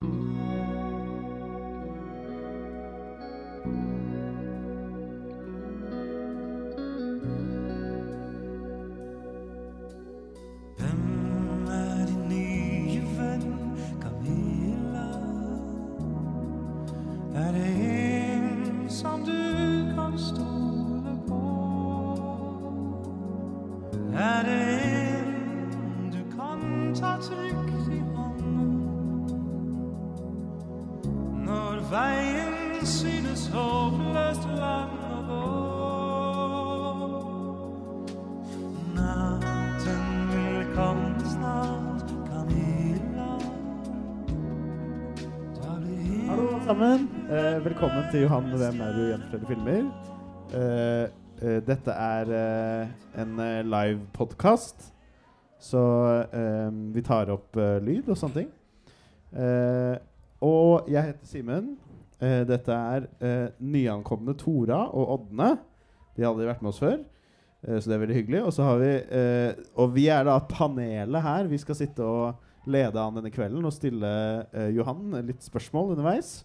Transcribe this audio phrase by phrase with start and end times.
[0.00, 0.33] Hvem
[46.74, 47.04] sammen.
[47.30, 49.82] Eh, velkommen til Johan Hvem er du gjenforteller filmer.
[50.58, 51.04] Eh,
[51.38, 54.88] eh, dette er eh, en eh, live podkast,
[55.62, 55.82] så
[56.34, 58.50] eh, vi tar opp lyd og sånne ting.
[60.44, 61.70] Og jeg heter Simen.
[62.20, 63.06] Dette er
[63.58, 65.52] nyankomne Tora og Ådne.
[66.14, 66.98] De har aldri vært med oss før.
[67.64, 68.42] Så det er veldig hyggelig.
[68.46, 68.92] Og så har vi
[69.74, 71.50] Og vi er da panelet her.
[71.50, 74.10] Vi skal sitte og lede an denne kvelden og stille
[74.54, 76.38] eh, Johan litt spørsmål underveis.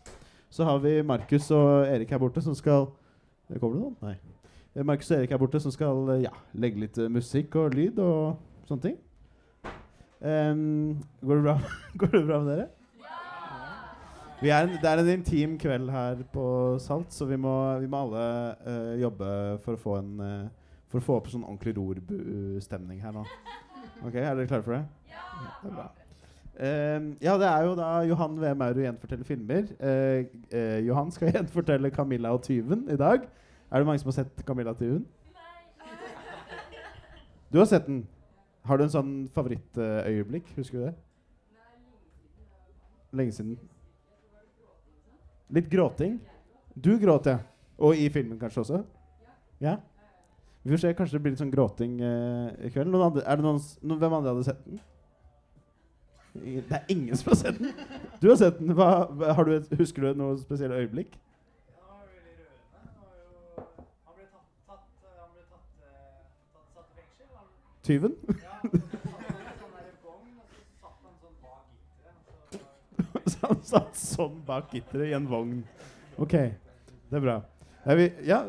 [0.50, 2.90] Så har vi Markus og Erik her borte som skal
[3.60, 3.96] Kommer det noen?
[4.06, 4.18] Nei.
[4.76, 7.74] Eh, Markus og Erik her borte som skal eh, ja, legge litt eh, musikk og
[7.74, 8.38] lyd og
[8.70, 9.00] sånne ting.
[10.20, 11.56] Um, går, det bra?
[12.02, 12.68] går det bra med dere?
[14.40, 16.44] Er en, det er en intim kveld her på
[16.80, 18.26] Salt, så vi må, vi må alle
[18.64, 19.32] uh, jobbe
[19.66, 23.26] for å få en uh, For å få opp sånn ordentlig rorbu-stemning her nå.
[24.00, 24.84] Ok, Er dere klare for det?
[25.12, 25.26] Ja!
[25.64, 25.90] det er bra.
[26.60, 28.54] Ehm, ja, det er jo da Johan V.
[28.60, 29.70] Mauro gjenforteller filmer.
[29.80, 33.30] Uh, uh, Johan skal gjenfortelle 'Camilla og tyven' i dag.
[33.72, 35.06] Er det mange som har sett 'Camilla og tyven'?
[35.34, 36.00] Nei.
[37.54, 38.08] Du har sett den.
[38.66, 40.52] Har du en sånn favorittøyeblikk?
[40.58, 40.96] Husker du det?
[43.14, 43.56] Lenge siden.
[45.50, 46.20] Litt gråting?
[46.76, 47.40] Du gråt, ja.
[47.80, 48.84] Og i filmen kanskje også?
[49.64, 49.78] Ja?
[50.64, 50.94] Vi får se.
[50.94, 52.92] Kanskje det blir litt sånn gråting eh, i kveld.
[52.92, 54.82] Noen andre, noen, noen, hvem andre hadde sett den?
[56.34, 57.74] Det er ingen som har sett den.
[58.22, 58.74] Du har sett den.
[58.78, 61.12] Hva, hva- har du et, husker du noe spesielt øyeblikk?
[61.80, 61.86] Han
[64.16, 64.86] ble tatt, tatt,
[65.18, 65.90] han ble tatt, eh,
[66.54, 67.28] tatt, satt i fengsel.
[67.36, 67.48] Han,
[67.84, 68.14] Tyven?
[68.46, 68.72] ja, sånn
[70.38, 70.44] og
[73.26, 75.60] så satt han satt sånn bak gitteret i en vogn.
[76.20, 76.34] Ok,
[77.10, 77.38] det er bra.
[77.90, 78.40] Er vi, ja,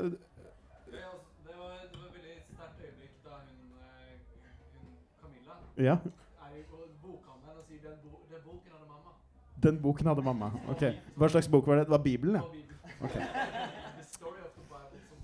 [5.81, 5.97] Det
[8.29, 9.15] den, boken hadde mamma'.
[9.63, 10.51] Den boken hadde mamma.
[10.69, 10.85] Ok,
[11.17, 11.85] Hva slags bok var det?
[11.89, 12.41] Det var Bibelen, ja.
[12.41, 12.81] På Bibelen.
[13.01, 13.13] Ok.
[13.97, 15.19] The story of the Bible, som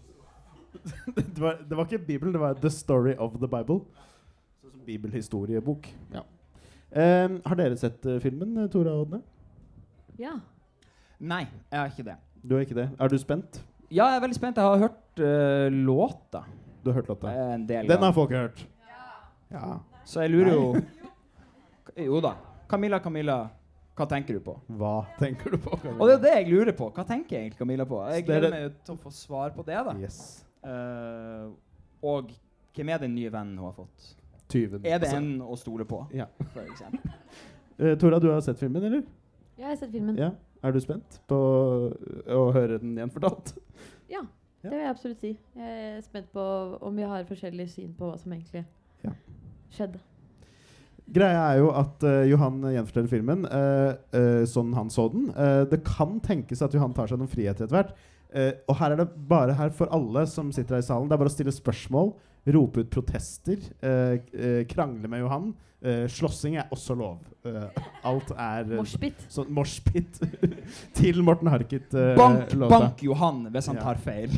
[1.17, 3.81] det var, det var ikke Bibelen, det var The Story of the Bible.
[4.61, 5.89] Sånn som bibelhistoriebok.
[6.15, 6.23] Ja.
[6.97, 9.19] Um, har dere sett uh, filmen, eh, Tora og Odne?
[10.21, 10.37] Ja.
[11.19, 11.43] Nei,
[11.73, 12.17] jeg har ikke det.
[12.43, 12.87] Du har ikke det?
[13.01, 13.61] Er du spent?
[13.91, 14.57] Ja, jeg er veldig spent.
[14.57, 16.45] Jeg har hørt uh, låta
[16.85, 17.33] Du har hørt låta?
[17.55, 18.67] en del Den har folk hørt.
[19.51, 19.79] Ja.
[20.05, 20.77] Så jeg lurer jo
[21.97, 22.33] Jo da.
[22.69, 23.37] Camilla, Camilla,
[23.97, 24.57] hva tenker du på?
[24.79, 25.77] Hva tenker du på?
[25.81, 26.01] Camilla?
[26.03, 26.91] Og det er det jeg lurer på.
[26.97, 28.01] Hva tenker egentlig Camilla på?
[28.11, 29.95] Jeg er gleder det- meg til å få svar på det, da.
[30.01, 30.45] Yes.
[30.67, 31.53] Uh,
[32.03, 32.31] og
[32.75, 34.15] hvem er den nye vennen hun har fått?
[34.49, 34.85] Tyven.
[34.87, 36.27] Er det Altså, en å stole på, Ja.
[36.53, 37.01] for eksempel?
[37.79, 39.03] Eh, Tora, du har sett filmen, eller?
[39.59, 40.17] Jeg har sett filmen.
[40.17, 40.31] Ja.
[40.65, 41.37] Er du spent på
[42.27, 43.53] å høre den gjenfortalt?
[43.53, 43.59] fortalt?
[44.09, 44.23] Ja.
[44.63, 45.39] det vil jeg absolutt si.
[45.55, 46.41] Jeg er spent på
[46.81, 48.65] om vi har forskjellig syn på hva som egentlig
[49.05, 49.11] Ja.
[49.71, 49.99] skjedde.
[51.07, 55.29] Greia er jo at uh, Johan gjenforteller filmen uh, uh, sånn han så den.
[55.31, 57.93] Eh, det kan tenkes at Johan tar seg noen friheter etter hvert.
[58.35, 61.07] Eh, og her er det bare her for alle som sitter her i salen.
[61.09, 62.11] Det er bare å stille spørsmål,
[62.55, 63.63] rope ut protester,
[64.73, 65.47] krangle med Johan.
[65.87, 67.19] Eh, slåssing er også lov.
[67.47, 69.21] Eh, alt er Moshpit.
[69.31, 70.19] sånn moshpit
[70.99, 72.17] til Morten Harket-låta.
[72.19, 73.83] Bank, bank Johan hvis han Ja.
[73.87, 74.33] tar feil.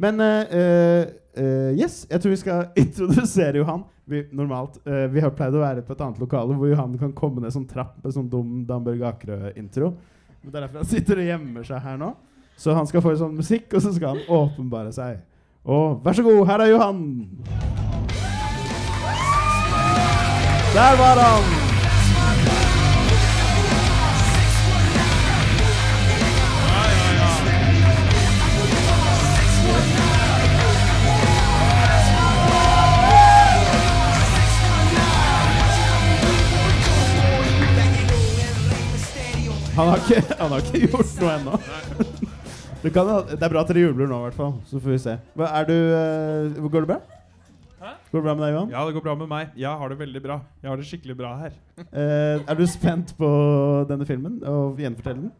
[0.00, 1.02] Men eh, eh,
[1.36, 3.84] eh, yes, jeg tror vi skal introdusere Johan.
[4.04, 7.14] Vi, normalt, uh, vi har pleid å være på et annet lokale hvor Johan kan
[7.16, 9.94] komme ned sånn trapp med sånn dum Damberg Akerø-intro.
[10.42, 12.12] Men Det er derfor han sitter og gjemmer seg her nå.
[12.60, 15.24] Så han skal få sånn musikk, og så skal han åpenbare seg.
[15.64, 17.04] Og vær så god, her er Johan!
[20.74, 21.63] Der var han!
[39.74, 41.58] Han har ikke, han har ikke gjort noe ennå.
[42.84, 44.52] Det, kan, det er bra at dere jubler nå, i hvert fall.
[44.68, 45.14] Så får vi se.
[45.34, 46.98] Hva, er du, eh, Går det bra?
[48.12, 48.68] Går det bra med deg, Johan?
[48.70, 49.56] Ja, det går bra med meg.
[49.58, 50.36] Jeg har det veldig bra.
[50.62, 51.56] Jeg har det skikkelig bra her.
[51.82, 53.30] Eh, er du spent på
[53.90, 55.32] denne filmen og gjenfortelle den?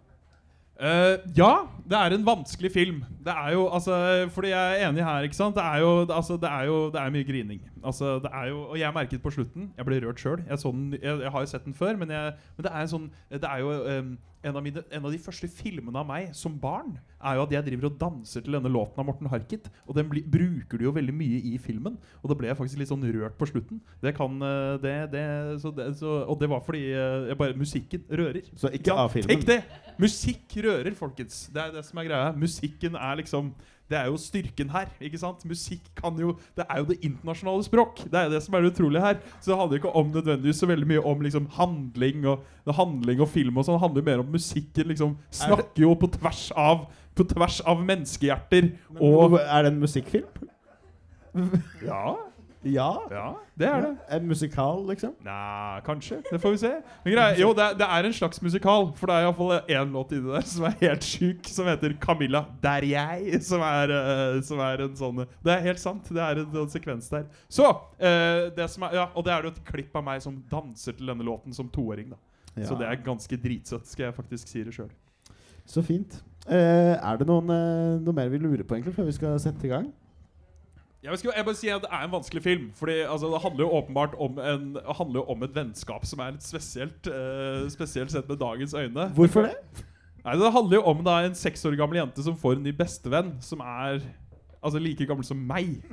[0.74, 1.52] Eh, ja,
[1.86, 3.04] det er en vanskelig film.
[3.22, 3.94] Det er jo, altså
[4.34, 5.54] Fordi jeg er enig her, ikke sant.
[5.54, 7.62] Det er jo, altså, det er jo det er mye grining.
[7.84, 10.44] Altså, det er jo, Og jeg merket på slutten Jeg ble rørt sjøl.
[10.48, 10.58] Jeg,
[10.98, 13.50] jeg, jeg har jo sett den før, men, jeg, men det er en sånn Det
[13.50, 14.14] er jo um,
[14.44, 17.54] en, av mine, en av de første filmene av meg som barn er jo at
[17.54, 19.70] jeg driver og danser til denne låten av Morten Harket.
[19.88, 21.96] Og den bli, bruker du jo veldig mye i filmen.
[22.20, 23.80] Og da ble jeg faktisk litt sånn rørt på slutten.
[24.04, 25.24] Det kan eh, det, det,
[25.62, 28.50] så det så, Og det var fordi eh, jeg bare, musikken rører.
[28.60, 29.32] Så ikke av filmen.
[29.32, 29.62] Tenk det!
[30.00, 31.46] Musikk rører, folkens.
[31.54, 32.34] Det er det som er greia.
[32.36, 33.54] Musikken er liksom
[33.90, 34.88] Det er jo styrken her.
[35.00, 35.44] ikke sant?
[35.44, 38.04] Musikk kan jo Det er jo det internasjonale språk.
[38.10, 39.18] Det er jo det som er det utrolige her.
[39.40, 43.28] Så det handler ikke om nødvendigvis så veldig mye om liksom handling og handling og
[43.28, 43.76] film og sånn.
[43.76, 44.88] Det handler jo mer om musikken.
[44.88, 48.72] liksom Snakker jo på tvers av På tvers av menneskehjerter.
[48.98, 50.48] Og er det en musikkfilm?
[51.84, 52.16] Ja,
[52.64, 52.90] Ja.
[53.10, 53.26] ja,
[53.58, 53.90] det er det.
[54.16, 55.12] En musikal, liksom?
[55.24, 56.20] Nei, kanskje.
[56.30, 56.70] Det får vi se.
[57.04, 58.88] Men greia, jo, det er, det er en slags musikal.
[58.98, 62.44] For det er iallfall én låt inni der som er helt sjuk, som heter 'Camilla,
[62.62, 63.40] der jeg'.
[63.44, 66.08] Som er, eh, som er en sånn Det er helt sant.
[66.08, 67.26] Det er en, en sekvens der.
[67.48, 67.68] Så
[67.98, 70.92] eh, det som er, ja, Og det er jo et klipp av meg som danser
[70.92, 72.10] til denne låten som toåring.
[72.10, 74.90] da Så det er ganske dritsøtt, skal jeg faktisk si det sjøl.
[75.66, 76.22] Så fint.
[76.46, 79.64] Eh, er det noen, eh, noe mer vi lurer på egentlig før vi skal sette
[79.64, 79.92] i gang?
[81.04, 82.68] Jeg, skal, jeg bare si at Det er en vanskelig film.
[82.78, 86.36] Fordi altså, Det handler jo åpenbart om, en, handler jo om et vennskap som er
[86.36, 87.10] litt spesielt.
[87.10, 89.10] eh, spesielt sett med dagens øyne.
[89.14, 89.56] Hvorfor det?
[90.24, 92.72] Nei, Det handler jo om da en seks år gammel jente som får en ny
[92.72, 94.00] bestevenn som er
[94.64, 95.82] altså like gammel som meg.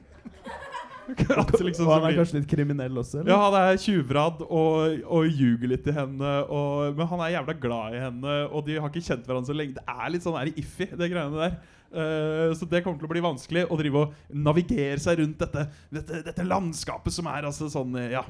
[1.12, 3.20] At liksom han er kanskje litt kriminell også?
[3.20, 3.34] Eller?
[3.34, 6.32] ja, han er tjuvradd og, og ljuger litt til henne.
[6.48, 9.58] Og, men han er jævla glad i henne, og de har ikke kjent hverandre så
[9.58, 9.76] lenge.
[9.76, 11.58] Det er litt sånn her iffy, det greiene der.
[11.92, 15.66] Eh, så det kommer til å bli vanskelig å drive og navigere seg rundt dette,
[15.92, 18.24] dette, dette landskapet som er altså sånn eh, Ja.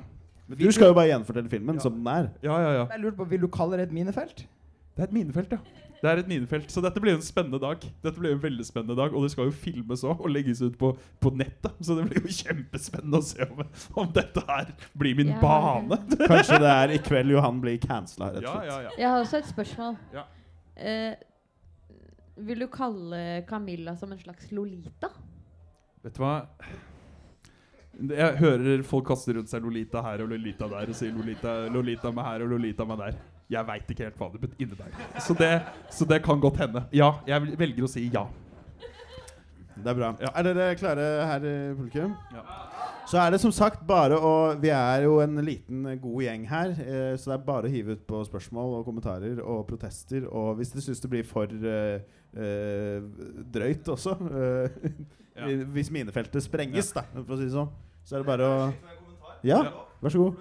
[0.51, 1.81] Du skal jo bare gjenfortelle filmen Ja.
[1.85, 2.31] som den er.
[2.43, 2.87] Ja, ja, ja.
[2.91, 4.41] Jeg lurer på, Vil du kalle det et minefelt?
[4.97, 5.59] Det er et minefelt, ja.
[6.01, 7.77] Det er et minefelt, Så dette blir en spennende dag.
[8.03, 10.75] Dette blir en veldig spennende dag Og det skal jo filmes òg og legges ut
[10.81, 10.89] på,
[11.21, 11.71] på nettet.
[11.85, 13.61] Så det blir jo kjempespennende å se om,
[14.01, 15.39] om dette her blir min Ja.
[15.39, 16.01] bane.
[16.25, 18.65] Kanskje det er i kveld Johan blir cancela, rett og slett.
[18.73, 18.95] ja, ja.
[18.97, 19.97] Jeg har også et spørsmål.
[20.17, 20.25] Ja.
[20.75, 21.13] Eh,
[22.35, 25.11] vil du kalle Camilla som en slags Lolita?
[26.01, 26.35] Vet du hva?
[28.01, 32.13] Jeg hører folk kaste rundt seg Lolita her og Lolita der og sier Lolita, Lolita
[32.15, 33.19] meg her og Lolita meg der.
[33.51, 35.19] Jeg veit ikke helt hva det betyr, innebærer.
[35.19, 35.51] Så det,
[35.91, 36.85] så det kan godt hende.
[36.95, 38.23] Ja, jeg velger å si ja.
[39.75, 40.13] Det er bra.
[40.21, 40.31] Ja.
[40.39, 42.15] Er dere klare her i publikum?
[42.31, 42.45] Ja.
[43.09, 46.45] Så er det som sagt bare å Vi er jo en liten, eh, god gjeng
[46.47, 50.27] her, eh, så det er bare å hive ut på spørsmål og kommentarer og protester.
[50.31, 51.99] Og hvis dere syns det blir for eh,
[52.37, 53.01] eh,
[53.51, 54.91] drøyt også, eh,
[55.41, 55.47] Ja.
[55.47, 57.69] hvis minefeltet sprenges, da, for å si det sånn,
[58.05, 58.73] så er det bare å.
[59.47, 59.71] Ja, Ja.
[60.03, 60.35] vær så god.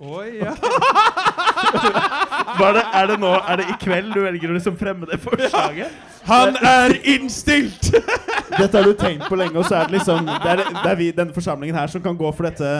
[0.00, 0.54] Oi, ja.
[2.58, 5.18] Var det, er, det nå, er det i kveld du velger å liksom fremme det
[5.22, 5.94] forslaget?
[6.28, 7.90] Han er innstilt!
[8.54, 10.98] Dette har du tenkt på lenge, og så er det liksom Det er, det er
[10.98, 12.70] vi, denne forsamlingen her som kan gå for dette.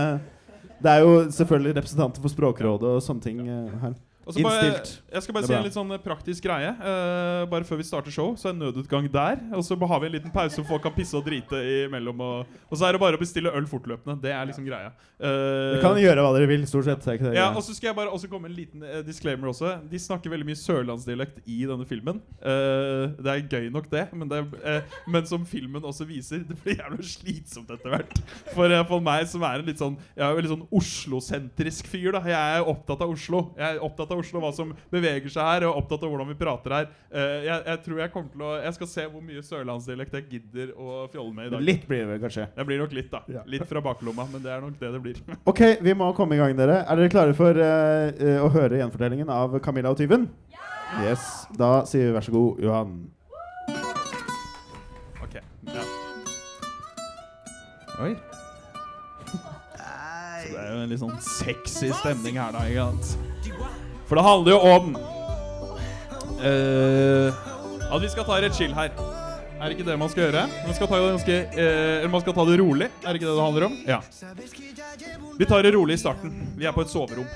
[0.84, 3.94] Det er jo selvfølgelig representanter for Språkrådet og sånne ting eh, her.
[4.24, 5.02] Og så bare, Innstilt.
[5.12, 6.70] jeg skal bare er si en litt sånn eh, praktisk greie.
[6.80, 9.42] Uh, bare før vi starter show, så er nødutgang der.
[9.56, 12.22] Og så har vi en liten pause hvor folk kan pisse og drite imellom.
[12.24, 14.16] Og, og så er det bare å bestille øl fortløpende.
[14.22, 14.94] Det er liksom greia.
[15.18, 17.08] Uh, Dere kan gjøre hva dere vil, stort sett.
[17.12, 19.76] Er det ja, og så skal jeg bare også komme en liten uh, disclaimer også.
[19.90, 22.22] De snakker veldig mye sørlandsdialekt i denne filmen.
[22.40, 24.06] Uh, det er gøy nok, det.
[24.14, 28.16] Men, det eh, men som filmen også viser, det blir jævlig slitsomt etter hvert.
[28.54, 32.10] For, for meg som er en litt sånn Jeg er jo sånn Oslo-sentrisk fyr.
[32.16, 33.46] da Jeg er opptatt av Oslo.
[33.58, 36.36] Jeg er opptatt av Oslo, hva som beveger seg her, og opptatt av hvordan vi
[36.38, 36.90] prater her.
[37.10, 40.28] Eh, jeg, jeg tror jeg kommer til å Jeg skal se hvor mye sørlandsdialekt jeg
[40.32, 41.66] gidder å fjolle med i dag.
[41.70, 42.48] Litt blir det kanskje.
[42.56, 43.22] Det blir nok litt, da.
[43.30, 43.44] Ja.
[43.50, 45.20] Litt fra baklomma, men det er nok det det blir.
[45.54, 46.80] Ok, vi må komme i gang, dere.
[46.88, 50.28] Er dere klare for eh, å høre gjenfortellingen av Camilla og tyven?
[51.02, 51.46] Yes.
[51.58, 52.96] Da sier vi vær så god, Johan.
[55.24, 55.38] Ok,
[55.72, 55.84] ja
[58.04, 58.12] Oi
[59.30, 63.33] Så det er jo en litt sånn sexy stemning her da, ikke sant?
[64.08, 64.96] For det handler jo om
[66.44, 67.28] uh,
[67.88, 70.44] At vi skal ta rett chill her Er det ikke det man skal gjøre?
[70.66, 73.36] Man skal ta det ganske uh, man skal ta det rolig Er det ikke det
[73.36, 73.78] det handler om?
[73.88, 74.00] Ja
[75.38, 77.28] Vi tar det rolig i starten Vi er på et soverom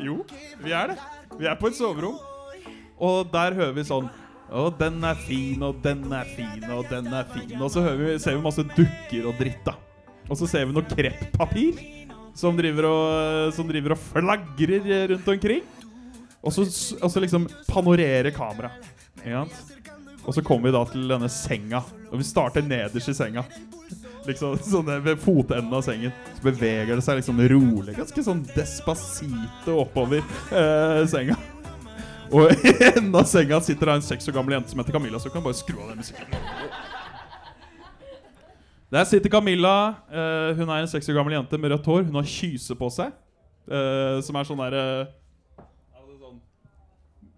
[0.00, 0.24] Jo,
[0.64, 0.98] vi er det
[1.38, 2.18] Vi er på et soverom
[2.98, 4.10] Og der hører vi sånn
[4.50, 7.52] å, den er fin, og den er fin, og den er fin.
[7.62, 9.76] Og så vi, ser vi masse dukker og dritt, da.
[10.26, 11.78] Og så ser vi noe kreppapir
[12.40, 15.66] som driver og, som driver og flagrer rundt omkring.
[16.40, 16.64] Og så,
[17.00, 19.60] og så liksom panorerer kameraet.
[20.24, 21.82] Og så kommer vi da til denne senga.
[22.10, 23.44] Og vi starter nederst i senga.
[24.26, 26.12] Liksom sånn Ved fotenden av sengen.
[26.36, 27.96] Så beveger det seg liksom rolig.
[27.98, 31.38] Ganske sånn despacito oppover eh, senga.
[32.30, 35.18] Og i enden av senga sitter det en seks år gammel jente som heter Camilla.
[35.18, 36.40] Så du kan bare skru av den musikken.
[38.90, 39.74] Der sitter Camilla.
[40.10, 42.04] Uh, hun er en seks år gammel jente med rødt hår.
[42.08, 43.12] Hun har kyse på seg.
[43.70, 44.84] uh, som er sånn derre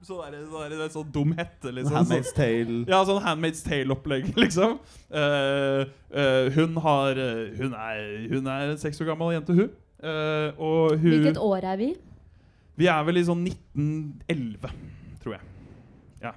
[0.06, 1.94] sånn, sånn, der, så der, sånn dum hette, liksom.
[1.94, 2.78] Handmaid's Tale.
[2.90, 4.78] Ja, sånn Handmaid's Tale-opplegg, liksom.
[5.12, 8.00] Uh, uh, hun har eh, Hun er,
[8.32, 9.70] hun er en seks år gammel jente, hun.
[10.02, 11.92] Uh, og hun Hvilket år er vi?
[12.80, 14.72] Vi er vel i sånn 1911,
[15.22, 15.46] tror jeg.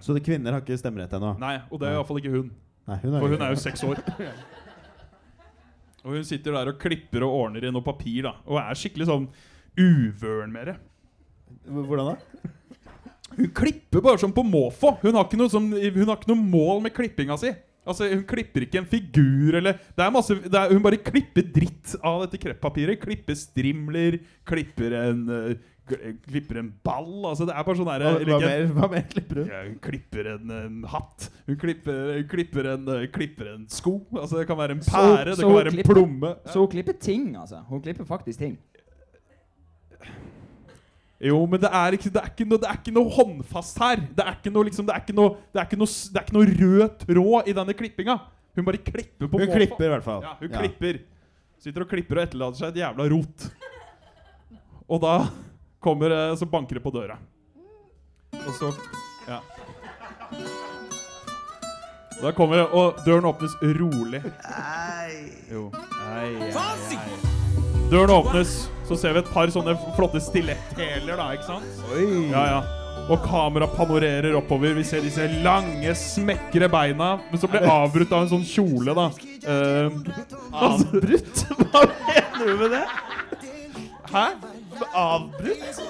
[0.01, 1.35] Så de kvinner har ikke stemmerett ennå?
[1.41, 2.51] Nei, og det er iallfall ikke hun.
[2.89, 4.01] Nei, hun For hun er jo seks år.
[6.05, 8.35] Og hun sitter der og klipper og ordner i noe papir, da.
[8.45, 9.25] Og er skikkelig sånn
[9.81, 10.75] uvøren med det.
[11.65, 12.51] Hvordan da?
[13.35, 14.93] Hun klipper bare som på måfå.
[15.01, 17.51] Hun har ikke noe, hun har ikke noe mål med klippinga si.
[17.85, 21.45] Altså, Hun klipper ikke en figur eller det er masse, det er, Hun bare klipper
[21.53, 22.97] dritt av dette krepppapiret.
[23.01, 27.25] Klipper strimler, klipper en kl- Klipper en ball.
[27.29, 29.49] Altså, det er bare sånn der, Hva, hva, mer, hva mer klipper hun?
[29.53, 31.27] Ja, hun klipper en, en hatt.
[31.45, 33.99] Hun klipper, hun klipper, en, eh, klipper en sko.
[34.17, 36.31] Altså Det kan være en pære, så det kan være være en klipper- plomme.
[36.49, 37.61] Så hun klipper ting, altså.
[37.69, 38.57] Hun klipper faktisk ting.
[41.25, 44.01] Jo, men det er ikke, det er ikke, noe, det er ikke noe håndfast her.
[44.17, 46.25] Det er ikke noe, liksom, det er ikke noe, det er ikke noe, det er
[46.27, 48.17] ikke noe rød tråd i denne klippinga.
[48.55, 49.55] Hun bare klipper på Hun måten.
[49.55, 50.21] klipper i hvert fall.
[50.25, 50.99] Ja, hun klipper.
[51.63, 53.47] Sitter og klipper og etterlater seg et jævla rot.
[54.91, 55.13] Og da
[55.85, 57.19] kommer eh, Så banker det på døra.
[58.41, 58.73] Og så
[59.29, 59.39] Ja.
[62.21, 64.21] Da kommer det, og døren åpnes rolig.
[65.51, 65.65] Jo.
[66.15, 67.35] Ei, ei, ei.
[67.91, 68.53] Døren åpnes,
[68.87, 71.83] så ser vi et par sånne flotte stiletthæler, da, ikke sant?
[71.91, 72.07] Oi!
[72.31, 72.61] Ja, ja.
[73.11, 74.73] Og kamera panorerer oppover.
[74.79, 77.11] Vi ser disse lange, smekre beina.
[77.29, 79.09] Men så blir det avbrutt av en sånn kjole, da.
[79.45, 79.99] Uh,
[80.71, 81.43] Avbrutt?
[81.67, 82.85] Hva mener du med det?
[84.15, 84.27] hæ?
[84.93, 85.81] Avbrutt?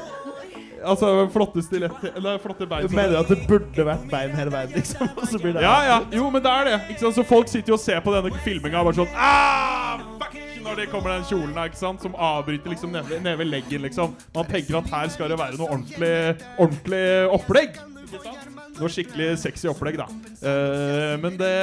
[0.85, 2.87] Altså flotte stiletter Eller flotte bein.
[2.87, 5.09] Du mener at det burde vært bein hele veien, liksom?
[5.15, 5.97] Og så blir det Ja, ja.
[6.13, 6.75] Jo, men det er det.
[6.93, 7.17] Ikke sant?
[7.17, 10.37] Så folk sitter jo og ser på denne filminga og bare sånn ah, fuck!
[10.65, 12.01] Når det kommer den kjolen her, ikke sant?
[12.01, 13.83] som avbryter liksom nede, nede ved leggen.
[13.85, 16.15] liksom Man tenker at her skal det være noe ordentlig,
[16.57, 17.03] ordentlig
[17.37, 17.77] opplegg.
[18.05, 18.49] Ikke sant?
[18.79, 20.09] Noe skikkelig sexy opplegg, da.
[20.41, 21.53] Uh, men det,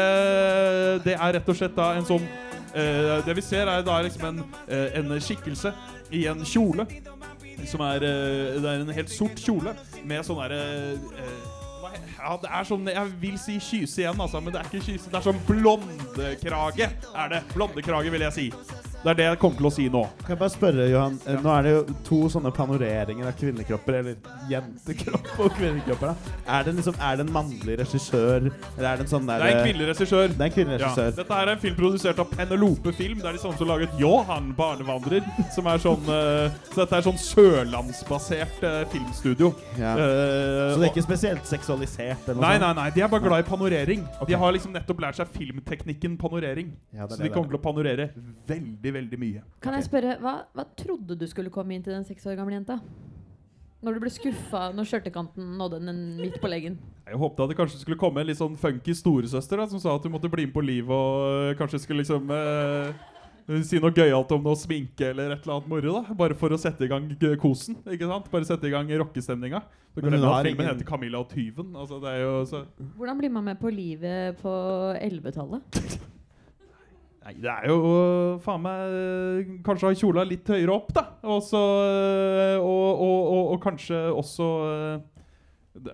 [1.04, 2.26] det er rett og slett da en sånn
[2.72, 5.74] Uh, Det vi ser, er da liksom en, uh, en skikkelse
[6.12, 6.86] i en kjole.
[7.68, 9.74] Som er eh, Det er en helt sort kjole
[10.08, 11.58] med sånn derre eh,
[12.22, 15.10] ja, det er sånn Jeg vil si kyse igjen, altså, men det er ikke kyse.
[15.10, 16.88] Det er sånn blondekrage.
[17.18, 17.42] Er det.
[17.52, 18.46] Blondekrage, vil jeg si.
[19.02, 20.02] Det er det jeg kommer til å si nå.
[20.22, 23.96] Kan jeg bare spørre, Johan eh, Nå er det jo to sånne panoreringer av kvinnekropper,
[23.98, 26.12] eller jentekropp og kvinnekropper.
[26.12, 29.38] da Er det liksom Er det en mannlig regissør, eller er det en sånn Det
[29.38, 30.28] er en kvinnelig regissør.
[30.30, 30.92] Det er en kvinnelig Ja.
[31.18, 33.18] Dette er en film produsert av Penelope Film.
[33.18, 35.26] Det er de samme som laget Johan barnevandrer.
[35.54, 39.52] Som er sånn eh, Så dette er sånn sørlandsbasert eh, filmstudio.
[39.80, 39.96] Ja.
[39.98, 42.28] Uh, Så det er ikke spesielt seksualisert?
[42.28, 44.06] Eller Nei, nei, nei, de er bare glad i panorering.
[44.14, 44.30] Okay.
[44.30, 46.72] De har liksom nettopp lært seg filmteknikken panorering.
[46.94, 48.08] Er Så de kommer til å panorere
[48.48, 49.42] veldig, veldig mye.
[49.64, 52.58] Kan jeg spørre, hva, hva trodde du skulle komme inn til den seks år gamle
[52.58, 52.78] jenta?
[53.82, 56.76] Når du ble skuffa når skjørtekanten nådde den midt på leggen?
[57.08, 59.96] Jeg håpte at det kanskje skulle komme en litt sånn funky storesøster da, som sa
[59.96, 62.92] at du måtte bli med på livet og øh, kanskje skulle liksom øh,
[63.66, 65.96] si noe gøyalt om noe sminke eller et eller annet moro.
[65.98, 67.10] da Bare for å sette i gang
[67.42, 67.80] kosen.
[67.90, 68.30] ikke sant?
[68.30, 69.64] Bare sette i gang rockestemninga.
[69.96, 71.74] Filmen ingen- heter 'Camilla og tyven'.
[71.76, 72.64] Altså, det er jo så
[72.96, 74.48] Hvordan blir man med på livet på
[74.94, 75.62] 11-tallet?
[77.22, 81.04] Nei, det er jo øh, faen meg øh, Kanskje ha kjola litt høyere opp, da.
[81.22, 84.48] Og så øh, og, og, og, og kanskje også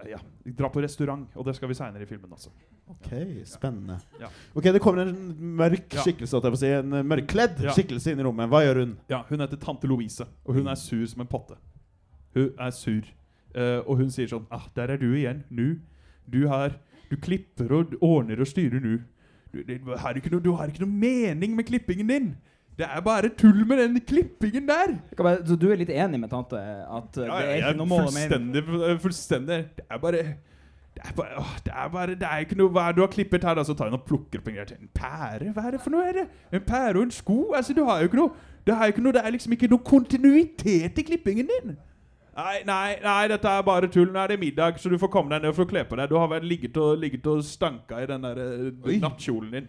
[0.08, 0.18] Ja,
[0.58, 1.28] dra på restaurant.
[1.38, 2.50] Og det skal vi seinere i filmen, også.
[2.90, 3.10] Ok,
[3.46, 3.98] spennende.
[4.18, 4.26] Ja.
[4.56, 6.70] Ok, Det kommer en mørk skikkelse, jeg si.
[6.80, 7.74] En mørkkledd Ja.
[7.76, 8.48] skikkelse inn i rommet.
[8.50, 8.96] Hva gjør hun?
[9.12, 11.54] Ja, Hun heter tante Louise, og hun er sur som en potte.
[12.34, 13.04] Hun er sur.
[13.56, 15.44] uh, og hun sier sånn ah, 'Der er du igjen.
[15.50, 15.78] Nu.
[16.28, 16.74] Du her.
[17.10, 18.98] Du klipper og ordner og styrer nu.
[19.52, 22.28] Du, du, har noe, du har ikke noe mening med klippingen din.
[22.78, 24.92] Det er bare tull med den klippingen der.
[25.16, 28.04] Bare- Så du er litt enig med tante at ja, det er ikke noe mål
[28.06, 28.62] fullstendig,
[29.02, 30.22] fullstendig Det er bare
[30.98, 33.02] det er bare, åh, det er bare Det er ikke noe Hva er det du
[33.04, 33.62] har klippet her, da?
[33.66, 34.78] Så tar hun og plukker opp en greie til.
[34.82, 35.52] En pære?
[35.54, 36.06] Hva er det for noe?
[36.08, 36.24] Er det?
[36.52, 37.36] En pære og en sko?
[37.54, 38.32] Altså, du har jo ikke noe
[38.66, 41.76] Det, er, ikke noe, det er liksom ikke noe kontinuitet i klippingen din.
[42.38, 44.12] Nei, nei, nei, dette er bare tull.
[44.14, 46.06] Nå er det middag, så du får komme deg ned for å kle på deg.
[46.10, 48.98] Du har vel ligget og, ligget og stanka i den der eh, Oi.
[49.02, 49.66] nattkjolen din.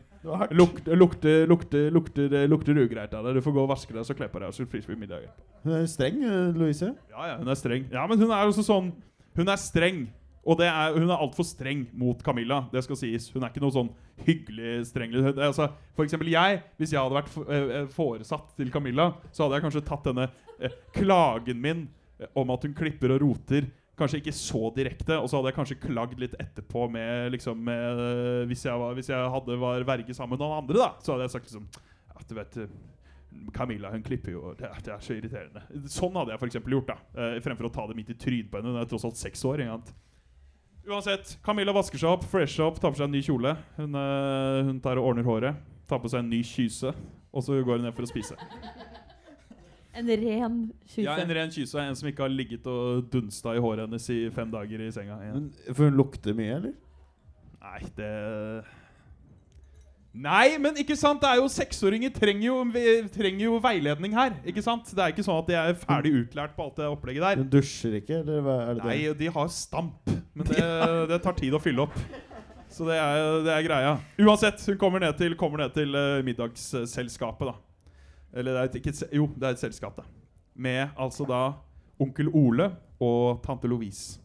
[0.53, 3.39] Lukter, lukte, lukte, lukter, det ugreit av deg.
[3.39, 5.25] Du får gå og vaske deg, så kle på deg, og så spiser vi middag.
[5.63, 6.93] Hun er streng, eh, Louise.
[7.09, 7.89] Ja, ja, hun er streng.
[7.89, 8.93] Ja, men hun er også sånn
[9.39, 10.07] Hun er streng,
[10.45, 12.63] Og det er, hun er altfor streng mot Camilla.
[12.71, 13.27] Det skal sies.
[13.33, 13.89] Hun er ikke noe sånn
[14.25, 15.13] hyggelig streng.
[15.35, 19.65] Altså, for eksempel jeg, hvis jeg hadde vært eh, foresatt til Camilla, så hadde jeg
[19.67, 20.29] kanskje tatt denne
[20.61, 21.88] eh, klagen min
[22.38, 25.79] om at hun klipper og roter, kanskje ikke så direkte, og så hadde jeg kanskje
[25.83, 27.99] klagd litt etterpå med liksom med,
[28.47, 31.27] hvis, jeg var, hvis jeg hadde var verge sammen med noen andre, da, så hadde
[31.27, 31.67] jeg sagt liksom
[32.19, 32.57] at du vet
[33.53, 35.63] Camilla hun klipper jo det er, det er så irriterende.
[35.91, 36.91] Sånn hadde jeg eksempel gjort.
[36.91, 38.73] da eh, Fremfor å ta det midt i trynet på henne.
[38.73, 39.63] Hun er tross alt seks år.
[39.63, 39.95] Ikke?
[40.89, 43.53] Uansett, Camilla vasker seg opp, fresher opp, tar på seg en ny kjole.
[43.77, 45.61] Hun, eh, hun tar og ordner håret.
[45.89, 46.93] Tar på seg en ny kyse.
[47.29, 48.38] Og så går hun ned for å spise.
[49.99, 51.05] En ren kyse.
[51.05, 51.79] Ja, En ren kyse.
[51.83, 55.19] En som ikke har ligget og dunsta i håret hennes i fem dager i senga.
[55.25, 55.33] Ja.
[55.35, 56.77] Men, for hun lukter mye, eller?
[57.59, 58.13] Nei, det
[60.19, 61.21] Nei, men ikke sant?
[61.21, 62.55] Det er jo Seksåringer trenger jo,
[63.13, 64.33] trenger jo veiledning her.
[64.47, 64.89] Ikke sant?
[64.89, 67.43] Det er ikke sånn at de er ferdig utlært på alt det opplegget der.
[67.43, 69.13] Hun dusjer ikke, eller hva er det Nei, det?
[69.21, 70.09] de har stamp.
[70.33, 70.65] Men det,
[71.13, 71.95] det tar tid å fylle opp.
[72.73, 73.93] Så det er, det er greia.
[74.25, 77.68] Uansett, hun kommer ned til, kommer ned til eh, middagsselskapet, da.
[78.33, 80.03] Eller det er et, ikke et, Jo, det er et selskap, da.
[80.55, 81.43] Med altså da
[82.00, 82.69] onkel Ole
[83.01, 84.19] og tante Louise.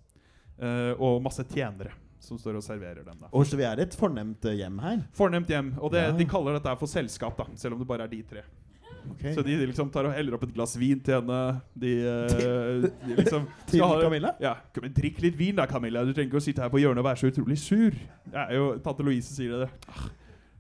[0.59, 1.91] Uh, og masse tjenere
[2.23, 3.17] som står og serverer dem.
[3.21, 5.01] da Og så vi er et fornemt eh, hjem her.
[5.13, 5.75] Fornemt hjem.
[5.83, 6.13] Og det, Ja.
[6.17, 8.45] de kaller dette for selskap, da selv om det bare er de tre.
[9.11, 9.35] Okay.
[9.35, 11.61] Så de liksom tar og heller opp et glass vin til henne.
[11.77, 14.33] De, uh, de liksom Til Camilla?
[14.41, 14.55] Ja.
[14.81, 16.05] Men drikk litt vin da, Camilla.
[16.07, 17.93] Du trenger ikke å sitte her på hjørnet og være så utrolig sur.
[18.33, 19.69] Jo, Tante Louise sier det.
[19.93, 20.07] Ah,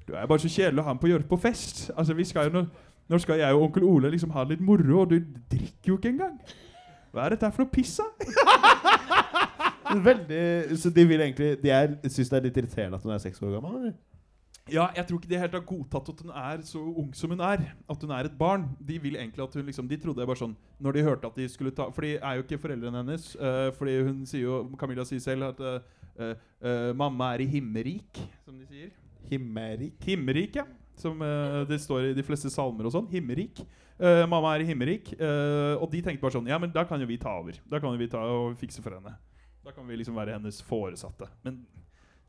[0.07, 1.87] Du er bare så kjedelig å ha med på hjørnet på fest.
[1.97, 2.67] Altså, vi skal jo nå,
[3.11, 5.19] nå skal jeg og onkel Ole liksom ha litt moro, og du
[5.53, 6.39] drikker jo ikke engang.
[7.15, 7.99] Hva er dette for noe piss?
[10.05, 13.21] Veldig Så de vil egentlig De er, syns det er litt irriterende at hun er
[13.23, 13.77] seks år gammel?
[13.79, 13.95] Eller?
[14.73, 17.43] Ja, jeg tror ikke de helt har godtatt at hun er så ung som hun
[17.45, 17.67] er.
[17.91, 18.65] At hun er et barn.
[18.81, 21.49] De vil egentlig at hun liksom De trodde bare sånn Når de hørte at de
[21.53, 23.35] skulle ta For de er jo ikke foreldrene hennes.
[23.37, 25.77] Uh, fordi hun sier jo Camilla sier selv at uh,
[26.17, 28.91] eh, mamma er i himmerik, som de sier.
[29.29, 29.99] Himmerik.
[30.07, 30.65] Himmerik, ja.
[31.01, 33.09] Som uh, det står i de fleste salmer og sånn.
[33.13, 33.63] Himmerik.
[33.99, 35.13] Uh, mamma er i himmerik.
[35.19, 37.59] Uh, og de tenkte bare sånn Ja, men da kan jo vi ta over.
[37.71, 39.15] Da kan jo vi ta og fikse for henne.
[39.65, 41.31] Da kan vi liksom være hennes foresatte.
[41.47, 41.63] Men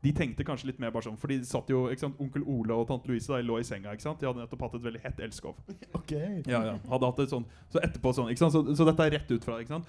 [0.04, 2.76] de tenkte kanskje litt mer bare sånn, fordi de satt jo, ikke sant, onkel Ole
[2.76, 3.94] og tante Louise da, lå i senga.
[3.96, 4.20] ikke sant?
[4.20, 5.58] De hadde nettopp hatt et veldig hett elskov.
[5.98, 6.12] Ok.
[6.46, 6.74] Ja, ja.
[6.92, 8.54] Hadde hatt et sånn, Så etterpå sånn, ikke sant?
[8.54, 9.86] Så, så dette er rett ut fra, ikke sant?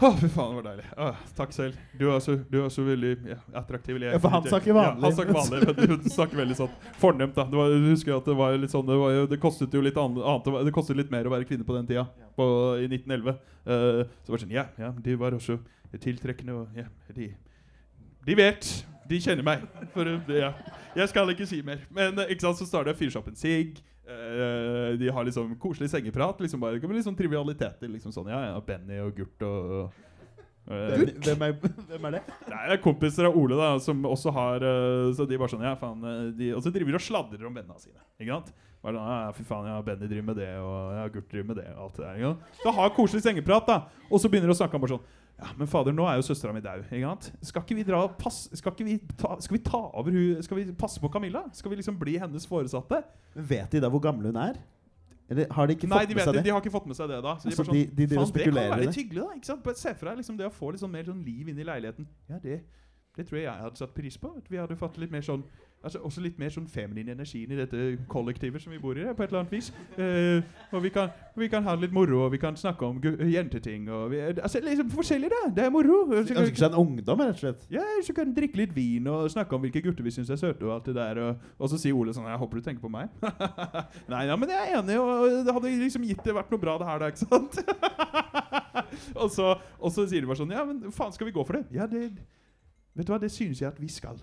[0.00, 0.84] Å, fy faen, det var deilig.
[0.96, 1.80] Oh, takk selv.
[2.00, 3.98] Du er så, du er så veldig ja, attraktiv.
[4.00, 4.96] jeg- Ja, for han snakker vanlig.
[4.96, 5.60] Ja, han snakker vanlig.
[5.66, 6.70] men Hun snakker veldig sånn
[7.02, 7.34] fornemt.
[7.34, 7.44] da.
[7.44, 9.82] Det var, du husker at det var litt sånn, det, var jo, det kostet jo
[9.84, 12.46] litt annet, annet Det kostet litt mer å være kvinne på den tida, på,
[12.80, 13.36] i 1911.
[13.60, 15.58] Uh, så var det sånn Ja, ja, de var også
[16.00, 17.34] tiltrekkende, og ja, de
[18.24, 18.86] De vet.
[19.10, 19.62] De kjenner meg.
[19.92, 20.52] For, eh, ja.
[20.94, 21.80] Jeg skal ikke si mer.
[21.90, 26.40] Men eh, ikke sant, så starter jeg fyrsjappen fyre Eh, de har liksom koselig sengeprat.
[26.40, 27.90] Liksom bare Litt sånn trivialiteter.
[27.90, 30.08] Liksom sånn, ja, ja, Benny og Gurt og eh,
[30.70, 31.54] Hvem, hvem, er,
[31.88, 32.22] hvem er det?
[32.50, 35.64] Nei, det er kompiser av Ole, da, som også har eh, Så de bare sånn
[35.64, 36.04] Ja, faen
[36.36, 38.02] de, Og så driver de og sladrer om vennene sine.
[38.20, 38.52] Ikke sant?
[38.80, 41.58] Bare sånn, ja, fy faen, ja, Benny driver med det, og ja, Gurt driver med
[41.60, 42.20] det, og alt det der.
[42.20, 42.60] Ikke sant?
[42.62, 44.06] Så har koselig sengeprat, da.
[44.08, 46.24] Og så begynner de å snakke om bare sånn Ja, men fader, nå er jo
[46.26, 46.82] søstera mi dau.
[47.42, 50.42] Skal ikke vi dra og passe Skal ikke vi ta, skal vi ta over hun
[50.44, 51.46] Skal vi passe på Camilla?
[51.56, 53.02] Skal vi liksom bli hennes foresatte?
[53.34, 54.58] Men Vet de da hvor gammel hun er?
[55.30, 56.40] Eller har de ikke Nei, fått de med seg det.
[56.40, 57.36] Nei, De har ikke fått med seg det da.
[57.38, 59.36] Så de Altså, bare sånn, de- de de faen, det kan være litt hyggelig, da.
[59.38, 59.62] ikke sant?
[59.64, 61.64] Bare Se for deg liksom, det å få litt sånn mer sånn liv inn i
[61.68, 62.06] leiligheten.
[62.28, 62.56] Ja, det,
[63.16, 64.32] det tror jeg jeg hadde satt pris på.
[64.36, 65.44] At vi hadde fått litt mer sånn
[65.80, 69.24] Altså Også litt mer sånn feminin energi i dette kollektivet som vi bor i, på
[69.24, 69.70] et eller annet vis.
[69.96, 70.42] Uh,
[70.76, 71.08] og vi kan,
[71.40, 73.86] vi kan ha litt moro, og vi kan snakke om jenteting.
[73.88, 75.38] Og vi, altså liksom Forskjellig, da.
[75.56, 76.02] Det er moro.
[76.18, 77.64] Ønsker seg en ungdom, rett og slett?
[77.72, 80.66] ja, så kan drikke litt vin og snakke om hvilke gutter vi syns er søte.
[80.68, 82.92] Og alt det der Og, og så sier Ole sånn Jeg håper du tenker på
[82.92, 83.08] meg.
[84.12, 86.76] Nei, ja, men jeg er enig, og det hadde liksom gitt det vært noe bra,
[86.82, 87.56] det her, da, ikke sant?
[89.22, 91.56] og, så, og så sier de bare sånn Ja, men faen, skal vi gå for
[91.56, 91.64] det?
[91.72, 92.10] Ja, det
[92.98, 94.18] Vet du hva, det synes jeg at vi skal.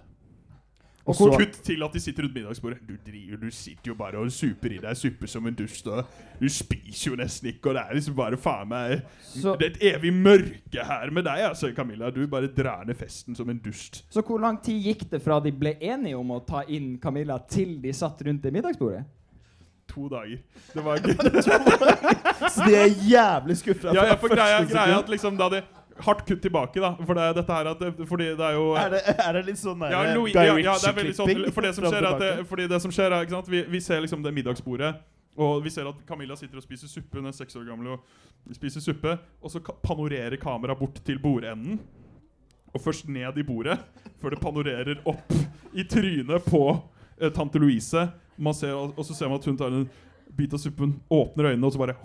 [1.08, 2.80] Og så- kutt til at de sitter rundt middagsbordet.
[2.88, 5.88] Du driver, du sitter jo bare og super i deg suppe som en dust.
[5.88, 6.04] Og
[6.42, 9.72] du spiser jo nesten ikke, og det er liksom bare faen meg Så, Det er
[9.72, 12.10] et evig mørke her med deg, altså, Camilla.
[12.12, 14.04] Du bare drar ned festen som en dust.
[14.12, 17.38] så hvor lang tid gikk det fra de ble enige om å ta inn Camilla,
[17.50, 19.06] til de satt rundt det middagsbordet?
[19.88, 20.38] To dager.
[20.74, 21.16] Det var ikke
[22.52, 23.94] Så de er jævlig skuffa.
[23.94, 25.64] Ja, ja, for greia, greia at liksom da det
[26.06, 26.94] Hardt kutt tilbake, da.
[27.02, 29.60] For det, er dette her at Fordi det er jo er, det, er det litt
[29.60, 32.24] sånn ja, Louis, ja, ja, det er veldig sånn For det som skjer, er at
[32.24, 33.52] det, fordi det som skjer er, ikke sant?
[33.52, 34.92] Vi, vi ser liksom det middagsbordet,
[35.38, 37.20] og vi ser at Camilla sitter og spiser suppe.
[37.20, 39.18] Hun er seks år gammel og spiser suppe.
[39.42, 41.80] Og så panorerer kameraet bort til bordenden,
[42.74, 43.78] og først ned i bordet,
[44.22, 45.34] før det panorerer opp
[45.78, 46.64] i trynet på
[47.22, 48.08] eh, tante Louise.
[48.38, 49.88] Man ser, og så ser man at hun tar en
[50.38, 51.98] bit av suppen, åpner øynene, og så bare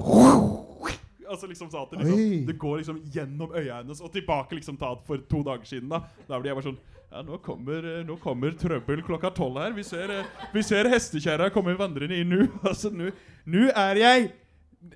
[1.33, 4.77] Altså liksom sånn at det, liksom, det går liksom gjennom øya hennes og tilbake liksom
[4.81, 5.88] at for to dager siden.
[5.92, 6.81] Da Da blir jeg bare sånn
[7.12, 9.75] Ja, nå kommer, eh, nå kommer trøbbel klokka tolv her.
[9.77, 12.47] Vi ser, eh, vi ser hestekjerra komme vandrende inn nå.
[12.71, 13.11] Altså, nå
[13.45, 14.31] nå er jeg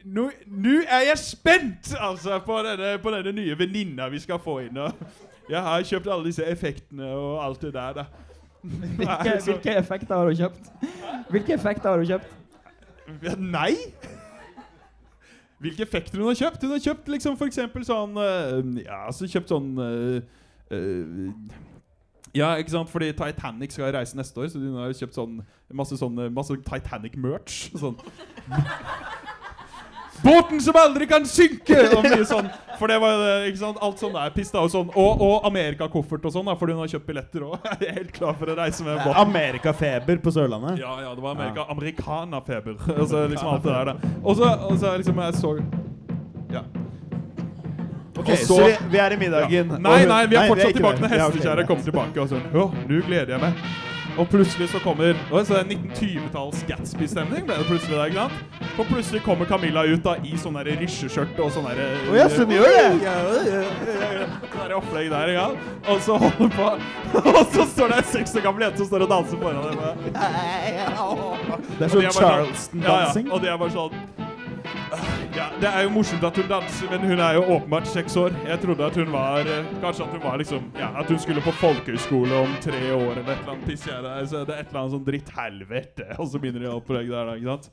[0.04, 0.30] nå
[0.82, 4.80] er jeg spent altså, på denne, på denne nye venninna vi skal få inn.
[4.82, 8.00] Og jeg har kjøpt alle disse effektene og alt det der.
[8.00, 8.06] da
[8.98, 10.72] Hvilke, hvilke effekter har du kjøpt?
[11.30, 13.38] Hvilke effekter har du kjøpt?
[13.38, 13.76] Nei!
[15.66, 16.62] Hvilke effekter hun har kjøpt?
[16.62, 20.20] Hun har kjøpt liksom eksempel sånn øh, Ja, altså kjøpt sånn uh,
[20.70, 21.30] uh,
[22.36, 22.92] Ja, ikke sant?
[22.92, 25.40] Fordi Titanic skal reise neste år, så hun har kjøpt sånn
[25.74, 27.70] masse sånn Masse Titanic-merch.
[27.80, 27.98] Sånn
[30.22, 31.76] Båten som aldri kan synke!
[31.96, 32.48] Og mye sånn.
[32.78, 33.78] For det var det, ikke sant?
[33.84, 34.90] Alt sånn der piss da og sånn.
[34.92, 37.46] Og, og Amerikakoffert og sånn, da, fordi hun har kjøpt billetter.
[37.80, 39.16] Jeg er helt klar for å reise med båten.
[39.22, 40.80] Amerikafeber på Sørlandet.
[40.82, 42.76] Ja, ja, det var Amerika, amerikanerfeber.
[43.00, 44.12] altså, liksom alt det der, da.
[44.22, 45.54] Og så og så liksom jeg så
[46.52, 46.62] Ja.
[48.16, 49.74] Ok, Og så, så- vi, vi er i middagen.
[49.76, 49.82] Ja.
[49.88, 51.08] Nei, nei, vi er fortsatt ikke tilbake der.
[51.08, 52.22] når Ja, hestekjerra kommer tilbake.
[52.22, 53.66] Og sånn, Å, nå gleder jeg meg.
[54.16, 57.44] Og plutselig så kommer Oi, så det er 1920-talls Gatsby-stemning.
[57.46, 58.32] ble det plutselig der, ikke sant?
[58.76, 62.28] Og plutselig kommer Camilla ut da i sånn der rysjeskjørt og sånn derre ja, ja.
[62.32, 62.52] Sånn
[64.56, 65.58] der opplegg der, ikke sant?
[65.92, 66.70] Og så holder på
[67.36, 69.76] Og så står det en seks år gammel jente som står og danser foran dem.
[71.76, 73.26] Det er sånn sånn- Charleston-dansing.
[73.26, 74.25] Ja, ja, og de er bare sånn
[75.36, 78.34] ja, Det er jo morsomt at hun danser, men hun er jo åpenbart seks år.
[78.46, 81.42] Jeg trodde at hun var eh, Kanskje at hun var liksom Ja, at hun skulle
[81.44, 83.86] på folkehøyskole om tre år eller et eller annet piss.
[83.90, 86.08] Ja, det, er, så det er et eller annet sånn dritthelvete.
[86.20, 87.36] Og så begynner de opplegg der, da.
[87.40, 87.70] ikke sant?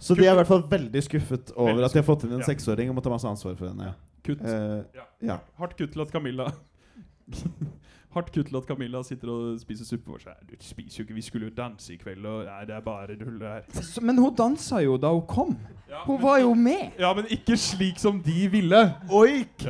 [0.00, 2.32] Så de er i hvert fall veldig skuffet over Veldig at de har fått inn
[2.38, 2.48] en Ja.
[2.48, 3.90] seksåring og må ta masse ansvar for henne.
[3.90, 3.96] Ja.
[4.24, 4.44] Kutt.
[4.44, 5.04] Eh, Ja.
[5.32, 5.36] ja.
[5.60, 6.50] Hardt kutt til at Camilla
[8.10, 10.34] Hardt kutt til at Camilla sitter og spiser suppe for seg.
[10.50, 13.14] Du spiser jo ikke, vi skulle jo danse i kveld, og nei, det er bare
[13.20, 13.60] dull her.
[14.02, 15.52] Men hun dansa jo da hun kom.
[15.88, 16.90] Ja, Hun men- var jo med.
[16.98, 18.80] Ja, men ikke slik som de ville.
[19.10, 19.62] Ok!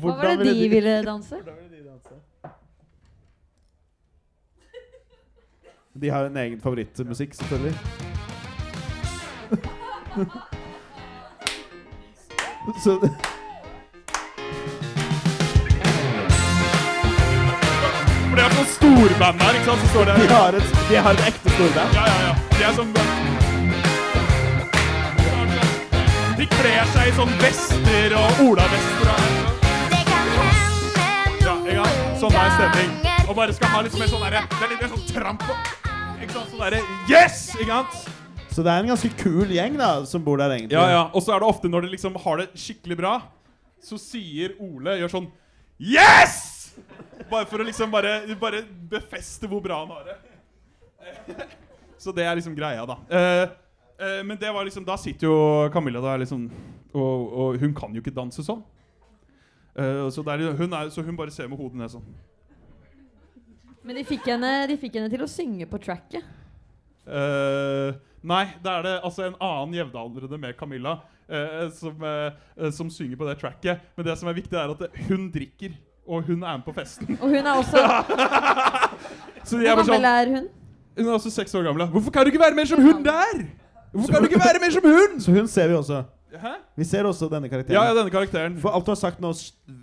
[0.00, 1.36] Hva var det de ville danse?
[6.00, 7.74] De har en egen favorittmusikk, selvfølgelig.
[12.84, 13.08] Så
[18.88, 19.80] storband her, ikke sant?
[19.80, 20.14] som står der.
[20.22, 21.96] de har et, de har et ekte storband.
[21.98, 22.34] Ja, ja, ja.
[22.56, 22.92] De er sånn
[26.38, 29.24] De kler seg i sånn vester og olavester og
[29.92, 30.54] Det kan hende
[31.44, 32.20] Ja, ikke sant?
[32.22, 32.92] Sånn er stemning.
[33.28, 36.32] Og bare skal ha litt mer sånn derre Det er litt mer sånn tramp Ikke
[36.32, 36.52] sant?
[36.52, 37.40] Sånn derre Yes!
[37.58, 38.14] Ikke sant?
[38.54, 40.74] Så det er en ganske kul gjeng da som bor der, egentlig.
[40.74, 41.02] Ja, ja.
[41.14, 43.12] Og så er det ofte når de liksom har det skikkelig bra,
[43.84, 45.28] så sier Ole Gjør sånn
[45.78, 46.57] Yes!
[47.28, 51.48] Bare for å liksom bare, bare befeste hvor bra han har det.
[51.98, 52.98] Så det er liksom greia, da.
[53.10, 53.44] Eh,
[53.98, 55.38] eh, men det var liksom Da sitter jo
[55.74, 56.46] Camilla der liksom
[56.94, 58.62] og, og hun kan jo ikke danse sånn.
[59.76, 62.06] Eh, så, det er, hun er, så hun bare ser med hodet ned sånn.
[63.84, 66.24] Men de fikk henne, de fikk henne til å synge på tracket.
[67.08, 67.94] Eh,
[68.28, 73.20] nei, da er det altså en annen jevnaldrende med Camilla eh, som, eh, som synger
[73.20, 73.86] på det tracket.
[73.96, 75.76] Men det som er viktig, er at hun drikker,
[76.08, 77.14] og hun er med på festen.
[77.22, 77.78] Og hun er også
[79.44, 80.50] Så de Hvor er gammel sånn, er hun?
[80.98, 81.86] Hun er også seks år gammel.
[81.92, 83.42] Hvorfor kan du ikke være mer som hun der?
[83.92, 85.20] Hvorfor kan du ikke være mer som hun?
[85.20, 86.02] Så hun ser vi også.
[86.38, 86.50] Hæ?
[86.76, 87.74] Vi ser også denne karakteren.
[87.74, 88.58] Ja, ja, denne karakteren.
[88.60, 89.30] For alt du har sagt nå,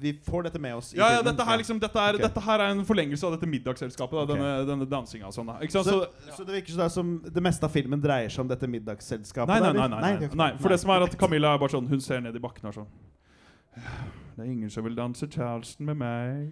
[0.02, 0.92] vi får dette med oss.
[0.94, 2.24] Ja, ja, dette her, liksom, dette, er, okay.
[2.28, 4.20] dette her er en forlengelse av dette middagsselskapet.
[4.20, 5.50] Da, denne, denne dansinga og sånn.
[5.50, 5.58] da.
[5.66, 5.90] Ikke sant?
[5.90, 8.52] Så, Så, så det virker ikke da som det meste av filmen dreier seg om
[8.52, 9.56] dette middagsselskapet?
[9.56, 9.88] nei, nei, nei.
[9.88, 10.52] nei, nei, nei, nei.
[10.62, 12.78] For det som er at Camilla er bare sånn Hun ser ned i bakken og
[12.78, 12.94] sånn
[14.36, 16.50] Det er ingen som vil danse Charleston med meg.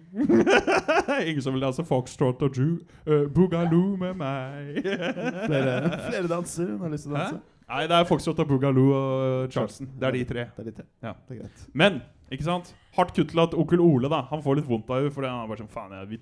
[1.28, 4.78] ingen som vil danse foxtrot og ju, uh, boogaloo med meg.
[5.50, 5.74] flere,
[6.06, 7.26] flere danser hun har lyst til å Hæ?
[7.26, 7.42] danse.
[7.68, 9.90] Nei, det er foxtrot og boogaloo og Charleston.
[10.00, 10.46] Det er de tre.
[10.56, 10.86] Det er de tre.
[11.04, 11.12] Ja.
[11.28, 11.66] Det er greit.
[11.76, 12.00] Men
[12.32, 12.72] ikke sant?
[12.96, 15.12] hardt kutt til at onkel Ole da Han får litt vondt av henne.
[15.12, 16.16] For han er bare sånn Faen, ja, vi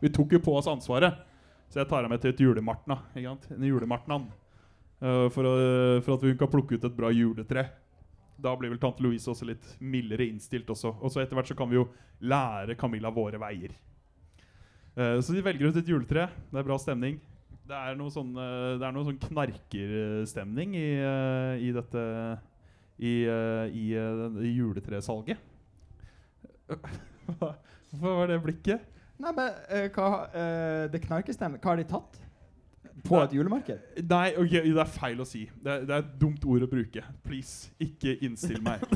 [0.00, 1.26] vi tok jo på oss ansvaret.
[1.70, 2.98] Så jeg tar henne med til et julemartna.
[3.14, 3.50] ikke sant?
[3.56, 4.30] En julemartnan.
[5.00, 7.66] Uh, for, uh, for at hun kan plukke ut et bra juletre.
[8.40, 10.94] Da blir vel tante Louise også litt mildere innstilt også.
[11.00, 11.88] Og så etter hvert så kan vi jo
[12.20, 13.74] lære Camilla våre veier.
[14.96, 16.28] Uh, så de velger ut et juletre.
[16.50, 17.20] Det er bra stemning.
[17.70, 22.06] Det er noe sånn, uh, det er noe sånn knarkerstemning i, uh, i dette
[23.00, 25.38] I, i, i juletresalget.
[27.40, 28.90] Hva var det blikket?
[29.20, 31.60] Nei, men eh, hva eh, Det knarkestemmer.
[31.60, 32.20] Hva har de tatt?
[33.06, 33.80] På et julemarked?
[34.04, 35.46] Nei, okay, det er feil å si.
[35.62, 37.04] Det er, det er et dumt ord å bruke.
[37.24, 38.84] Please, ikke innstill meg.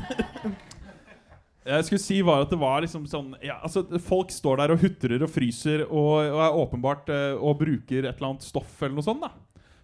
[1.65, 4.83] Jeg skulle si var at det var liksom sånn ja, altså Folk står der og
[4.83, 8.99] hutrer og fryser og, og er åpenbart eh, og bruker et eller annet stoff eller
[8.99, 9.25] noe sånt.
[9.25, 9.33] da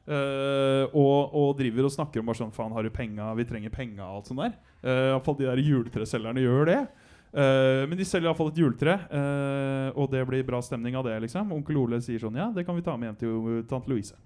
[0.02, 3.30] Uh, og, og driver og snakker om bare sånn Faen, har du penga?
[3.38, 4.56] Vi trenger penga og alt sånt der.
[4.82, 6.80] Uh, Iallfall de der juletreselgerne gjør det.
[7.32, 11.15] Eh, men de selger iallfall et juletre, uh, og det blir bra stemning av det.
[11.24, 14.17] liksom Onkel Ole sier sånn Ja, det kan vi ta med hjem til tante Louise.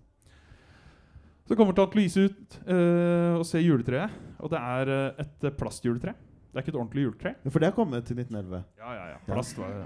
[1.46, 6.16] Så kommer tante Louise ut uh, og ser juletreet, og det er et plastjuletre.
[6.16, 7.36] Det er ikke et ordentlig juletre.
[7.44, 8.64] Ja, For det har kommet til 1911.
[8.80, 9.20] Ja, ja, ja.
[9.28, 9.84] Plast var ja,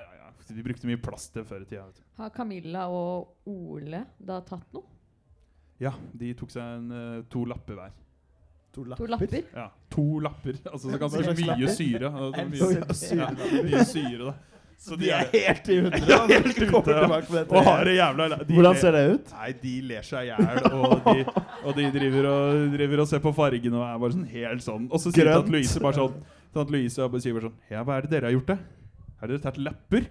[0.00, 0.30] ja, ja.
[0.48, 1.84] De brukte mye plast til før i tida.
[1.84, 2.02] vet du.
[2.16, 4.88] Har Camilla og Ole da tatt noe?
[5.78, 7.94] Ja, de tok seg en, to lapper hver.
[8.76, 9.46] To To lapper?
[9.54, 10.58] Ja, To lapper.
[10.72, 12.10] Altså det kan det være mye syre.
[12.50, 13.30] Mye, syre.
[13.64, 14.34] mye syre, da.
[14.78, 16.00] Så De er helt i hundre.
[16.10, 19.30] Ja, helt ute, det Og har det jævla de Hvordan ser det ut?
[19.38, 21.24] Nei, de ler seg i hjel, og, de,
[21.64, 24.90] og de driver og, driver og ser på fargen og er bare sånn helt sånn.
[24.92, 26.20] Og så sier tante Louise bare sånn
[26.52, 28.58] Tante Louise bare sier bare sånn Ja, hva er det dere har gjort, da?
[29.22, 30.10] Har dere tatt lapper?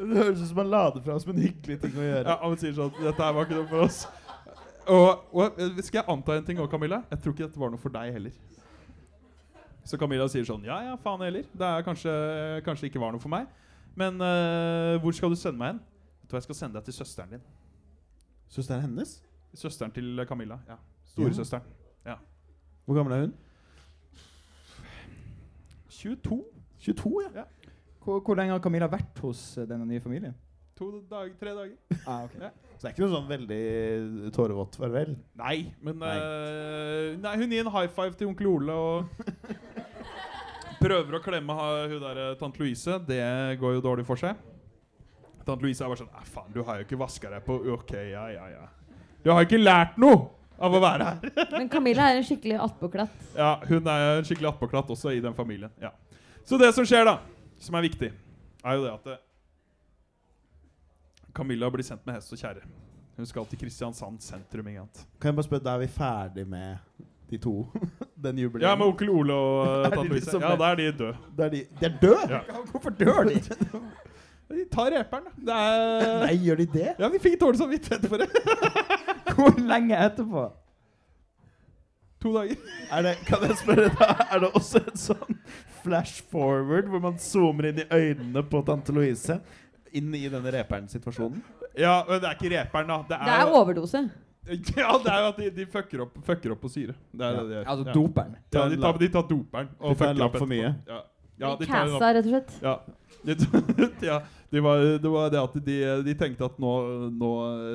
[0.02, 2.24] Det høres ut som han lader fra som en hyggelig ting å gjøre.
[2.26, 4.00] Ja, Han sier sånn Dette her var ikke noe for oss.
[4.90, 7.02] Og, og eh, skal jeg anta en ting òg, Camilla?
[7.12, 8.34] Jeg tror ikke dette var noe for deg heller.
[9.84, 11.46] Så Camilla sier sånn Ja, ja, faen heller.
[11.52, 12.12] Det er kanskje,
[12.66, 13.48] kanskje ikke var noe for meg.
[13.98, 15.80] Men eh, hvor skal du sende meg hen?
[16.22, 17.42] Jeg tror Jeg skal sende deg til søsteren din.
[18.52, 19.16] Søsteren hennes?
[19.58, 20.60] Søsteren til Camilla.
[20.68, 20.78] ja
[21.12, 21.66] Storesøsteren.
[22.06, 22.14] Ja.
[22.86, 23.34] Hvor gammel er hun?
[25.90, 26.44] 22.
[26.80, 27.44] 22, ja.
[28.02, 30.34] Hvor, hvor lenge har Camilla vært hos eh, denne nye familien?
[30.78, 31.76] To dager, tre dager.
[32.06, 32.32] Ah, ok.
[32.78, 35.12] Så det er ikke noe sånn veldig tårevått farvel.
[35.38, 36.14] Nei, men Nei.
[36.18, 39.28] Uh, nei, hun gir en high five til onkel Ole og
[40.82, 42.98] prøver å klemme hun der eh, tante Louise.
[43.08, 43.22] Det
[43.60, 44.38] går jo dårlig for seg.
[45.46, 48.28] Tante Louise er bare sånn faen, du har jo ikke vaska deg på Ok, ja,
[48.30, 48.68] ja, ja.
[49.22, 50.28] Du har ikke lært noe
[50.62, 51.34] av å være her.
[51.56, 53.26] Men Camilla er en skikkelig attpåklatt.
[53.38, 55.72] Ja, hun er en skikkelig attpåklatt også i den familien.
[55.82, 55.90] Ja.
[56.46, 57.18] Så det som skjer, da,
[57.62, 58.10] som er viktig,
[58.62, 59.18] er jo det at det
[61.32, 62.66] Camilla blir sendt med hest og kjerre.
[63.16, 64.68] Hun skal til Kristiansand sentrum.
[64.68, 66.78] Kan jeg bare spørre, Da er vi ferdig med
[67.32, 67.54] de to?
[68.24, 68.68] Den jubileet?
[68.68, 70.38] Ja, med onkel Ole og de tante Louise.
[70.38, 71.16] Ja, da er de døde.
[71.38, 72.24] Da er de, de er døde?
[72.30, 72.40] Ja.
[72.70, 73.40] Hvorfor dør de?
[74.52, 75.58] De tar reperen, da.
[75.58, 76.90] Er Nei, gjør de det?
[77.00, 78.28] Ja, vi fikk dårlig samvittighet for det.
[79.32, 80.44] Hvor lenge etterpå?
[82.22, 82.60] To dager.
[82.92, 85.38] Er det, kan jeg spørre da, er det også en sånn
[85.82, 89.40] flash forward hvor man zoomer inn i øynene på tante Louise?
[89.98, 91.40] Inn i denne reperen-situasjonen?
[91.74, 93.00] Ja, men det er ikke reperen, da.
[93.08, 94.04] Det er, Det er overdose.
[94.82, 96.94] Ja, det er jo at de, de fucker, opp, fucker opp på syre.
[97.12, 97.40] Det er Ja.
[97.42, 97.66] det de gjør.
[97.72, 97.92] Altså ja.
[97.94, 98.36] doperen.
[98.52, 99.68] Ja, de tar, de tar doperen.
[99.72, 100.70] De tar en fucker lapp opp for mye.
[100.88, 101.00] Ja.
[101.42, 102.00] Ja, De tar en lapp.
[102.00, 102.52] cassa, rett og slett.
[102.62, 102.74] Ja.
[103.22, 103.36] De,
[104.10, 104.16] ja,
[104.50, 106.72] de var, det var det at de, de tenkte at nå,
[107.14, 107.28] nå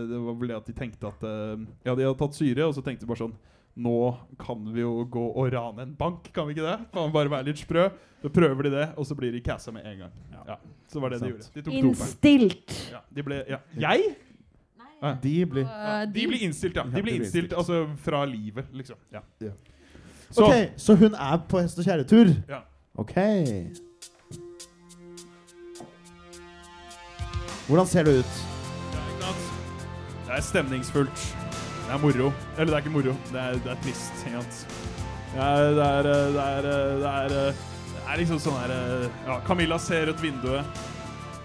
[0.10, 2.75] Det var vel det at de tenkte at eh, Ja, de hadde tatt syre, og
[2.75, 3.34] så tenkte de bare sånn
[3.77, 3.93] Nå
[4.41, 6.75] kan vi jo gå og rane en bank, kan vi ikke det?
[6.93, 7.88] Kan vi bare være litt sprø?
[8.23, 10.13] Så prøver de det, og så blir de cassa med en gang.
[10.47, 10.56] Ja,
[10.89, 11.32] Så var det de Sant.
[11.36, 11.51] gjorde.
[11.53, 11.91] De tok doperen.
[11.91, 12.73] Innstilt.
[12.91, 13.60] Ja, de ble, ja.
[13.77, 14.15] Jeg?
[15.21, 16.83] De blir Uh, De blir innstilt, ja.
[16.83, 18.97] De blir innstilt altså fra livet, liksom.
[19.13, 19.19] Ja.
[19.41, 19.51] Ja.
[20.31, 22.33] Så Ok, så hun er på hest og kjerretur?
[22.49, 22.60] Ja.
[22.97, 23.13] Ok.
[27.67, 28.33] Hvordan ser det ut?
[30.27, 31.23] Det er stemningsfullt.
[31.88, 32.31] Det er moro.
[32.57, 34.25] Eller det er ikke moro, det er, det er trist.
[34.25, 37.53] Det er eh, Det er, eh, det er, eh,
[37.93, 40.65] det er liksom sånn her eh, Ja, Camilla ser ut vinduet.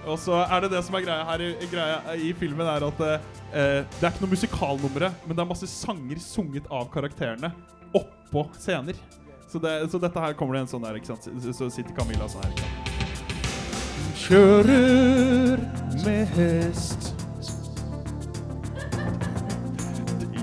[0.03, 3.03] Og så er det det som er greia her i, greia i filmen, er at
[3.07, 7.53] eh, det er ikke noe musikalnumre, men det er masse sanger sunget av karakterene
[7.95, 8.99] oppå scener.
[9.47, 11.29] Så, det, så dette her kommer det en sånn der, ikke sant.
[11.55, 12.55] Så, sitter Camilla sånn her.
[14.23, 15.61] Kjører
[16.03, 17.13] med hest.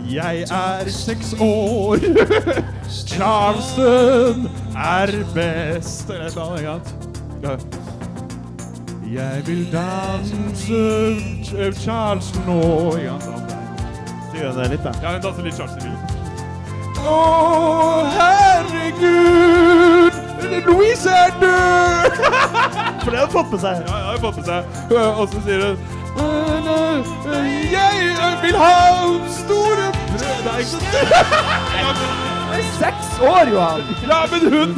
[0.09, 2.05] Jeg er seks år.
[3.09, 6.09] Charleston er best.
[6.09, 7.78] Eller et eller annet.
[9.13, 10.35] Jeg vil danse
[11.43, 12.61] Ch- Charleston nå
[12.97, 13.51] Ikke sant?
[14.31, 14.91] Sier hun det litt, da?
[15.01, 15.99] Ja, hun danser litt Charles i filmen.
[16.99, 17.01] Å,
[18.13, 20.13] herregud!
[20.67, 22.11] Louise er død!
[23.01, 23.73] For det har hun fått med seg.
[23.87, 24.61] Ja, jeg har fått med seg.
[24.99, 25.75] Og så sier hun
[27.73, 27.93] Jeg
[28.43, 28.75] vil ha
[29.39, 30.43] store brød?
[32.79, 33.81] Seks år, Johan!
[34.07, 34.69] Ja, men hun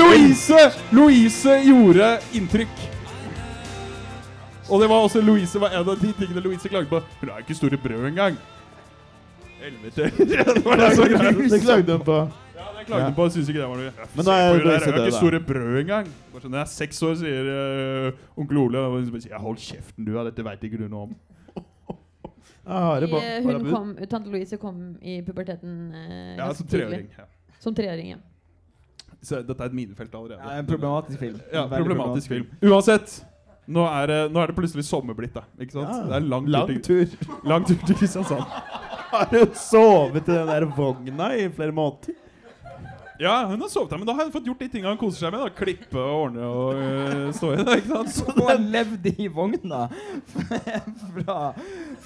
[0.00, 0.60] Louise
[0.96, 2.76] Louise gjorde inntrykk.
[4.70, 6.98] Og det var også Louise var en av de tingene Louise klagde på.
[7.20, 8.36] Hun har ikke store brød engang.
[9.60, 10.08] Helvete.
[10.30, 11.30] Det var det som var.
[11.50, 12.16] Det klagde hun på.
[12.56, 13.06] Ja, det klagde Ja.
[13.10, 13.28] hun på.
[13.34, 16.10] Syns ikke det var noe Men da er der, Louise ikke store brød engang.
[16.32, 19.58] Bare sånn, Når jeg er seks år, sier øh, onkel Ole og hun sier, Hold
[19.62, 20.12] kjeften, du.
[20.18, 21.14] Ja, dette veit ikke du noe om.
[22.66, 27.04] Ah, det I, eh, hun kom, tante Louise kom i puberteten eh, Ja, som treåring.
[27.14, 27.28] Ja.
[27.62, 28.18] Som treåring, ja.
[29.22, 30.40] Så dette er et minefelt allerede.
[30.42, 31.36] Ja, en problematisk film.
[31.52, 32.48] Ja, problematisk, problematisk film.
[32.66, 33.14] Uansett.
[33.66, 35.42] Nå er, det, nå er det plutselig sommer blitt, da.
[35.58, 35.90] Ikke sant?
[35.90, 36.02] Ja.
[36.06, 37.40] Det er lang, Lang tur tur.
[37.50, 38.44] lang tur til Kristiansand.
[39.10, 42.14] Har hun sovet i den der vogna i flere måneder?
[43.18, 45.26] Ja, hun har sovet her, men da har hun fått gjort de tingene hun koser
[45.26, 45.42] seg med.
[45.44, 47.76] da Klippe og ordne og øh, stå i det.
[47.80, 48.36] ikke sant?
[48.36, 49.82] Hun har levd i vogna
[51.14, 51.38] fra,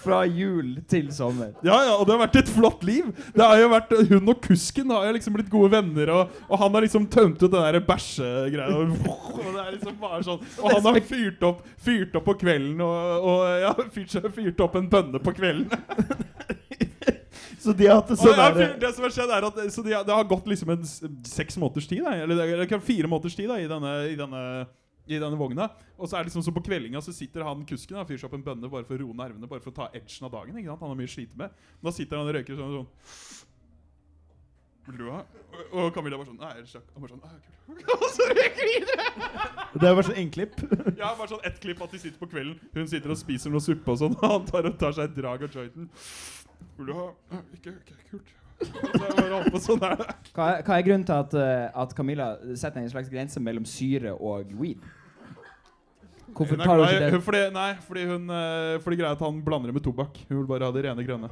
[0.03, 1.53] fra jul til sommer.
[1.67, 3.11] Ja, ja, og det har vært et flott liv.
[3.35, 6.63] Det har jo vært Hun og kusken har jo liksom blitt gode venner, og, og
[6.63, 8.79] han har liksom tømt ut den der bæsjegreia.
[8.79, 8.95] Og,
[9.41, 12.79] og det er liksom bare sånn Og han har fyrt opp, fyrt opp på kvelden,
[12.87, 15.75] og, og ja, fyrt, fyrt opp en bønne på kvelden.
[17.61, 20.05] Så de har hatt det sånn det som har skjedd er at Så de, har-
[20.09, 20.85] det har gått liksom en
[21.29, 23.95] seks måneders tid, da, eller det er- det er fire måneders tid da, i denne,
[24.11, 24.45] i denne
[25.11, 25.65] i denne vogna.
[25.99, 28.29] Og så er det liksom så på kveldinga så sitter han kusken og fyrer seg
[28.31, 29.49] opp en bønne bare for å roe nervene.
[29.51, 30.55] Bare for å ta edgen av dagen.
[30.57, 30.81] ikke sant?
[30.85, 31.51] Han har mye å slite med.
[31.83, 32.87] Da sitter han og røyker sånn sånn
[34.91, 35.21] Vil du ha?
[35.23, 36.87] Og- Og Camilla bare sånn Nei, ellers takk.
[36.95, 37.95] Han bare sånn «Ah, kult».
[37.95, 39.07] Og så røyker vi videre!
[39.77, 40.57] Det er bare sånn innklipp.
[41.01, 42.59] Ja, bare sånn ett klipp at de sitter på kvelden.
[42.75, 44.17] Hun sitter og spiser noe suppe og sånn.
[44.19, 45.89] Og han tar, og tar seg et drag av jointen.
[46.79, 47.09] Vil du ha?
[47.33, 48.37] «Nei, Ikke, ikke kult.
[49.65, 49.81] Sånn.
[49.81, 52.27] Hva er, hva er grunnen til at, eh, at Camilla
[52.61, 54.83] setter en slags grense mellom syre og weed?
[56.37, 59.71] Hvorfor tar du ikke det fordi, nei, fordi hun eh, Fordi greia at han blander
[59.71, 60.19] det med tobakk.
[60.29, 61.31] Hun vil bare ha det rene grønne.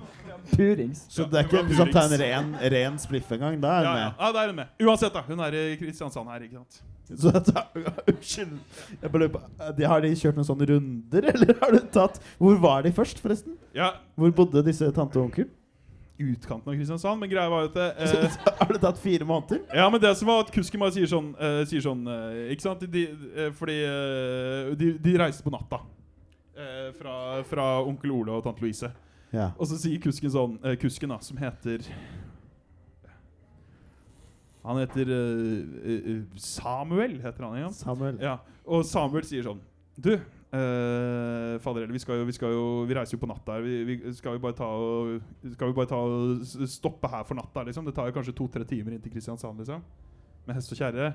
[0.54, 1.04] purings?
[1.12, 3.84] Så det er ikke hvis han tar en ren, ren spliff en gang, da er
[3.84, 4.04] Ja, hun ja.
[4.08, 4.14] med.
[4.20, 4.68] ja, da er hun med.
[4.88, 5.22] Uansett, da.
[5.28, 6.80] Hun er i Kristiansand her, ikke sant.
[7.22, 7.32] Så
[8.12, 8.58] unnskyld.
[9.00, 9.40] Jeg bare lurer på,
[9.88, 13.56] Har de kjørt noen sånne runder, eller har du tatt Hvor var de først, forresten?
[13.76, 15.48] Ja, Hvor bodde disse tante og onkel?
[16.18, 19.60] Utkanten av Kristiansand, men greia var at det, eh, har det tatt fire måneder?
[19.74, 22.64] Ja, men det som var at kusken bare sier sånn, eh, sier sånn eh, Ikke
[22.66, 22.82] sant?
[22.90, 23.04] De,
[23.36, 25.78] eh, fordi eh, de, de reiste på natta.
[26.58, 28.90] eh, fra, fra onkel Ole og tante Louise.
[29.30, 29.50] Ja.
[29.60, 31.82] Og så sier kusken sånn Kusken, da, som heter
[34.64, 35.10] Han heter
[36.40, 37.74] Samuel, heter han igjen.
[37.76, 38.18] Samuel.
[38.24, 39.60] Ja, og Samuel sier sånn
[39.96, 40.14] Du,
[40.54, 43.64] eh, fader vi, skal jo, vi, skal jo, vi reiser jo på natta her.
[43.64, 45.18] Vi, vi, skal vi bare ta og
[45.54, 47.88] Skal vi bare ta og stoppe her for natta, liksom?
[47.88, 49.84] Det tar jo kanskje to-tre timer inn til Kristiansand, liksom.
[50.48, 51.12] Med hest og kjerre.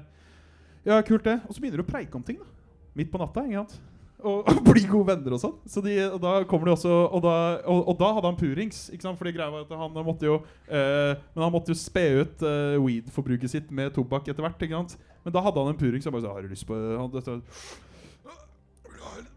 [0.84, 1.39] Ja, kult det.
[1.48, 2.78] Og så begynner du å preike om ting, da.
[2.98, 3.82] Midt på natta, ikke.
[4.24, 5.56] Og, og bli gode venner og sånn.
[5.69, 7.36] Så de, og da kommer de også Og da,
[7.67, 8.86] og, og da hadde han purings.
[8.93, 9.19] Ikke sant?
[9.19, 12.78] Fordi greia var at han måtte jo eh, Men han måtte jo spe ut eh,
[12.80, 14.63] weed-forbruket sitt med tobakk etter hvert.
[14.63, 14.96] Ikke sant?
[15.26, 16.08] Men da hadde han en purings.
[16.08, 17.43] Jeg bare sa Har du lyst på han,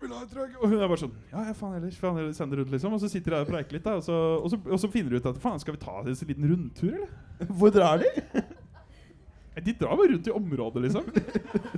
[0.03, 0.59] vil ha, et drag?
[0.61, 1.95] Og hun er bare sånn Ja, ja, faen heller.
[2.01, 2.95] Faen heller send det rundt, liksom.
[2.97, 3.97] Og så sitter de og preiker litt, da.
[4.01, 6.13] Og så, og, så, og så finner de ut at faen, skal vi ta en
[6.13, 7.11] liten rundtur, eller?
[7.59, 8.45] Hvor drar de?
[9.65, 11.05] De drar bare rundt i området, liksom.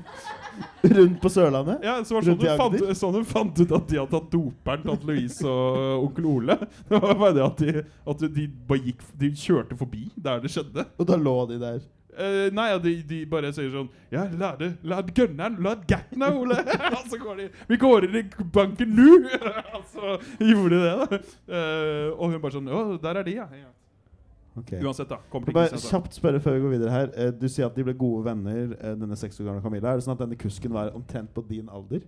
[0.83, 1.85] Rundt på Sørlandet?
[1.87, 4.83] Ja, så var sånn hun fant, sånn hun fant ut at de hadde tatt doperen,
[4.83, 6.57] tante Louise og onkel Ole.
[6.89, 10.51] Det var bare det at de, at de bare gikk De kjørte forbi der det
[10.55, 10.89] skjedde.
[10.99, 11.79] Og da lå de der.
[12.19, 16.57] Eh, nei, de, de bare sier sånn Ja, la det Lad gunneren, lad gatna, Ole.
[16.97, 18.23] og så går de Vi går inn i
[18.57, 19.19] banken nå!
[19.79, 21.21] og så gjorde de det, da.
[21.47, 23.47] Uh, og hun bare sånn Å, der er de, ja.
[23.61, 23.71] ja.
[24.59, 24.73] Ok.
[24.83, 25.21] Uansett, da.
[25.31, 27.13] Kommer bare ikke, kjapt spørre før vi går videre her.
[27.15, 29.93] Uh, Du sier at de ble gode venner, denne seks år gamle Camilla.
[29.95, 32.03] Er det sånn at denne kusken var omtrent på din alder?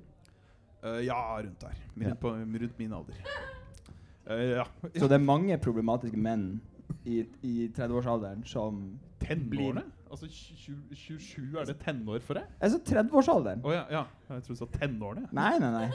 [0.83, 1.79] Eh, ja, rundt der.
[1.95, 2.15] Rundt, Ja.
[2.15, 3.15] på, rundt min alder.
[4.27, 4.65] Eh, ja.
[4.97, 6.61] Så det er mange problematiske menn
[7.05, 9.83] i, i 30-årsalderen som Tenårene?
[10.11, 12.47] Altså tju- tju- 27, er det tenår for deg?
[12.61, 13.61] Altså 30-årsalderen.
[13.65, 14.05] Oh, ja, ja.
[14.29, 15.29] Jeg trodde du sa tenårene.
[15.33, 15.89] Nei, nei, nei.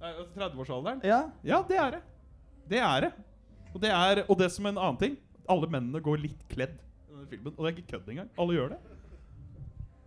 [0.00, 1.02] Nei, altså 30-årsalderen?
[1.06, 1.20] Ja.
[1.46, 2.00] Ja, det er det.
[2.70, 3.12] Det er det.
[3.74, 5.12] Og det, er, og det som en annen ting
[5.50, 7.54] Alle mennene går litt kledd i denne filmen.
[7.54, 8.28] Og det er ikke kødd engang.
[8.38, 8.78] Alle gjør det.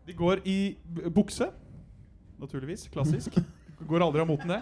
[0.08, 0.58] De går i
[1.16, 1.48] bukse.
[2.40, 2.90] Naturligvis.
[2.92, 3.40] Klassisk.
[3.88, 4.62] Går aldri av moten, det.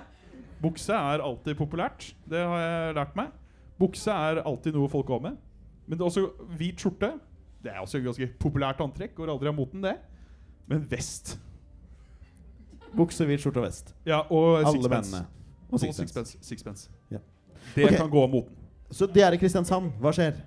[0.62, 2.12] Bukse er alltid populært.
[2.30, 3.34] Det har jeg lært meg.
[3.82, 5.38] Bukse er alltid noe folk går med.
[5.86, 6.24] Men det er også
[6.58, 7.12] hvit skjorte.
[7.62, 9.14] Det er også et ganske populært antrekk.
[9.18, 9.96] Går aldri av moten, det.
[10.70, 11.36] Men vest.
[12.96, 13.94] Bukse, hvit skjorte og vest.
[14.08, 15.22] Ja, og Alle sixpence.
[15.72, 16.38] Og sixpence.
[16.44, 16.90] sixpence.
[17.12, 17.22] Ja.
[17.76, 17.98] Det okay.
[17.98, 18.58] kan gå av moten.
[18.92, 19.94] Så det er i Kristiansand.
[20.02, 20.42] Hva skjer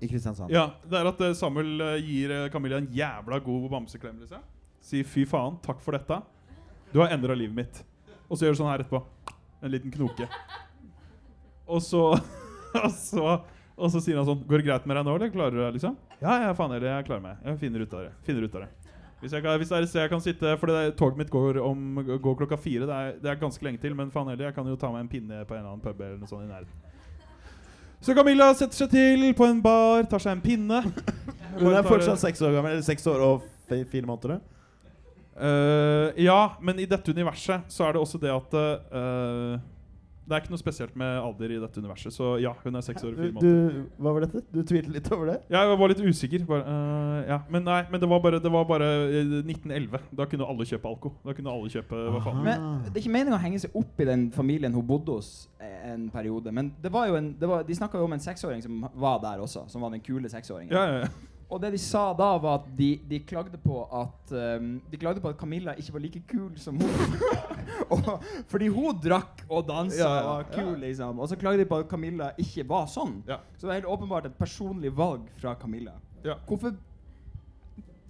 [0.00, 0.52] i Kristiansand?
[0.54, 4.22] Ja, det er at eh, Samuel eh, gir eh, Camilla en jævla god bamseklem.
[4.22, 4.46] Liksom.
[4.86, 6.22] Sier 'fy faen, takk for dette'.
[6.92, 7.82] Du har endra livet mitt.
[8.30, 9.02] Og så gjør du sånn her etterpå.
[9.60, 10.28] En liten knoke.
[11.66, 12.08] Og så
[12.84, 13.24] Og så,
[13.76, 15.74] og så sier han sånn 'Går det greit med deg nå, eller klarer du deg,
[15.76, 15.96] liksom?
[16.20, 17.36] 'Ja, ja, faen heller, jeg klarer meg.
[17.44, 18.68] Jeg finner ut av det.' Finner ut av det.
[19.20, 21.30] Hvis, jeg hvis det er et sted jeg kan sitte For det der, toget mitt
[21.30, 22.84] går, om, går klokka fire.
[22.86, 25.00] Det er, det er ganske lenge til, men faen heller, jeg kan jo ta meg
[25.00, 26.92] en pinne på en eller annen pub eller noe sånt i nærheten.
[28.00, 30.82] Så Camilla setter seg til på en bar, tar seg en pinne.
[31.60, 32.76] Hun er fortsatt seks år gammel.
[32.76, 34.40] Eller seks år og fire måneder.
[35.36, 39.56] Uh, ja, men i dette universet så er det også det at eh,
[40.26, 42.10] Det er ikke noe spesielt med alder i dette universet.
[42.14, 43.76] Så ja, hun er seks år og Du, fire måneder.
[43.76, 44.40] du, hva var dette?
[44.50, 45.36] Du tvilte litt over det?
[45.54, 46.46] Ja, jeg var litt usikker.
[46.48, 47.38] Bare, uh, ja.
[47.54, 50.02] Men nei, men det var bare, det var bare eh, 1911.
[50.18, 51.12] Da kunne alle kjøpe alko.
[51.22, 52.42] Da kunne alle kjøpe hva faen.
[52.42, 55.30] Men Det er ikke meningen å henge seg opp i den familien hun bodde hos
[55.62, 56.50] eh, en periode.
[56.58, 59.22] Men det var jo en, det var, de snakka jo om en seksåring som var
[59.22, 59.68] der også.
[59.70, 60.74] Som var den kule seksåringen.
[60.74, 61.32] Ja, ja, ja.
[61.46, 65.22] Og det de sa da, var at de, de klagde på at um, De klagde
[65.22, 67.20] på at Camilla ikke var like kul som hun.
[67.94, 71.20] og, fordi hun drakk og dansa Ja, og var kul, liksom.
[71.22, 73.20] Og så klagde de på at Camilla ikke var sånn.
[73.28, 75.94] Så det er helt åpenbart et personlig valg fra Camilla.
[76.26, 76.34] Ja.
[76.48, 76.74] Hvorfor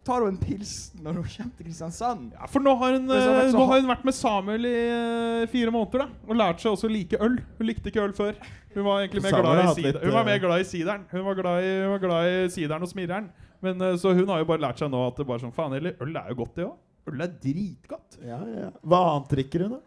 [0.07, 2.29] tar hun en pils når hun kommer til Kristiansand?
[2.37, 4.69] Ja, for nå har, hun, Men så har vært nå har hun vært med Samuel
[4.69, 7.37] i uh, fire måneder da og lært seg også å like øl.
[7.59, 8.39] Hun likte ikke øl før.
[8.77, 11.05] Hun var egentlig mer glad i, litt, hun var eh, mer glad i sideren.
[11.11, 13.29] Hun var glad i, hun var glad i sideren og smireren.
[13.65, 15.77] Men uh, Så hun har jo bare lært seg nå at det bare sånn faen
[15.77, 16.75] heller, øl er jo godt, det òg.
[17.13, 18.19] Øl er dritgodt.
[18.27, 18.73] Ja, ja.
[18.83, 19.83] Hva annet drikker hun, da?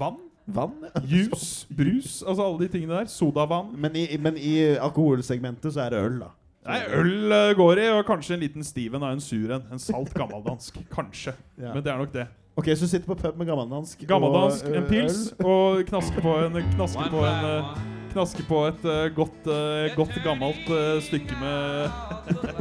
[0.00, 0.22] Vann,
[0.54, 0.78] Vann?
[0.86, 1.02] ja.
[1.14, 3.10] juice, brus, altså alle de tingene der.
[3.12, 3.74] Sodavann.
[3.80, 6.32] Men i, men i alkoholsegmentet så er det øl, da.
[6.64, 9.66] Nei, øl eh, går i, og kanskje en liten Steven av en sur en.
[9.74, 10.78] En salt gammeldansk.
[10.96, 11.36] Kanskje.
[11.60, 11.74] Ja.
[11.74, 12.26] Men det er nok det.
[12.56, 15.46] Ok, Så du sitter på pub med gammeldansk Gammeldansk, og, en pils, øl.
[15.50, 20.18] og knasker på en Knasker på en knasker Knaske på et eh, godt, eh, godt
[20.22, 21.88] gammelt eh, stykke med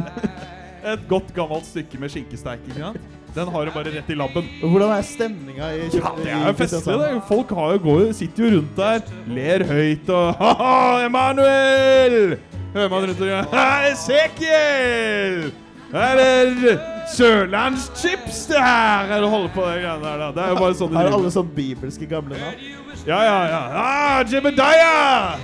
[0.94, 2.66] Et godt gammelt stykke med skinkesteik.
[2.68, 3.06] Ikke sant?
[3.34, 4.50] Den har du bare rett i labben.
[4.62, 6.98] Hvordan er stemninga i Ja, det er jo festlig.
[7.00, 7.22] Det.
[7.30, 12.36] Folk har jo, går, sitter jo rundt der, ler høyt og Ha-ha, Emanuel!
[12.74, 15.52] Hører man rundt og Hei, Esekiel!
[15.94, 16.80] Er det
[17.14, 19.12] sørlandschips, det her?
[19.14, 20.30] Er det holder på det greiene der, da?
[20.34, 21.18] Det er jo bare sånn de driver.
[21.20, 22.64] alle sånn bibelske gamle navn?
[23.06, 23.60] Ja, ja, ja.
[23.78, 25.38] Ah, Jebediah!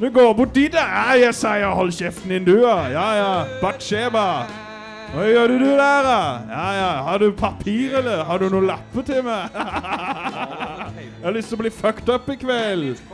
[0.00, 0.86] Du går bort dit, da.
[0.88, 2.78] Ja, jeg sier hold kjeften din, du, da.
[2.94, 3.28] Ja, ja.
[3.60, 4.24] Batsheba.
[5.10, 6.18] Hva gjør du du der, da?
[6.48, 6.90] Ja, ja.
[7.10, 8.24] Har du papir, eller?
[8.24, 9.52] Har du noen lapper til meg?
[9.60, 13.04] jeg har lyst til å bli fucked up i kveld.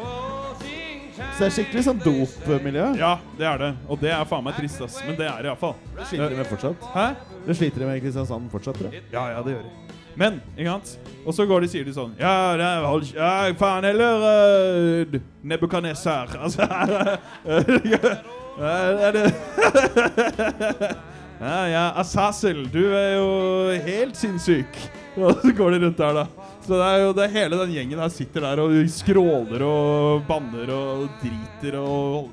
[1.17, 2.87] Så det er skikkelig sånn dopmiljø.
[3.01, 3.71] Ja, det er det.
[3.89, 4.99] Og det er faen meg trist, ass.
[5.07, 5.75] Men det er det iallfall.
[5.97, 6.87] Det sliter de med fortsatt.
[6.93, 7.07] Hæ?
[7.47, 9.05] Det sliter de med i Kristiansand fortsatt, tror jeg.
[9.15, 9.73] Ja, ja, det gjør de.
[10.17, 11.13] Men, ikke sant?
[11.27, 15.19] Og så går de sier de sånn Ja, det er, hold, ja faen heller uh,
[15.45, 16.33] Nebukadnesar.
[16.41, 16.65] Altså
[18.57, 19.27] Er det
[21.37, 23.27] Ja, ja, Asasel du er jo
[23.85, 24.79] helt sinnssyk.
[25.21, 26.25] Og så går de rundt der, da.
[26.67, 30.73] Så det er jo det hele den gjengen her sitter der og skråler og banner
[30.75, 32.33] og driter og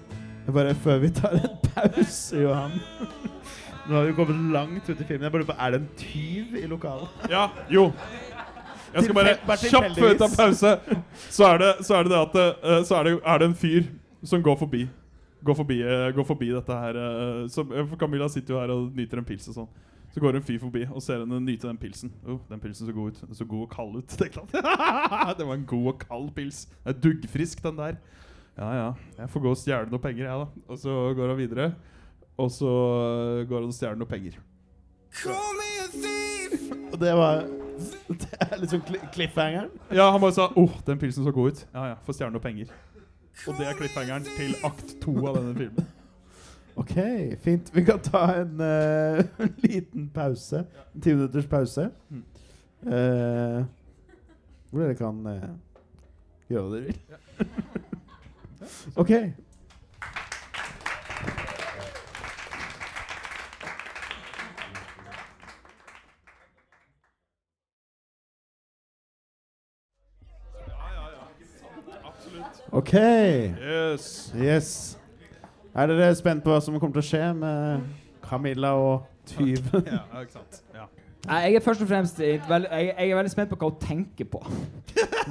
[0.54, 2.74] Bare før vi tar en pause, Johan.
[3.88, 5.24] Nå har vi kommet langt ut i filmen.
[5.24, 7.30] Jeg bare lurer på, Er det en tyv i lokalet?
[7.32, 7.86] Ja, jo.
[8.94, 10.74] Jeg skal bare kjapt før vi tar pause,
[11.30, 13.56] så er det, så er det, det at eh, Så er det, er det en
[13.56, 13.88] fyr
[14.26, 14.84] som går forbi.
[15.46, 18.92] Går forbi, eh, går forbi dette her eh, som, for Camilla sitter jo her og
[18.98, 19.72] nyter en pils og sånn.
[20.14, 22.12] Så går en fyr forbi og ser henne nyte den pilsen.
[22.30, 23.22] Oh, den pilsen så god ut.
[23.26, 24.14] Den så god og kald ut.
[25.40, 26.68] det var en god og kald pils.
[26.84, 27.98] Det er duggfrisk, den der.
[28.58, 30.66] Ja ja, jeg får gå og stjele noe penger, jeg, da.
[30.70, 31.72] Og så går han videre.
[32.38, 32.70] Og så
[33.50, 34.38] går han og stjeler noe penger.
[36.94, 37.46] Og det var
[38.22, 39.70] Det er liksom cli- cliffhangeren.
[39.90, 41.66] Ja, han bare sa åh, den pilsen så god ut.
[41.74, 42.70] Ja ja, får stjerne noe penger.
[43.50, 45.88] Og det er cliffhangeren til akt to av denne filmen.
[46.76, 46.96] Ok,
[47.40, 47.76] fint.
[47.76, 48.60] Vi kan ta en
[49.40, 50.66] uh, liten pause.
[50.96, 51.90] En ti minutters pause.
[52.82, 53.64] Uh,
[54.70, 55.50] hvor dere kan uh,
[56.50, 56.98] gjøre hva dere vil.
[59.02, 59.12] ok.
[72.74, 72.94] Ok.
[72.94, 74.34] Yes.
[74.36, 75.03] yes.
[75.76, 77.88] Er dere spent på hva som kommer til å skje med
[78.24, 79.88] Camilla og tyven?
[79.90, 80.60] Ja, ikke sant.
[80.76, 80.86] Ja.
[81.24, 83.80] Nei, Jeg er først og fremst veld, jeg, jeg er veldig spent på hva hun
[83.82, 84.42] tenker på.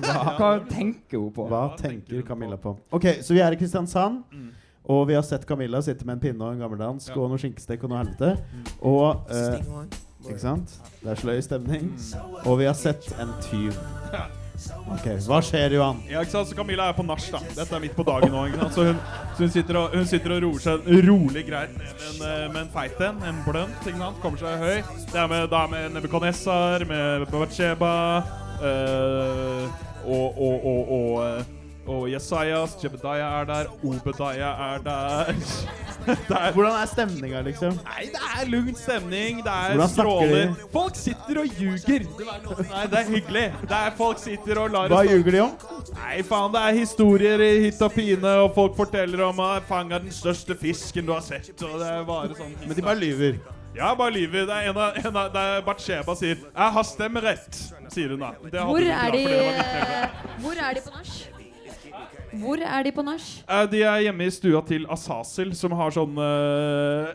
[0.03, 1.47] Hva, hva tenker hun på?
[1.53, 2.73] Hva tenker Camilla på?
[2.97, 4.23] Ok, Så vi er i Kristiansand.
[4.33, 4.51] Mm.
[4.93, 7.21] Og vi har sett Camilla sitte med en pinne og en gammeldansk Ja.
[7.23, 8.33] og noe skinkestek og noe helvete.
[8.83, 9.85] Og uh,
[10.27, 10.75] Ikke sant?
[11.05, 11.93] Det er sløy stemning.
[12.49, 13.77] Og vi har sett en tyv.
[14.71, 16.03] Ok, Hva skjer, Johan?
[16.11, 16.51] Ja, ikke sant?
[16.51, 17.41] Så Camilla er på nach, da.
[17.57, 18.45] Dette er midt på dagen nå.
[18.51, 18.69] ikke?
[18.75, 19.01] Så hun,
[19.37, 22.61] så hun, sitter, og, hun sitter og roer seg rolig greit med en, eh, med
[22.65, 23.23] en feit en.
[23.29, 23.87] En blønt.
[23.87, 24.21] ikke sant?
[24.23, 25.01] Kommer seg høy.
[25.13, 27.95] Det er med, da med Nebukadnessar, med Bathsheba
[28.63, 29.67] øh,
[30.05, 32.77] og, og, og, og, eh, og Jesajas.
[32.85, 33.71] Jebediah er der.
[33.83, 35.33] Obediah er der.
[36.39, 37.79] er, Hvordan er stemninga, liksom?
[37.87, 39.43] Nei, det er lugn stemning.
[39.45, 40.35] Det er stråler.
[40.53, 40.69] de?
[40.73, 42.07] Folk sitter og ljuger.
[42.71, 43.47] Nei, det er hyggelig.
[43.63, 45.57] Det er Folk sitter og lar Hva ljuger de om?
[45.97, 49.99] Nei, faen, det er historier i hytt og pine, og folk forteller om at fanga
[50.03, 53.37] den største fisken du har sett, og det er bare sånn Men de bare lyver.
[53.77, 54.47] Ja, bare lyver.
[54.49, 57.61] Det er en av, en av det er Batsheba sier 'Jeg har stemmerett',
[57.93, 58.33] sier hun da.
[58.45, 59.25] Det Hvor er de
[60.43, 61.42] Hvor er de på nach?
[62.41, 63.27] Hvor er de på nach?
[63.47, 67.07] Eh, De er hjemme i stua til Asasil, som har sånn eh,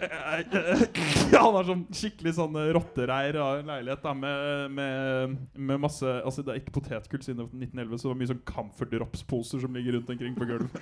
[1.34, 4.36] Ja, Han har sånn skikkelig sånn rottereir av en leilighet da, med,
[4.78, 8.46] med, med masse Altså, det er ikke potetgull siden 1911, så det er mye sånn
[8.48, 10.74] Camphor Drops-poser som ligger rundt omkring på gulvet.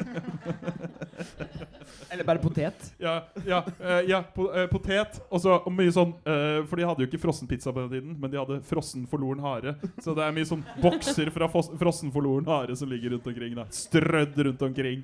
[2.09, 2.79] Eller bare potet?
[3.01, 3.15] Ja,
[3.45, 5.19] ja, eh, ja po potet.
[5.29, 8.11] Og så og mye sånn eh, For de hadde jo ikke frossenpizza på den tiden,
[8.19, 9.71] men de hadde frossen forloren hare.
[10.03, 13.53] Så det er mye sånn bokser fra frossen forloren hare som ligger rundt omkring.
[13.57, 15.03] da Strødd rundt omkring.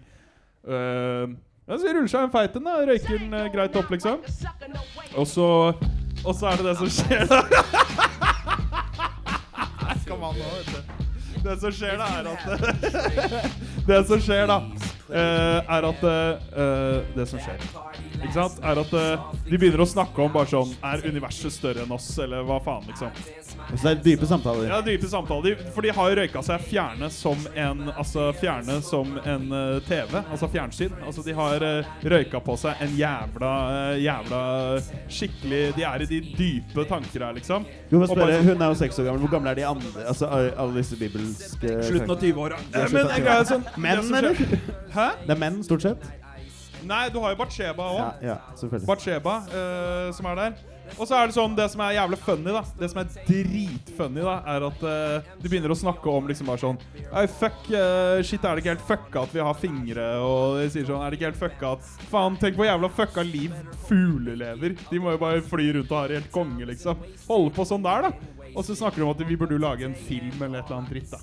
[0.68, 1.30] Uh,
[1.68, 2.68] ja, så ruller seg en feit en.
[2.90, 4.22] Røyker den uh, greit opp, liksom.
[5.16, 5.74] Og så
[6.26, 7.42] Og så er det det som skjer, da.
[11.42, 12.44] Det som skjer, da, er at
[13.90, 14.60] Det som skjer, da,
[15.10, 16.04] uh, er at
[17.16, 17.58] Det som skjer,
[18.22, 21.86] ikke sant, er at uh, de begynner å snakke om bare sånn Er universet større
[21.86, 23.12] enn oss, eller hva faen, liksom?
[23.72, 24.68] Så det er dype samtaler.
[24.70, 25.60] Ja, dype samtaler.
[25.76, 30.18] For de har jo røyka seg fjerne som en Altså fjerne som en uh, TV.
[30.22, 30.96] Altså fjernsyn.
[31.06, 34.42] Altså De har uh, røyka på seg en jævla eh, Jævla
[35.12, 37.68] skikkelig De er i de dype tanker her, liksom.
[37.90, 39.26] Du må spørre, bare Hun er jo seks år gammel.
[39.26, 40.08] Hvor gamle er de andre?
[40.08, 42.62] Altså alle disse bibelske Slutten av 20-åra.
[42.96, 44.46] Men sånn Menn, eller?
[44.92, 45.12] Hæ?
[45.26, 46.10] Det er menn, stort sett?
[46.88, 48.22] Nei, du har jo Batsheba òg.
[48.26, 48.88] Ja, selvfølgelig.
[48.90, 50.62] Batsheba eh, som er der.
[50.98, 54.24] Og så er det sånn, det som er jævlig funny, da Det som er dritfunny,
[54.26, 58.20] da er at eh, de begynner å snakke om liksom bare sånn Ei, fuck, eh,
[58.28, 60.08] shit, er det ikke helt fucka at vi har fingre?
[60.26, 63.24] Og de sier sånn Er det ikke helt fucka at Faen, tenk på jævla fucka
[63.24, 63.56] liv
[63.88, 64.76] fugler lever.
[64.90, 67.08] De må jo bare fly rundt og ha det helt konge, liksom.
[67.28, 68.38] Holde på sånn der, da.
[68.52, 70.92] Og så snakker de om at vi burde lage en film eller et eller annet
[70.92, 71.20] dritt, da.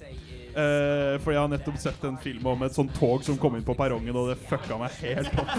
[0.58, 3.66] Eh, for jeg har nettopp sett en film om et sånt tog som kom inn
[3.66, 5.52] på perrongen, og det fucka meg helt opp.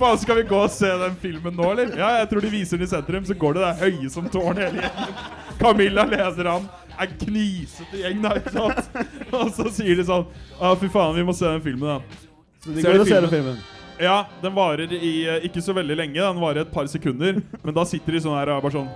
[0.00, 1.94] Faen, skal vi gå og se den filmen nå, eller?
[1.96, 4.60] Ja, jeg tror de viser den i sentrum, så går det der høye som tårn
[4.60, 5.18] hele gjengen.
[5.60, 6.68] Camilla leder an.
[7.00, 8.96] Er knisete gjeng, da, ikke sant?
[9.36, 10.26] Og så sier de sånn
[10.60, 12.24] Å, fy faen, vi må se den filmen, da.
[12.60, 13.32] Så de går du og ser filmen?
[13.36, 13.60] filmen.
[14.00, 16.20] Ja, den varer i eh, ikke så veldig lenge.
[16.20, 17.40] Den varer et par sekunder.
[17.60, 18.88] Men da sitter de sånn her og bare sånn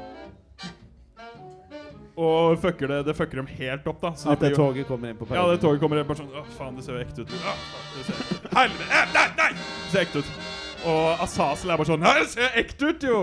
[2.14, 4.12] Og fucker det, det fucker dem helt opp, da.
[4.14, 6.20] Så de At det blir toget kommer inn på ja, det toget kommer inn bare
[6.20, 7.32] sånn Å, faen, det ser jo ekte ut.
[7.34, 7.54] Å,
[7.96, 8.20] det ser
[8.54, 8.90] Helvete!
[8.90, 9.48] eh, Nei, nei!
[9.56, 10.30] Det ser ekte ut.
[10.84, 13.18] Og Asasel er bare sånn Hæ, det ser ekte ut, jo!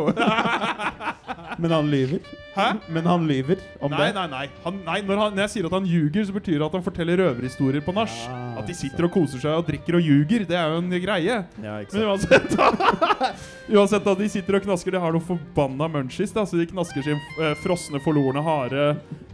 [1.62, 2.20] Men han lyver.
[2.52, 2.66] Hæ?
[2.92, 4.16] Men han lyver om Nei, det.
[4.18, 4.46] nei, nei.
[4.66, 6.84] Han, nei når, han, når jeg sier at han ljuger, så betyr det at han
[6.84, 8.12] forteller røverhistorier på nach.
[8.28, 10.44] Ja, At de sitter og koser seg og drikker og ljuger.
[10.50, 11.38] Det er jo en greie.
[11.64, 12.58] Ja, ikke Men sant.
[12.58, 12.58] uansett
[13.72, 17.06] Uansett da, de sitter og knasker De har noen forbanna munchies da Så de knasker
[17.06, 18.88] sin eh, frosne forlorene hare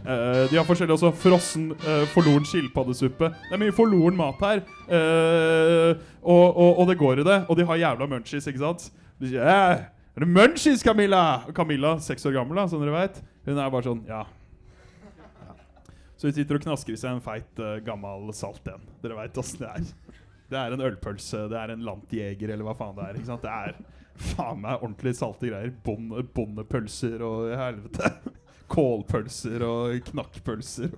[0.08, 4.62] Eh, De har forskjellig også Frossen eh, forloren skilpaddesuppe Det er mye forloren mat her
[4.88, 5.90] Eh,
[6.22, 8.86] og, og, og det går i det Og de har jævla munchies, ikke sant?
[9.18, 9.82] De sier, «Eh,
[10.18, 11.22] er det munchies, Camilla?
[11.48, 14.24] Og Camilla, seks år gammel da, som dere vet Hun er bare sånn, ja
[16.18, 19.38] Så hun sitter og knasker i seg en feit eh, gammel salt en Dere vet
[19.40, 19.92] åssen det er
[20.48, 23.16] det er en ølpølse, det er en lantjeger, eller hva faen det er.
[23.18, 23.44] ikke sant?
[23.44, 23.74] Det er
[24.32, 25.72] faen meg ordentlig salte greier.
[25.84, 28.12] Bonde, bondepølser og helvete.
[28.72, 30.92] Kålpølser og knakkpølser.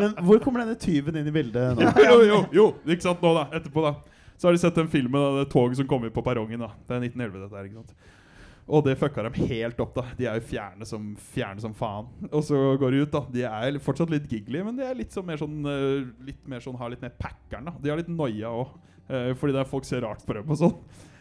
[0.00, 1.92] Men hvor kommer denne tyven inn i bildet nå?
[2.04, 3.94] Ja, jo, jo, jo, ikke sant, nå da, etterpå da.
[4.40, 6.70] Så har de sett den filmen av det toget som kommer på perrongen da.
[6.88, 8.16] Det er 1911 dette her, ikke sant?
[8.70, 10.04] Og det fucka dem helt opp, da.
[10.16, 12.08] De er jo fjerne som, fjerne som faen.
[12.30, 13.22] Og så går de ut, da.
[13.34, 16.62] De er fortsatt litt giggly, men de er litt, sånn mer sånn eh, Litt mer
[16.64, 17.74] sånn, har litt mer packeren, da.
[17.82, 18.72] De har litt noia òg,
[19.10, 20.76] fordi det er folk ser rart på dem og sånn.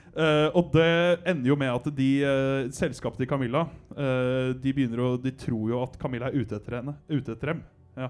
[0.10, 0.90] Eh, og det
[1.30, 2.10] ender jo med at de
[2.74, 3.60] selskapet til Camilla
[3.94, 6.96] eh, De begynner å De tror jo at Camilla er ute etter henne.
[7.12, 7.62] Ute etter dem.
[8.00, 8.10] Ja.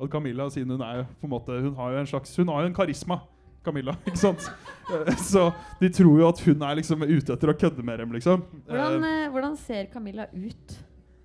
[0.00, 2.50] Og Camilla, siden hun er jo på en måte Hun har jo en slags Hun
[2.50, 3.20] har jo en karisma.
[3.64, 4.46] Camilla, ikke sant?
[4.90, 5.48] Eh, Så
[5.80, 8.44] de tror jo at hun er liksom ute etter å kødde med dem, liksom.
[8.68, 10.76] Hvordan, Eh, eh, hvordan ser Camilla ut?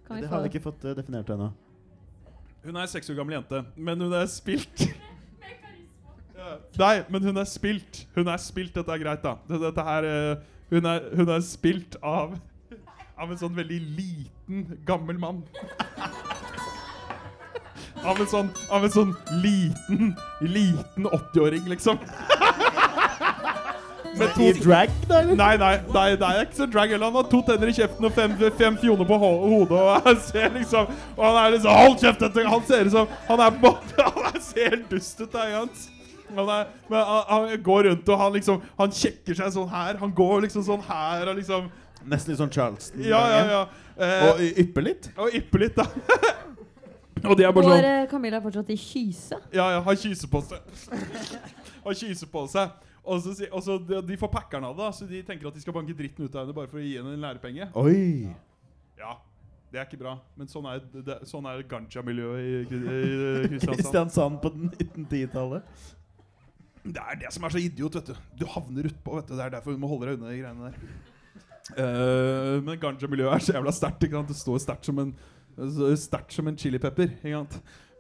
[0.06, 1.52] Kan vi Det få har vi ikke fått eh, definert ennå.
[2.66, 4.88] Hun er seks år gammel jente, men hun er spilt.
[6.36, 6.58] Ja.
[6.78, 8.04] Nei, men hun er spilt.
[8.16, 9.36] Hun er spilt, Dette er greit, da.
[9.48, 12.36] Dette, dette her, eh, hun, er, hun er spilt av
[13.16, 15.38] Av en sånn veldig liten, gammel mann.
[18.06, 21.98] Av en sånn, av en sånn liten, liten 80-åring, liksom.
[24.16, 25.18] Med to I drag, da?
[25.20, 25.36] eller?
[25.36, 27.10] Nei, nei, nei, det er ikke så drag heller.
[27.10, 29.80] Han har to tenner i kjeften og fem, fem fjoner på ho- hodet.
[29.82, 30.88] Og han ser liksom
[31.18, 32.24] Og han er liksom Hold kjeft!
[32.48, 35.34] Han ser ut som Han er på Han er, ser helt dust ut.
[35.34, 35.92] der, ikke?
[36.38, 40.00] Han, er, men han, han går rundt og han liksom Han kjekker seg sånn her.
[40.00, 41.68] Han går liksom sånn her og liksom
[42.06, 43.02] Nesten litt sånn Charleston.
[43.04, 43.62] Ja, ja, ja.
[43.98, 45.10] Eh, Og ypper litt.
[45.18, 45.90] og ypper litt, da.
[47.30, 49.40] og de er bare sånn Går Camilla fortsatt i kyse?
[49.56, 50.74] Ja, ja, han kyser på seg.
[51.86, 52.82] han kyser på seg.
[53.06, 55.56] Og så, og så de, de får packeren av det, da, så de tenker at
[55.58, 57.68] de skal banke dritten ut av henne bare for å gi henne en lærepenge.
[57.78, 58.32] Oi.
[58.98, 59.20] Ja,
[59.70, 60.16] det er ikke bra.
[60.40, 63.84] Men sånn er, det, sånn er ganja-miljøet i, i, i Kristiansand.
[63.84, 65.76] Kristiansand på 1910-tallet.
[66.86, 68.26] Det er det som er så idiot, vet du.
[68.42, 69.36] Du havner utpå, vet du.
[69.36, 71.14] Det er derfor du må holde deg unna de greiene der.
[71.76, 74.06] Uh, men ganja-miljøet er så jævla sterkt.
[74.06, 75.14] Det står sterkt som en
[75.98, 77.14] Sterkt som en chilipepper.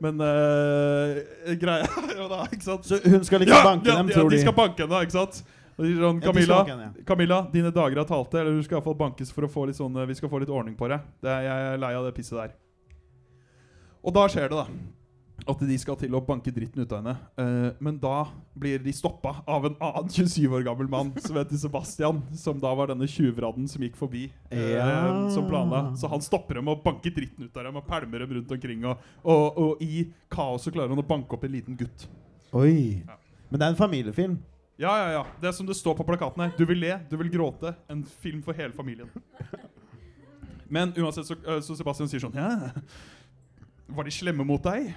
[0.03, 1.85] Men eh, greia
[2.19, 4.41] jo da, ikke sant Så hun skal liksom banke ja, dem, ja, tror de de?
[4.43, 5.39] skal banke henne, ikke sant?
[5.75, 6.89] Sånn, Ja, Camilla, ja.
[7.07, 9.95] Camilla, dine dager har talt eller du skal iallfall bankes for å få litt sånn
[9.99, 10.99] eh, Vi skal få litt ordning på det.
[11.23, 12.53] det jeg er lei av det pisset der.
[14.05, 14.67] Og da skjer det, da.
[15.43, 17.13] At de skal til å banke dritten ut av henne.
[17.37, 18.23] Uh, men da
[18.55, 22.23] blir de stoppa av en annen 27 år gammel mann som heter Sebastian.
[22.39, 24.29] Som da var denne tjuvradden som gikk forbi.
[24.49, 24.87] Ja.
[25.11, 25.89] Uh, Som planla.
[25.99, 28.87] Så han stopper dem og banker dritten ut av dem og pælmer dem rundt omkring.
[28.87, 32.07] Og, og, og i kaoset klarer han å banke opp en liten gutt.
[32.55, 33.03] Oi.
[33.03, 33.19] Ja.
[33.51, 34.39] Men det er en familiefilm.
[34.81, 35.25] Ja, ja, ja.
[35.39, 36.55] Det er som det står på plakaten her.
[36.57, 37.75] Du vil le, du vil gråte.
[37.91, 39.11] En film for hele familien.
[40.67, 42.71] Men uansett så, øh, så Sebastian sier sånn Ja,
[43.93, 44.95] var de slemme mot deg?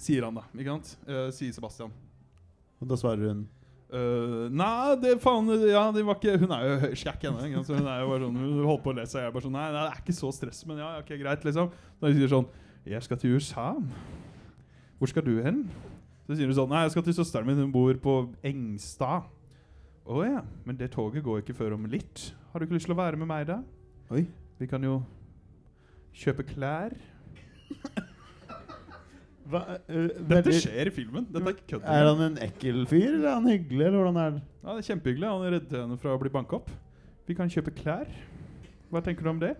[0.00, 0.46] Sier han da.
[0.56, 0.94] ikke sant?
[1.04, 1.92] Uh, sier Sebastian.
[2.80, 3.48] Og da svarer hun
[3.90, 7.40] Uh, nei, det faen Ja, det var ikke Hun er jo skækk ennå.
[7.66, 9.64] Hun er jo bare sånn Hun holdt på å lese, og Jeg bare sånn Nei,
[9.74, 11.72] nei, det er ikke så stress, men ja, ok, greit, liksom.
[11.98, 12.46] Da sier hun sånn
[12.92, 13.64] Jeg skal til USA.
[15.00, 15.64] Hvor skal du hen?
[16.28, 17.58] Så sier hun sånn Nei, jeg skal til søsteren min.
[17.64, 18.14] Hun bor på
[18.46, 19.26] Engstad.
[20.06, 22.28] Å ja, men det toget går ikke før om litt.
[22.52, 23.58] Har du ikke lyst til å være med meg, da?
[24.14, 24.22] Oi.
[24.62, 25.00] Vi kan jo
[26.22, 26.94] kjøpe klær.
[29.50, 31.26] Hva, uh, Dette skjer i filmen.
[31.30, 31.88] Dette er ikke kødd.
[31.90, 34.44] Er han en ekkel fyr, eller er han hyggelig, eller hvordan er det?
[34.60, 35.32] Ja, det er kjempehyggelig.
[35.32, 36.70] Han redder henne fra å bli banka opp.
[37.28, 38.08] Vi kan kjøpe klær.
[38.90, 39.54] Hva tenker du om det?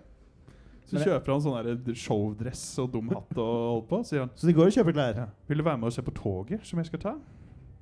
[0.90, 4.00] Så Men kjøper han sånn showdress og dum hatt og holdt på.
[4.08, 5.20] sier han Så de går og kjøper klær?
[5.46, 7.12] Vil du være med og se på toget som jeg skal ta?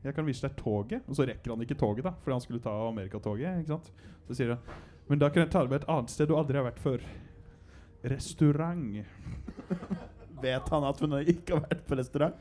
[0.05, 1.07] Jeg kan vise deg toget.
[1.09, 3.63] Og så rekker han ikke toget, da, fordi han skulle ta Amerikatoget.
[3.63, 3.89] ikke sant?
[4.29, 6.61] Så sier han Men da kan jeg ta deg med et annet sted du aldri
[6.61, 7.01] har vært før.
[8.05, 8.99] Restaurant.
[10.43, 12.35] Vet han at hun ikke har vært på restaurant?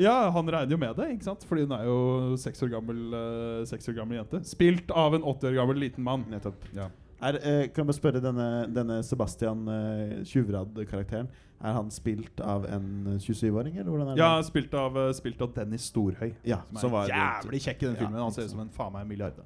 [0.00, 1.42] Ja, han regner jo med det, ikke sant?
[1.44, 1.96] Fordi hun er jo
[2.40, 4.40] seks år gammel, uh, seks år gammel jente.
[4.48, 6.24] Spilt av en 80 år gammel liten mann.
[6.32, 6.64] Nettopp.
[6.72, 6.86] Ja.
[7.22, 11.28] Er, uh, kan jeg spørre denne, denne Sebastian uh, Tjuvrad-karakteren
[11.62, 12.88] Er han spilt av en
[13.22, 14.22] 27-åring, eller hvordan er det?
[14.24, 16.32] Ja, spilt av, uh, spilt av Dennis Storhøy.
[16.50, 18.18] Ja, Som som var jævlig kjekk i den Ja, filmen.
[18.24, 19.38] Han ser ut som en faen meg milliard.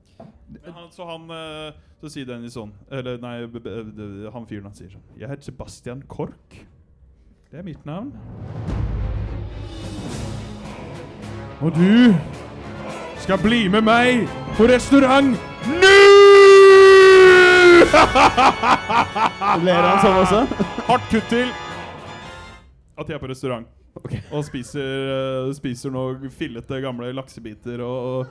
[0.49, 1.27] Men han, så han
[2.01, 5.29] Så sier Dennis sånn Eller nei, b- b- b- han fyren han sier sånn Jeg
[5.35, 6.61] heter Sebastian Kork.
[7.51, 8.13] Det er mitt navn.
[11.61, 12.15] Og du
[13.23, 14.27] skal bli med meg
[14.59, 15.33] på restaurant
[15.81, 15.93] nå!
[19.65, 20.43] Ler han sånn også?
[20.89, 21.49] Hardt kutt til
[22.97, 23.67] at jeg er på restaurant
[24.35, 28.27] og spiser, eh, spiser noe fillete gamle laksebiter og,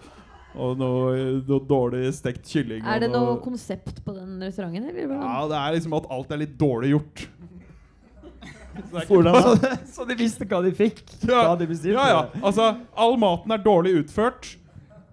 [0.54, 1.16] og noe,
[1.48, 2.84] noe dårlig stekt kylling.
[2.86, 4.86] Er det noe, noe konsept på den restauranten?
[4.92, 5.16] Eller?
[5.18, 7.26] Ja, det er liksom at alt er litt dårlig gjort.
[7.26, 9.72] Så det er ikke- Hvordan Så, da?
[9.96, 11.02] så de visste hva de fikk?
[11.28, 11.98] Ja, de bestilte?
[11.98, 12.44] ja, ja.
[12.44, 14.56] Altså, all maten er dårlig utført.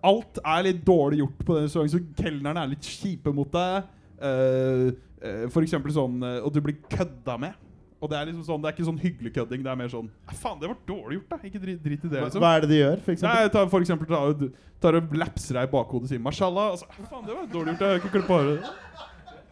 [0.02, 3.90] Alt er litt dårlig gjort på den restauranten, så kelnerne er litt kjipe mot deg.
[4.22, 4.88] Uh,
[5.22, 7.56] uh, for eksempel sånn uh, Og du blir kødda med.
[8.02, 9.62] Og det er liksom sånn Det er ikke sånn hyggelig kødding.
[9.64, 11.38] Det er mer sånn Faen, det var dårlig gjort, da.
[11.48, 12.42] Ikke drit, drit i det, liksom.
[12.42, 13.38] hva er det de gjør, for eksempel?
[13.38, 14.46] Nei, ta, for eksempel tar, du
[14.82, 16.72] tar og lapser deg i bakhodet og sier 'mashallah'.
[16.74, 17.84] Altså, faen, det var dårlig gjort.
[17.86, 18.70] Jeg har ikke klippet håret.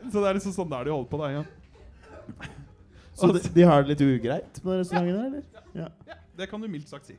[0.08, 1.20] Så det er liksom sånn der de holder på.
[1.20, 2.50] Da, ja.
[3.20, 5.66] Så de, de har det litt ugreit på restauranten, der, eller?
[5.76, 5.88] Ja.
[6.08, 7.18] ja, det kan du mildt sagt si.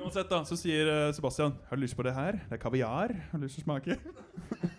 [0.00, 2.40] Uansett, da, så sier eh, Sebastian 'Har du lyst på det her?
[2.48, 3.14] Det er kaviar.
[3.30, 3.98] Har du lyst til å smake?'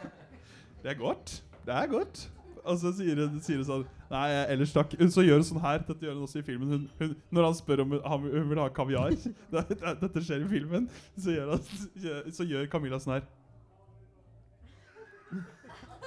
[0.81, 1.43] Det er godt.
[1.65, 2.23] Det er godt.
[2.63, 4.91] Og så sier hun, sier hun sånn Nei, ellers takk.
[4.99, 5.83] Hun så gjør hun sånn her.
[5.87, 6.71] Dette gjør hun også i filmen.
[6.73, 8.01] Hun, hun, når han spør om hun,
[8.33, 9.13] hun vil ha kaviar
[9.53, 10.89] det, det, Dette skjer i filmen.
[11.15, 13.29] Så gjør, han, så gjør Camilla sånn her.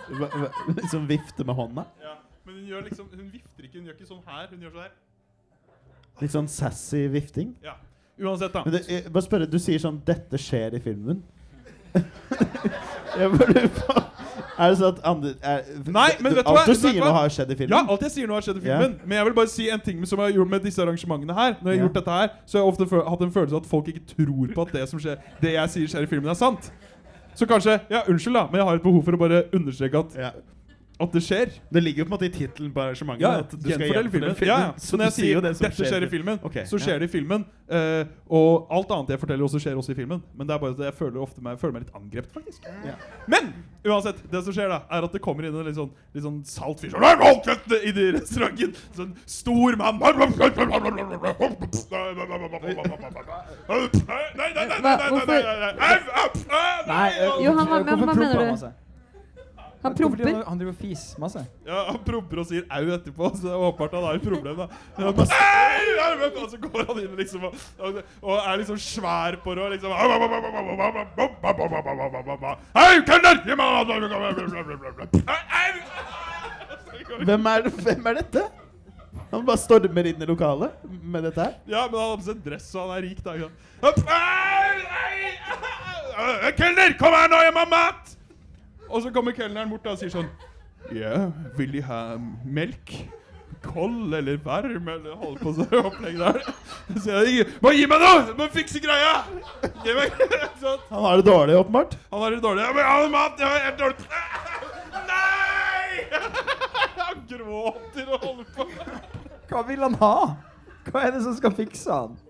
[0.04, 1.86] Som vifter Liksom vifte med hånda.
[2.02, 2.14] Ja.
[2.44, 3.78] Men hun gjør liksom Hun vifter ikke.
[3.78, 4.46] Hun gjør ikke sånn her.
[4.50, 4.94] Hun gjør sånn her.
[6.20, 7.54] Litt sånn sassy vifting.
[7.64, 7.78] Ja.
[8.20, 8.62] Uansett, da.
[8.64, 11.22] Men det, jeg, bare spørre, Du sier sånn 'Dette skjer i filmen'.
[13.18, 13.94] jeg bare lurer på
[14.58, 15.60] Er det sånn at andre er,
[15.94, 16.62] Nei, men vet du hva?
[16.62, 17.74] Alt du sier nå, har skjedd i filmen?
[17.74, 18.82] Ja, alt jeg sier nå har skjedd i filmen.
[18.82, 19.08] filmen.
[19.08, 21.54] Men jeg vil bare si en ting som jeg har gjort med disse arrangementene her.
[21.58, 21.84] Når jeg har yeah.
[21.86, 24.54] gjort dette her Så har jeg ofte hatt en følelse av at folk ikke tror
[24.54, 26.70] på at det som skjer Det jeg sier skjer i filmen, er sant.
[27.34, 30.18] Så kanskje Ja, unnskyld, da, men jeg har et behov for å bare understreke at,
[30.18, 30.34] Ja.
[31.00, 31.50] At det skjer.
[31.74, 33.22] Det ligger jo på en måte i tittelen på arrangementet.
[33.24, 34.36] Ja, at du skal gjenfortelle filmen.
[34.46, 34.72] Ja, ja.
[34.78, 36.84] Så Så når jeg sier det som 'dette skjer i filmen', okay, så ja.
[36.84, 37.44] skjer det i filmen.
[37.64, 40.22] Uh, og alt annet jeg forteller, også skjer også i filmen.
[40.36, 42.62] Men det er bare at jeg føler ofte meg, føler meg litt angrepet, faktisk.
[42.86, 42.94] Ja.
[43.26, 43.50] Men
[43.84, 46.44] uansett, det som skjer, da er at det kommer inn en litt sånn, litt sånn
[46.44, 48.76] salt fyr sånn «Nei, hold kjeft!» inn i restauranten.
[48.94, 50.28] Sånn stor mann Nei, nei,
[54.54, 55.98] nei, nei, nei, nei, nei, nei, nei, nei,
[56.46, 57.56] nei, Nei, øh?
[57.58, 58.83] Han Hvorfor
[59.92, 60.32] driver promper.
[60.34, 61.46] han- Han driver og fiser masse.
[61.66, 64.56] Ja, Han promper og sier au etterpå, så det er åpenbart han har et problem.
[64.56, 68.38] da han bare, «Ei, nei, men», Og så går han inn liksom og, og, og
[68.38, 69.92] er liksom svær på det og liksom
[72.74, 73.36] Hei, kødder!
[73.44, 73.66] Gi meg
[77.24, 78.42] Hvem er, hvem er dette?
[79.30, 80.72] Han bare stormer inn i lokalet
[81.02, 81.54] med dette her.
[81.66, 83.22] Ja, men han har på seg dress, og han er rik.
[83.24, 83.32] da
[86.58, 88.13] Kelner, kom her nå, jeg må ha mat!
[88.94, 90.30] Og så kommer kelneren bort og sier sånn
[90.94, 91.28] Ja,
[91.58, 92.00] vil De ha
[92.46, 92.94] melk?
[93.64, 96.36] Kold eller varm eller holde på sånn opplegg der.
[96.92, 98.34] Så sier jeg Må gi meg noe!
[98.36, 99.14] Må fikse greia!
[99.86, 100.18] Gi meg
[100.60, 100.82] sånn.
[100.90, 101.96] Han har det dårlig, åpenbart.
[102.12, 102.66] Han har det dårlig.
[102.66, 103.40] Jeg men ha mat!
[103.40, 103.96] Jeg har helt dårlig
[105.10, 106.04] Nei!
[106.98, 108.68] Han gråter og holder på.
[109.48, 110.14] Hva vil han ha?
[110.90, 112.20] Hva er det som skal fikse han?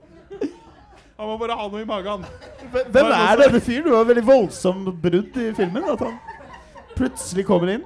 [1.18, 2.24] Han må bare ha noe i magen.
[2.72, 3.84] Hvem hvem er denne fyren?
[3.86, 5.84] Det var veldig voldsomt brudd i filmen.
[5.92, 6.16] At han
[6.96, 7.84] plutselig kommer inn.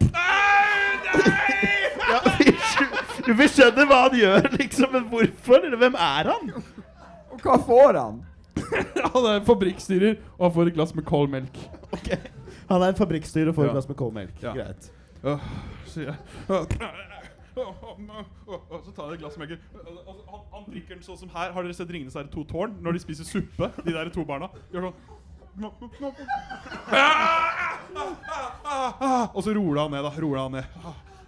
[0.00, 0.96] Nei!
[1.04, 1.80] Nei!
[2.06, 5.64] Ja, vi- vi skjønner hva han gjør, liksom, men hvorfor?
[5.66, 6.52] Eller hvem er han?
[7.32, 8.20] Og hva får han?
[9.14, 11.58] Han er fabrikkstyrer, og han får et glass med kold melk.
[11.94, 12.08] Ok.
[12.70, 13.68] Han er en fabrikkstyrer og får Ja.
[13.70, 14.32] et glass med cold melk.
[14.42, 14.52] Ja.
[14.56, 14.88] Greit.
[15.24, 15.40] Åh,
[15.86, 16.16] sier.
[16.48, 16.66] Og
[18.84, 19.50] så tar jeg et glass melk.
[19.76, 21.52] Han, han drikker den sånn som her.
[21.54, 22.74] Har dere sett 'Ringenes herre to tårn'?
[22.82, 24.48] Når de spiser suppe, de der to barna.
[24.72, 24.96] Gjør sånn
[29.34, 30.12] Og så roer han ned, da.
[30.20, 30.64] Roler han ned.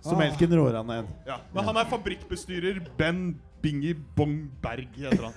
[0.04, 1.04] Så melken rår han ned.
[1.26, 1.38] Ja.
[1.54, 5.34] Men han er fabrikkbestyrer Ben Bingi Bong Berg, heter han.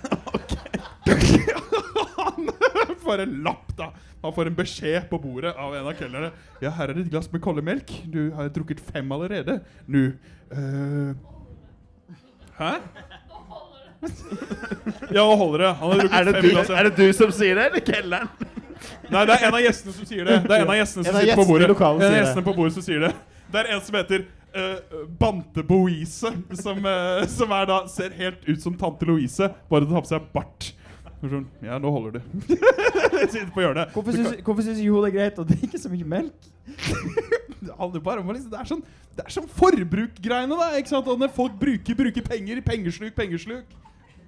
[2.86, 3.90] han får en lapp, da.
[4.22, 6.30] Han får en beskjed på bordet av en av kelnerne.
[6.62, 7.90] Ja, her er et glass med kold melk.
[8.06, 9.60] Du har drukket fem allerede.
[9.90, 10.12] Nå
[10.54, 11.12] uh...
[12.60, 12.72] Hæ?
[15.10, 15.72] Ja, nå holder det.
[15.80, 18.28] Han har drukket Er det, du, er det du som sier det, eller kelneren?
[19.12, 20.38] Nei, det er en av gjestene som sier det.
[20.44, 21.70] Det er en av gjestene En som av sitter på bordet.
[21.70, 22.12] En av det.
[22.20, 23.12] gjestene på bordet som sier det.
[23.52, 24.24] Det er en som heter
[24.56, 29.84] uh, Bante Boise, som, uh, som er da ser helt ut som tante Louise, bare
[29.84, 30.72] til å ha på seg bart.
[31.22, 32.22] Sånn, ja, nå holder det.
[33.30, 33.92] Sitter på hjørnet.
[33.94, 36.48] Hvorfor Du syns, hvorfor syns hun det er greit å drikke så mye melk?
[38.02, 38.80] Bare om liksom, det er sånn
[39.14, 40.72] Det er sånn forbruk-greiene, da.
[40.80, 41.06] ikke sant?
[41.06, 43.70] Når folk bruker, bruker penger, pengesluk, pengesluk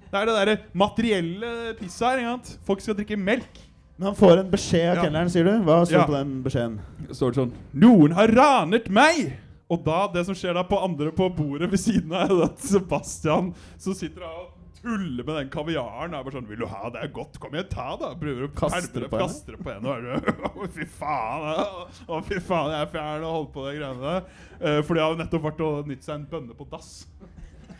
[0.07, 1.51] Det er det derre materielle
[1.81, 2.55] pisset her.
[2.67, 3.64] Folk skal drikke melk.
[3.97, 5.03] Men han får en beskjed av Ja.
[5.07, 5.51] kelneren, sier du?
[5.63, 6.05] Hva står Ja.
[6.05, 6.79] på den beskjeden?
[7.11, 9.37] står det sånn Noen har ranet meg!
[9.69, 12.59] Og da, det som skjer da på andre på bordet ved siden av, er at
[12.59, 14.51] Sebastian som sitter og
[14.83, 16.13] tuller med den kaviaren.
[16.13, 17.01] Er bare sånn 'Vil du ha det?
[17.01, 17.39] er godt.
[17.39, 19.57] Kom igjen, ta det.' Prøver å kaste det på henne.
[19.63, 20.21] på henne.
[20.55, 21.65] og fy faen.
[22.07, 24.21] Å, fy faen, jeg er fjern og holder på de greiene der.
[24.61, 27.07] Uh, for de har jo nettopp vært og nytt seg en bønne på dass.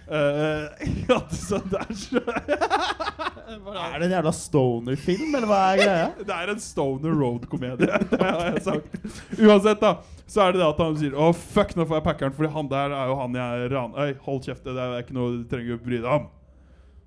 [0.05, 0.69] Uh,
[1.09, 2.19] ja, så det er så
[3.55, 6.07] Er det en jævla stoner-film, eller hva er greia?
[6.29, 7.99] Det er en stoner road-komedie.
[8.11, 8.99] Det har jeg sagt.
[9.39, 9.91] Uansett, da,
[10.29, 12.69] så er det det at han sier Å, fuck, nå får jeg packeren, Fordi han
[12.71, 13.95] der er jo han jeg ran...
[13.97, 16.27] Øy, hold kjeft, det er ikke noe du trenger å bry deg om.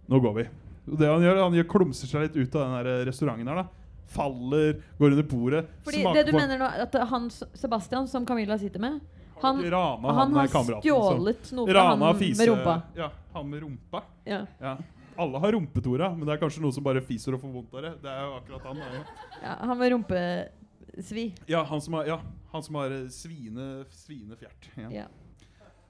[0.09, 0.47] Nå går vi.
[0.89, 3.63] Og det han gjør, han gjør klumser seg litt ut av den der restauranten her,
[3.63, 3.67] da.
[4.09, 5.63] Faller, går under bordet.
[5.85, 9.03] Fordi det du på- mener nå, at han Sebastian, som Camilla sitter med,
[9.43, 12.77] han, rana han har stjålet noe fra Rana han fise, med rumpa.
[12.99, 14.03] Ja, han med rumpa.
[14.29, 14.41] Ja.
[14.61, 14.77] Ja.
[15.19, 17.83] Alle har rumpetora, men det er kanskje noen som bare fiser og får vondt av
[17.83, 17.95] det.
[18.05, 18.83] Det er jo akkurat han.
[18.85, 19.01] Ja.
[19.43, 21.25] ja, han med rumpesvi.
[21.51, 22.21] Ja, han som har, ja,
[22.53, 24.69] han som har eh, svine, svinefjert.
[24.79, 24.93] Ja.
[24.95, 25.09] Ja.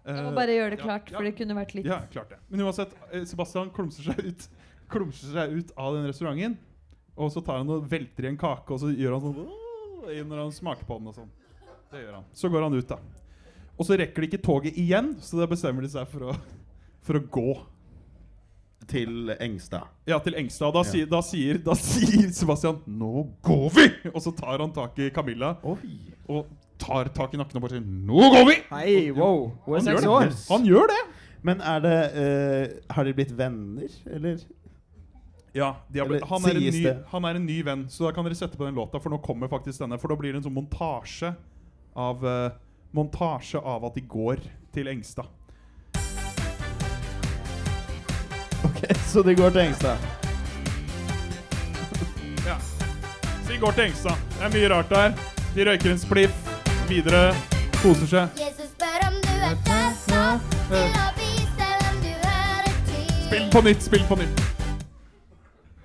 [0.08, 1.18] Eh, Jeg må bare gjøre det klart, ja.
[1.18, 2.40] for det kunne vært litt Ja, klart det.
[2.48, 4.48] Men uansett, eh, Sebastian klumser seg ut
[4.92, 6.56] Klumser seg ut av den restauranten.
[7.18, 9.42] Og så tar han og velter i en kake, og så gjør han sånn
[10.30, 11.28] når han smaker på den og sånn.
[11.92, 12.28] Det gjør han.
[12.32, 12.96] Så går han ut, da.
[13.78, 16.36] Og så rekker de ikke toget igjen, så da bestemmer de seg for å,
[17.06, 17.50] for å gå.
[18.88, 19.84] Til Engstad.
[20.08, 20.72] Ja, til Engstad.
[20.72, 20.88] Da, Ja.
[20.88, 25.10] sier, da, sier, da sier Sebastian 'Nå går vi!' Og så tar han tak i
[25.10, 25.98] Camilla Oi.
[26.28, 26.46] og
[26.78, 29.50] tar tak i nakken og bare sier 'Nå går vi!' Hei, wow.
[29.66, 30.20] Hun er Han seks år.
[30.30, 30.46] det.
[30.48, 31.00] Han gjør det.
[31.42, 34.38] Men er det uh, Har de blitt venner, eller?
[35.54, 38.12] Ja, de har blitt, han, er en ny, han er en ny venn, så da
[38.14, 39.98] kan dere sette på den låta, for nå kommer faktisk denne.
[39.98, 41.34] For da blir det en sånn montasje
[41.96, 42.50] av eh,
[42.92, 44.40] Montasje av at de går
[44.74, 45.26] til Engstad.
[48.64, 49.96] Ok, Så de går til Engstad.
[52.46, 52.56] Ja.
[53.44, 54.16] Så de går til Engstad.
[54.38, 55.12] Det er mye rart der.
[55.54, 56.34] De røyker en spliff.
[56.88, 57.34] Videre.
[57.82, 58.40] Koser seg.
[58.40, 60.88] Jesus spør om du er klar snart til
[61.20, 63.06] vise hvem du hører til.
[63.28, 64.44] Spill på nytt, spill på nytt.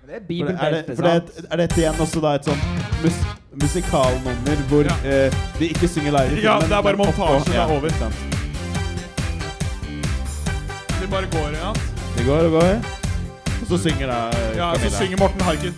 [0.07, 2.59] Det er For det, er, det, for det, er dette igjen også da et sånn
[3.03, 3.23] mus
[3.61, 4.95] musikalnummer hvor Ja.
[5.25, 7.87] eh, de ikke synger live i Ja, det er bare montasjen er over.
[7.89, 8.15] Ja, sant.
[11.01, 11.75] De bare går igjen.
[12.17, 12.75] De går og går,
[13.61, 14.57] og så synger da Camilla.
[14.57, 15.73] Ja, så synger Morten Harken.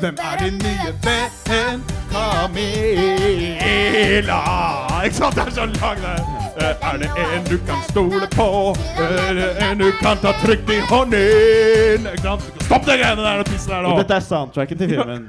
[0.00, 1.82] Hvem er din nye venn?
[2.12, 4.40] Camilla.
[5.04, 5.34] Ikke sant?
[5.34, 6.18] Det er så lang der.
[6.56, 8.76] Eh, Er det en du kan stole på?
[8.98, 12.06] Er det en du kan ta trygt i hånden?
[12.12, 12.42] Ikke sant?
[12.62, 13.96] Stopp de greiene der og tisse der nå!
[13.98, 15.28] dette er soundtracken til filmen.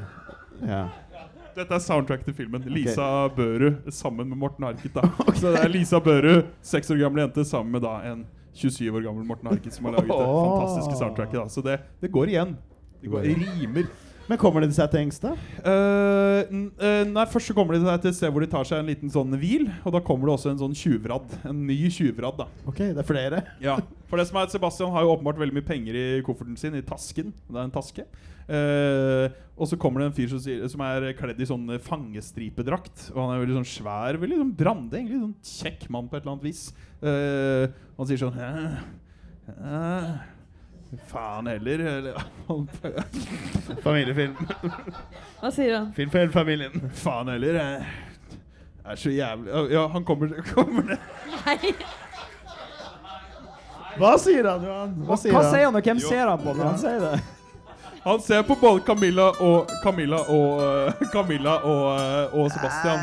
[0.67, 0.83] Ja.
[1.55, 2.63] Dette er soundtrack til filmen.
[2.67, 4.97] Lisa Børud sammen med Morten Harket.
[5.21, 5.37] okay.
[5.39, 8.25] Så det er Lisa Børud, seks år gammel jente, sammen med da en
[8.55, 11.39] 27 år gammel Morten Harket som har laget det fantastiske soundtracket.
[11.41, 12.57] da Så det, det går igjen.
[13.01, 13.87] Det går, rimer.
[14.25, 15.35] Men kommer de seg til Engstad?
[15.61, 18.79] Uh, n- eh, nei, Først så kommer de til et sted hvor de tar seg
[18.81, 19.67] en liten sånn hvil.
[19.85, 21.35] Og da kommer det også en sånn tjuvradd.
[21.45, 22.39] En ny tjuvradd.
[22.41, 23.43] da Ok, det er flere.
[23.61, 23.77] ja.
[24.09, 26.75] For det som er at Sebastian har jo åpenbart veldig mye penger i kofferten sin,
[26.77, 27.31] i tasken.
[27.49, 28.03] Det er en taske.
[28.45, 33.09] Eh, og så kommer det en fyr som, sier, som er kledd i sånn fangestripedrakt.
[33.15, 35.21] Og han er veldig sånn svær, veldig sånn brande, egentlig.
[35.23, 36.63] Sånn kjekk mann på et eller annet vis.
[37.01, 38.51] Og han sier sånn Hæ?
[39.45, 39.83] Hæ?
[41.09, 41.81] Faen heller.
[43.83, 44.35] Familiefilm.
[45.41, 45.89] Hva sier han?
[45.97, 46.75] Film for hele familien.
[47.01, 47.57] faen heller.
[48.85, 50.99] Det er så jævlig Ja, han kommer, kommer det.
[51.33, 51.73] Nei.
[53.95, 54.93] Hva sier han, Johan?
[55.07, 55.51] Hva sier Hva han?
[55.53, 56.09] sier han, og hvem Jo.
[56.11, 57.13] ser han på når han sier det?
[58.05, 62.99] Han ser på både Camilla og Camilla og eh, Camilla og, eh, og Sebastian.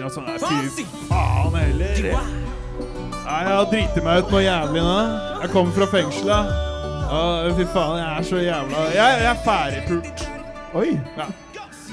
[0.00, 2.00] Ja, sånn, nei, fy faen heller.
[2.02, 4.96] Nei, jeg har driti meg ut noe jævlig nå.
[5.44, 6.50] Jeg kommer fra fengselet.
[7.06, 7.20] Ja,
[7.54, 10.26] fy faen, jeg er så jævla Jeg, jeg er ferdigpult.
[10.82, 10.88] Oi!
[11.20, 11.28] Ja.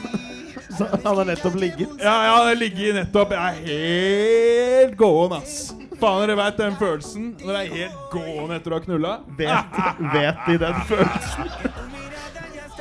[0.73, 1.91] Så han har nettopp ligget.
[2.01, 3.37] Ja, jeg har ligget nettopp.
[3.37, 5.59] Jeg er helt gåen, ass.
[6.01, 9.13] Faen, dere vet den følelsen når jeg er helt gåen etter å ha knulla?
[9.37, 9.77] Vet,
[10.17, 11.72] vet de den følelsen?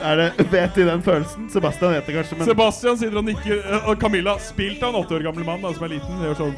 [0.03, 1.49] Er det, vet de den følelsen?
[1.53, 5.01] Sebastian vet det kanskje, men Sebastian sitter og nikker, eh, og Camilla, spilt av en
[5.03, 6.57] åtte år gammel mann da, som er liten, gjør sånn.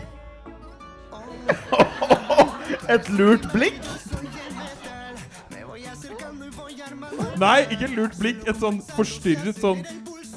[2.95, 3.81] Et lurt blikk?
[7.41, 8.43] Nei, ikke et lurt blikk.
[8.49, 9.83] Et sånn forstyrret sånn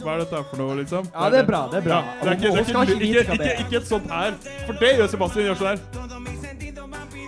[0.02, 1.08] Hva er dette for noe, liksom?
[1.14, 1.64] Ja, det er bra.
[1.72, 2.02] det er bra.
[2.02, 4.38] Ja, det er ikke, det er ikke, ikke ikke, ikke et sånt her.
[4.68, 5.50] For det gjør Sebastian.
[5.50, 5.80] gjør sånn her.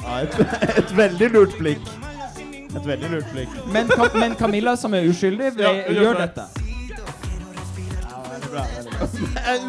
[0.04, 0.34] Ja, et,
[0.84, 1.92] et veldig lurt blikk.
[2.70, 3.50] Et veldig lurt blikk.
[3.74, 6.28] Men, Ka men Camilla, som er uskyldig, Ja, gjør gjør det.
[6.36, 6.48] dette.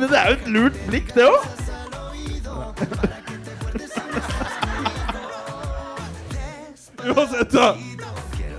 [0.01, 1.45] Men det er jo et lurt blikk, det òg.
[7.05, 7.77] Uansett, da.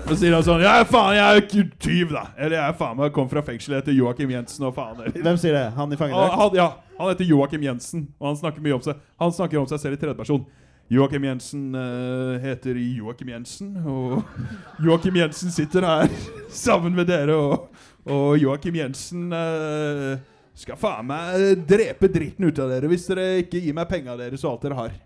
[0.08, 2.24] Så sier han sånn Ja, faen, jeg er ikke tyv, da.
[2.36, 5.14] Eller jeg er faen meg kom fra fengselet, jeg heter Joakim Jensen og faen eller.
[5.24, 5.66] Hvem sier det?
[5.78, 6.66] Han i Han, han, ja,
[6.98, 9.96] han heter Joakim Jensen, og han snakker mye om seg Han snakker om seg selv
[9.98, 10.44] i tredjeperson.
[10.92, 14.24] Joakim Jensen uh, heter Joakim Jensen, og
[14.84, 16.10] Joakim Jensen sitter her
[16.52, 17.70] sammen med dere, og,
[18.12, 20.18] og Joakim Jensen uh,
[20.52, 24.44] skal faen meg drepe dritten ut av dere hvis dere ikke gir meg penga deres
[24.44, 24.98] og alt dere har.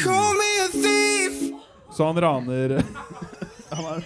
[0.00, 1.36] Call me a thief.
[1.92, 2.78] Så han raner
[3.74, 4.00] Han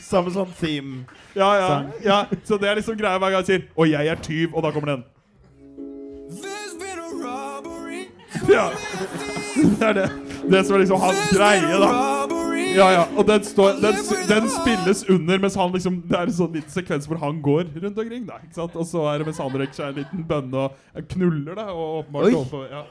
[0.00, 1.02] samme sånn theme.
[1.36, 1.68] Ja, ja,
[2.04, 2.18] ja.
[2.48, 4.70] Så det er liksom greia hver gang jeg sier 'Og jeg er tyv', og da
[4.72, 5.04] kommer den.
[6.32, 8.08] There's been a robbery.
[8.48, 8.70] Ja.
[9.58, 10.27] Det er det.
[10.44, 11.90] Det som er liksom hans greie, da.
[12.68, 13.96] Ja, ja, og den, står, den,
[14.28, 17.72] den spilles under mens han liksom Det er en sånn liten sekvens hvor han går
[17.80, 18.26] rundt omkring.
[18.28, 18.76] da, ikke sant?
[18.78, 21.66] Og så er det mens han røyker seg en liten bønne og knuller, da.
[21.72, 22.44] Og åpenbart Oi.
[22.52, 22.84] går ja.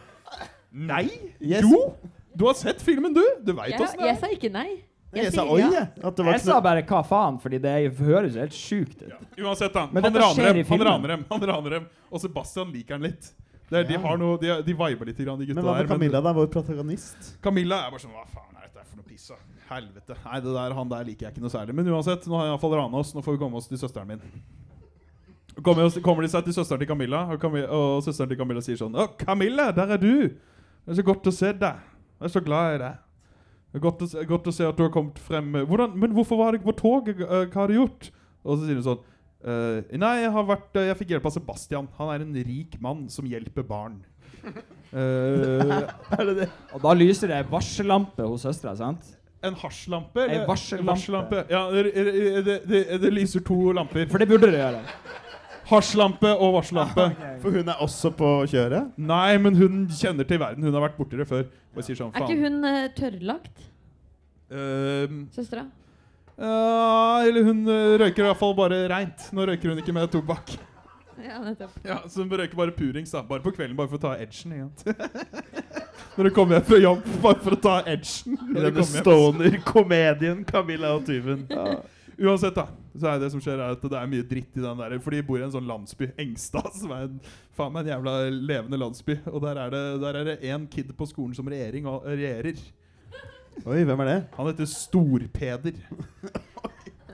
[0.91, 1.06] Nei!
[1.39, 1.64] Yes.
[1.64, 1.93] Jo!
[2.38, 3.24] Du har sett filmen, du!
[3.45, 4.22] Du veit Jeg, åssen det jeg er.
[4.22, 4.68] sa ikke nei.
[5.16, 5.70] Jeg sa oi, ja.
[5.72, 5.88] jeg.
[6.04, 9.14] At det var Jeg sa bare hva faen, fordi det høres helt sjukt ut.
[9.39, 9.88] Uansett, da.
[9.88, 10.54] Han raner
[11.16, 11.24] dem.
[11.32, 11.88] Han raner dem.
[12.12, 13.32] Og Sebastian liker han litt.
[13.68, 15.65] Det er, de, har noe, de, de viber litt, grann, de gutta der.
[15.65, 16.32] Men hva med Camilla, da?
[16.38, 17.34] Vår protagonist?
[17.43, 19.26] Camilla er bare sånn Hva faen er dette for noe piss?
[19.68, 20.15] Helvete.
[20.24, 21.76] Nei, det der, han der liker jeg ikke noe særlig.
[21.76, 23.11] Men uansett, nå har jeg iallfall rana oss.
[23.18, 24.24] Nå får vi komme oss til søsteren min.
[25.65, 28.80] kommer, kommer de seg til søsteren til Camilla, og, Camilla, og søsteren til Camilla sier
[28.80, 30.13] sånn Å, Camilla, der er du!
[30.88, 31.84] Det er så godt å se deg.
[32.22, 33.03] Jeg er så glad i deg.
[33.84, 35.51] Godt å, se, godt å se at du har kommet frem.
[35.68, 37.20] Hvordan, men hvorfor var du ikke på toget?
[37.20, 38.07] Eh, Hva har du gjort?
[38.47, 39.03] Og så sier hun sånn
[39.38, 41.88] «Eh, Nei, jeg har vært eh, Jeg fikk hjelp av Sebastian.
[42.00, 44.00] Han er en rik mann som hjelper barn.
[44.88, 45.86] Uh,
[46.18, 46.48] Er det det?
[46.74, 49.14] Og da lyser det ei varsellampe hos søstera, sant?
[49.48, 50.24] en hasjlampe?
[50.26, 50.48] Ei eller-
[50.88, 51.44] varsellampe.
[51.50, 54.08] Ja, det, det, det, det, det lyser to lamper.
[54.10, 54.82] For det burde det gjøre.
[55.70, 57.06] Hasjlampe og varsellampe.
[57.44, 58.94] For hun er også på kjøret?
[58.98, 60.66] Nei, men hun kjenner til verden.
[60.66, 61.46] Hun har vært borti det før.
[61.78, 62.64] Sånn, Er ikke hun
[62.98, 63.68] tørrlagt?
[64.50, 65.68] Uh, Søstera?
[66.38, 69.30] Ja, eller hun eh, røyker i hvert fall bare reint.
[69.34, 70.58] Nå røyker hun ikke med tobakk.
[71.18, 71.78] Ja, nettopp.
[71.84, 74.70] Ja, Så hun røyker bare purings da Bare på kvelden, bare for å ta edgen.
[76.18, 78.38] Når du kommer hjem fra jobb, bare for å ta edgen.
[78.54, 81.46] Denne stoner-komedien Camilla og tyven.
[82.18, 82.68] Uansett, da.
[82.98, 84.96] Så er det som skjer er at det er mye dritt i den der.
[85.04, 87.20] For de bor i en sånn landsby, Engstad, som er en,
[87.58, 89.20] faen meg en jævla levende landsby.
[89.30, 89.62] Og er
[90.02, 92.62] Der er det én kid på skolen som regjering, og, regjerer.
[93.66, 94.18] Oi, hvem er det?
[94.38, 95.76] Han heter Storpeder.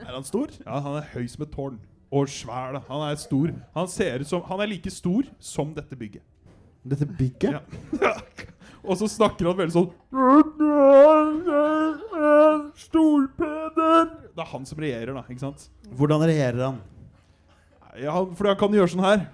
[0.04, 0.50] Er han stor?
[0.66, 1.78] Ja, Han er høy som et tårn.
[2.14, 2.80] Og svær, da.
[2.90, 3.50] Han er stor.
[3.74, 6.22] Han ser som Han er like stor som dette bygget.
[6.84, 7.56] Dette bygget?
[7.56, 8.12] Ja.
[8.84, 9.88] Og så snakker han veldig sånn
[12.76, 14.10] Storpeder!
[14.34, 15.22] Det er han som regjerer, da.
[15.30, 15.68] ikke sant?
[15.96, 16.78] Hvordan regjerer han?
[18.02, 19.24] Ja, fordi han kan gjøre sånn her.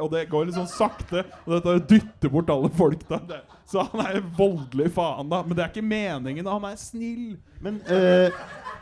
[0.00, 1.24] Og det går litt sånn sakte.
[1.44, 3.02] Og dette dytter bort alle folk.
[3.10, 5.44] det, Så han er voldelig faen, da.
[5.46, 6.44] Men det er ikke meningen.
[6.46, 6.56] da.
[6.58, 7.36] Han er snill.
[7.62, 8.40] Men uh,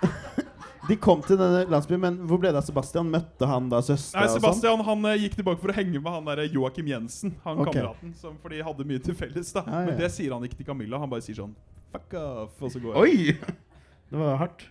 [0.88, 3.10] De kom til denne landsbyen, men hvor ble det av Sebastian?
[3.12, 4.40] Møtte han da søstera Nei, og sånn?
[4.40, 7.34] Sebastian han eh, gikk tilbake for å henge med han der Joakim Jensen.
[7.44, 7.74] Han okay.
[7.74, 8.14] kameraten.
[8.16, 9.52] Som, for de hadde mye til felles.
[9.52, 9.90] da ah, ja.
[9.90, 11.00] Men det sier han ikke til Camilla.
[11.02, 11.52] Han bare sier sånn
[11.92, 12.56] Fuck off.
[12.64, 13.04] Og så går han.
[13.04, 13.36] Oi!
[14.08, 14.64] Det var hardt.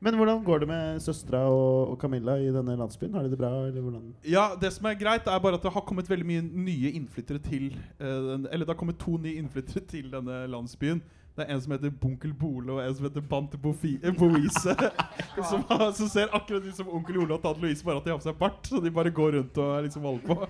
[0.00, 3.14] Men hvordan går det med søstera og, og Camilla i denne landsbyen?
[3.14, 4.14] Har de det bra, eller hvordan?
[4.30, 7.42] Ja, det som er greit, er bare at det har kommet veldig mye nye innflyttere
[7.42, 11.02] til eh, den, Eller det har kommet to nye innflyttere til denne landsbyen.
[11.38, 14.74] Det er en som heter Bunkel Bole, og en som heter Bante eh, Boise.
[15.50, 15.62] som,
[15.94, 18.26] som ser akkurat ut som onkel Ole og tante Louise, bare at de har på
[18.26, 18.66] seg bart.
[18.66, 20.48] Så de bare går rundt og er liksom holder på.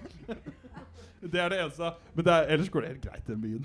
[1.22, 1.90] Det er det eneste.
[2.14, 3.64] Men det er, ellers går det helt greit i den byen.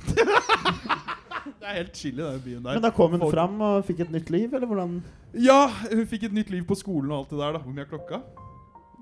[1.60, 2.74] det er helt chill i den byen der.
[2.74, 4.96] Men da kom hun Folk- fram og fikk et nytt liv, eller hvordan?
[5.44, 7.52] Ja, hun fikk et nytt liv på skolen og alt det der.
[7.52, 8.22] da Hvor mye er klokka?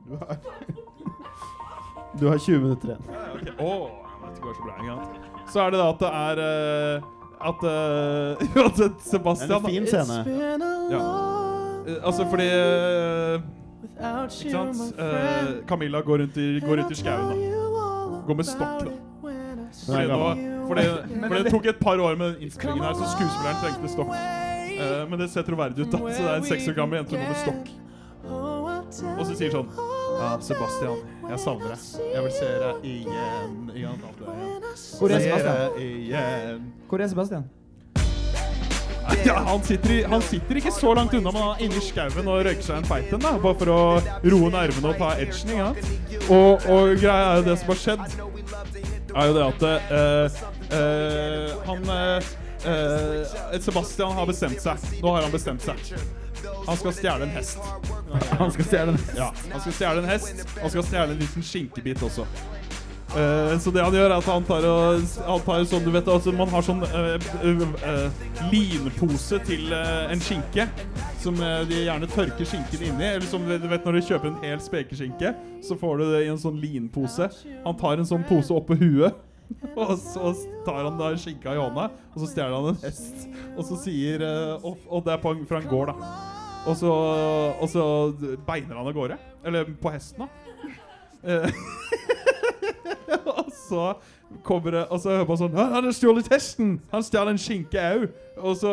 [0.10, 0.38] Du har,
[2.20, 3.04] du har 20 minutter igjen.
[3.12, 3.48] Ja, ok.
[3.60, 3.90] Åh,
[4.36, 5.02] det går så bra, engang.
[5.52, 7.02] Så er det da at det er eh,
[7.42, 10.20] At, eh, at Sebastian en fin scene.
[10.92, 11.00] Ja.
[11.00, 12.46] Eh, Altså fordi
[14.42, 14.94] Ikke sant?
[15.68, 17.30] Camilla går rundt i, går rundt i skauen.
[17.30, 17.61] da
[18.32, 18.92] Går med stokk, da.
[19.22, 20.18] Hun Fordi, nå,
[20.68, 20.84] fordi,
[21.28, 24.14] fordi det tok et par år med den innspillingen her, så skuespilleren trengte stokk.
[24.16, 26.00] Uh, men det ser troverdig ut, da.
[26.00, 27.74] Så det er en seks år gammel jente som går med stokk.
[29.20, 31.88] Og så sier sånn Ja, Sebastian, jeg savner deg.
[32.14, 33.58] Jeg vil se deg igjen.
[33.76, 34.70] igjen alt det igjen.
[35.02, 36.70] Hvor er Sebastian?
[36.88, 37.50] Hvor er Sebastian?
[39.26, 42.28] Ja, han, sitter i, han sitter ikke så langt unna, men han er inni skauen
[42.28, 43.82] og røyker seg en feit en, da, bare for å
[44.26, 45.56] roe nervene og ta edgen.
[45.58, 45.72] ja.
[46.32, 48.04] Og, og greia er jo det som har skjedd,
[49.12, 50.40] er jo det at uh,
[50.72, 54.90] uh, han eh, Sebastian har bestemt seg.
[55.02, 55.82] Nå har han bestemt seg.
[56.68, 57.60] Han skal stjele en hest.
[58.40, 59.18] Han skal stjele hest?
[59.18, 60.46] Ja, Han skal stjele en hest.
[60.62, 62.28] Han skal stjele en liten skinkebit også.
[63.12, 66.08] Eh, så det han gjør, er at han tar, og, han tar sånn Du vet
[66.08, 68.22] altså man har sånn uh, uh,
[68.54, 70.68] linpose til en skinke.
[71.22, 73.10] Som de gjerne tørker skinken inni.
[73.18, 76.32] Eller som du vet når du kjøper en hel spekeskinke, så får du det i
[76.32, 77.28] en sånn linpose.
[77.66, 79.20] Han tar en sånn pose oppå huet.
[79.76, 80.32] Og så
[80.64, 83.26] tar han da skinka i hånda, og så stjeler han en hest.
[83.58, 86.14] Og så sier Og, og det er på fra en gård, da.
[86.72, 86.94] Og så,
[87.60, 87.84] og så
[88.48, 89.20] beiner han av gårde.
[89.44, 90.32] Eller på hesten, da.
[93.42, 93.86] Og så
[94.44, 96.80] kommer det Og så hører man sånn 'Han har stjålet hesten!
[96.92, 98.10] Han stjal en skinke au!'
[98.42, 98.72] Og så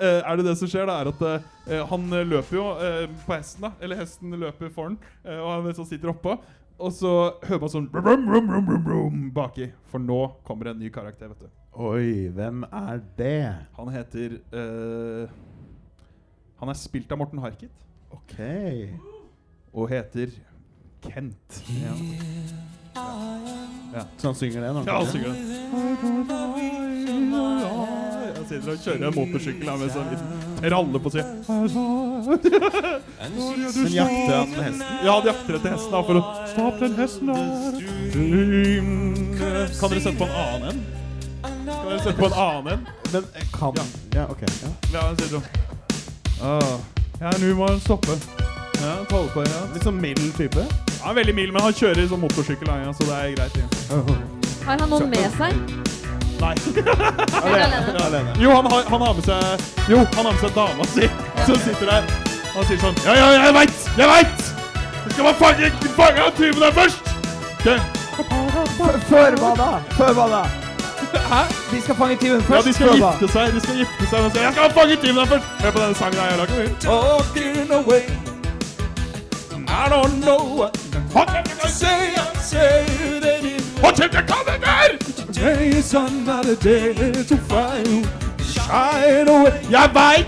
[0.00, 3.34] eh, er det det som skjer, da, er at uh, han løper jo uh, på
[3.34, 3.72] hesten, da.
[3.82, 6.36] Eller hesten løper for han, eh, og han så sitter oppå.
[6.82, 7.12] Og så
[7.44, 9.68] hører man sånn brum, brum, brum, brum, brum, baki.
[9.92, 11.50] For nå kommer det en ny karakter, vet du.
[11.82, 13.54] Oi, hvem er det?
[13.78, 14.38] Han heter
[16.60, 17.86] Han er spilt av Morten Harket.
[18.12, 18.38] Ok.
[19.72, 20.34] Og heter
[21.02, 21.64] Kent.
[21.80, 22.81] Ja.
[22.94, 24.82] Så han synger det nå?
[24.86, 25.36] Ja, han synger det.
[28.36, 30.28] Han sitter og kjører en motorsykkel her med sånn liten
[31.02, 31.32] på siden.
[33.82, 34.82] Men jakter han hesten?
[35.04, 36.22] Ja, han jakter etter hesten da, for å
[36.52, 37.38] Stopp den hesten der.
[39.78, 40.78] Kan dere sette på en annen en?
[41.42, 42.82] Kan dere sette på en annen en?
[43.12, 43.86] Men eh, kan Ja.
[44.18, 44.42] Ja, ok.
[44.48, 44.72] Ja.
[44.92, 45.48] Ja, han sitter sånn
[46.42, 46.74] Åh,
[47.22, 48.18] Ja, nå må han stoppe.
[48.82, 49.62] Ja, tolvpoeng, ja.
[49.74, 50.64] Litt sånn mild type.
[51.02, 53.58] Er veldig mild, men han kjører sånn motorsykkel, han, ja, så det er greit.
[53.90, 54.00] Ja.
[54.66, 55.60] Har han noen med seg?
[56.42, 56.54] Nei.
[57.46, 57.82] Alene?
[58.02, 58.34] Alene.
[58.42, 61.10] Jo, han har, han har med seg Jo, han har med seg dama si,
[61.46, 62.08] som sitter der.
[62.56, 63.84] Han sier sånn Ja, ja, jeg veit!
[64.00, 64.42] Jeg veit!
[65.04, 65.70] Vi skal bare fange,
[66.00, 67.12] fange han tyven der først!
[67.62, 67.78] Okay.
[69.06, 69.70] Før hva da?
[69.94, 70.42] Før hva da?
[71.30, 71.40] Hæ?
[71.70, 73.54] De skal fange tyven Ja, de skal gifte seg.
[73.54, 75.56] De skal gifte seg Jeg skal fange tyven der først!
[75.62, 78.30] Hør på denne sangen jeg har laget.
[79.74, 80.76] I don't know what
[81.16, 82.14] I say?
[82.14, 82.84] I say
[83.20, 84.98] that it What if you come again?
[84.98, 88.06] Today is another day to find
[88.52, 89.60] Shine away.
[89.70, 90.26] Jeg veit!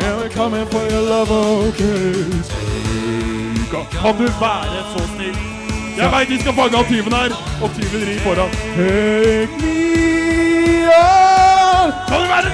[0.00, 2.24] We're coming for your love, okay?
[3.70, 5.36] Kan du være så snill?
[5.96, 7.30] Jeg veit de skal fange av tyven her,
[7.62, 8.50] og tyven rir foran.
[8.76, 11.92] Take me on!
[12.08, 12.50] Kan du være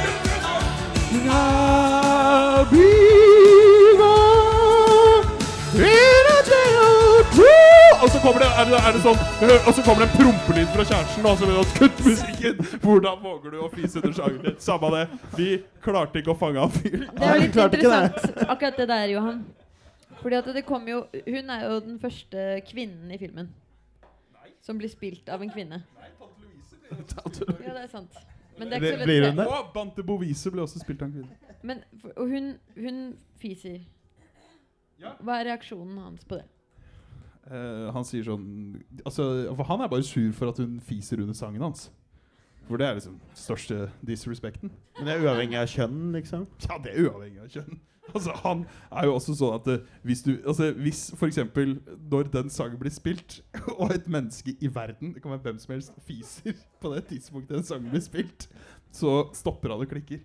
[1.30, 2.97] I'll be
[8.08, 9.18] Og så kommer det, er det, er det sånn
[9.68, 12.62] Og så kommer det en prompelyd fra kjæresten, og så blir det sånn Kutt musikken!
[12.80, 14.56] Hvordan våger du å fise under sangen din?
[14.64, 15.02] Samme det.
[15.36, 15.48] Vi
[15.84, 17.04] klarte ikke å fange han fyren.
[17.18, 19.44] Det er litt interessant, akkurat det der, Johan.
[20.22, 23.52] Fordi at det kom jo Hun er jo den første kvinnen i filmen.
[24.64, 25.84] Som blir spilt av en kvinne.
[26.08, 28.16] Ja, det er sant.
[28.56, 29.42] Men det er ikke så lett Blir å hun se.
[29.44, 29.50] det?
[29.52, 31.58] Og Bante Bovise ble også spilt av en kvinne.
[31.60, 31.84] Men,
[32.14, 33.08] og hun, hun
[33.42, 33.82] fiser.
[34.96, 35.18] Ja.
[35.20, 36.48] Hva er reaksjonen hans på det?
[37.48, 38.48] Eh, han sier sånn
[39.06, 39.24] Altså,
[39.56, 41.88] for Han er bare sur for at hun fiser under sangen hans.
[42.68, 44.72] For det er liksom største disrespekten.
[44.98, 46.44] Men det er uavhengig av kjønn, liksom.
[46.66, 47.78] Ja, det er uavhengig av kjønn.
[48.08, 51.74] Altså, Han er jo også sånn at uh, hvis du Altså, hvis eksempel
[52.08, 53.42] når den sangen blir spilt,
[53.80, 57.58] og et menneske i verden, det kan være hvem som helst, fiser på det tidspunktet
[57.58, 58.48] den sangen blir spilt,
[58.94, 60.20] så stopper alle klikker.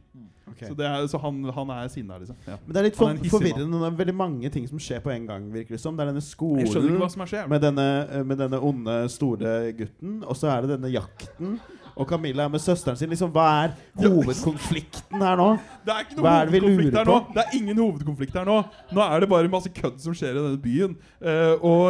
[0.53, 0.68] Okay.
[0.68, 2.36] Så, det er, så han, han er sinna, liksom.
[2.45, 2.57] Ja.
[2.66, 3.80] Men det er litt for, er forvirrende.
[3.80, 5.45] Det er veldig mange ting som skjer på en gang.
[5.53, 5.95] virker det som.
[5.97, 10.51] Det er denne skolen er med denne, eh, med denne onde, store gutten, og så
[10.53, 11.57] er det denne jakten.
[11.93, 13.11] Og Camilla er med søsteren sin.
[13.14, 15.49] Liksom, hva er hovedkonflikten her nå?
[15.86, 17.18] Det er ikke noe er det hovedkonflikt her nå.
[17.36, 18.55] Det er ingen hovedkonflikt her nå.
[18.93, 20.95] Nå er det bare masse kødd som skjer i denne byen.
[21.22, 21.84] Uh, og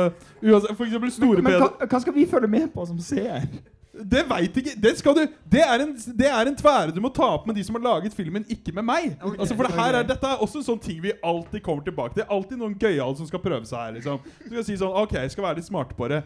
[0.44, 3.48] uansett, for eksempel store Men men hva, hva skal vi følge med på som seer?
[3.94, 5.22] Det veit ikke Det skal du
[5.54, 7.84] det er, en, det er en tvære du må ta opp med de som har
[7.86, 9.12] laget filmen, ikke med meg.
[9.22, 12.18] Altså for det her er, Dette er også en sånn ting vi alltid kommer tilbake
[12.18, 12.26] til.
[12.26, 13.92] Alltid noen gøyale som skal prøve seg her.
[14.00, 16.24] liksom Så skal si sånn Ok, jeg skal være litt smarte på det.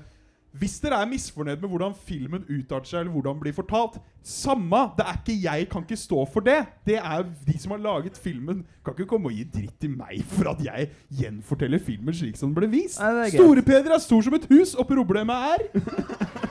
[0.58, 4.80] Hvis dere er misfornøyd med hvordan filmen utarter seg, eller hvordan den blir fortalt, samme.
[4.98, 6.58] Det er ikke jeg kan ikke stå for det.
[6.88, 8.64] Det er de som har laget filmen.
[8.86, 10.90] Kan ikke komme og gi dritt til meg for at jeg
[11.20, 12.98] gjenforteller filmen slik som den ble vist.
[12.98, 13.28] Er.
[13.36, 16.47] Store-Peder er stor som et hus, og problemet er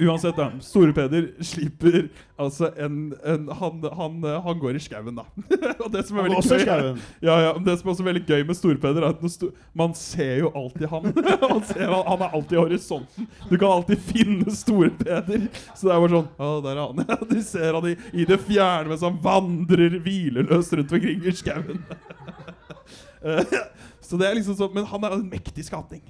[0.00, 0.50] Uansett, da.
[0.64, 2.08] Store-Peder slipper
[2.40, 5.26] altså en, en han, han, han går i skauen, da.
[5.82, 6.64] og det som er veldig gøy
[7.28, 10.40] ja, ja, Det som er også veldig gøy med Store-Peder, er at sto man ser
[10.44, 11.10] jo alltid han.
[11.44, 12.06] man ser, han.
[12.08, 13.28] Han er alltid i horisonten.
[13.50, 15.48] Du kan alltid finne Store-Peder.
[15.74, 17.28] Så det er bare sånn Å, der er han.
[17.30, 21.84] Du ser han i, i det fjerne mens han vandrer hvileløst rundt omkring i skauen.
[23.20, 23.58] Eh,
[24.00, 26.00] så det er liksom sånn Men han er en mektig skapning.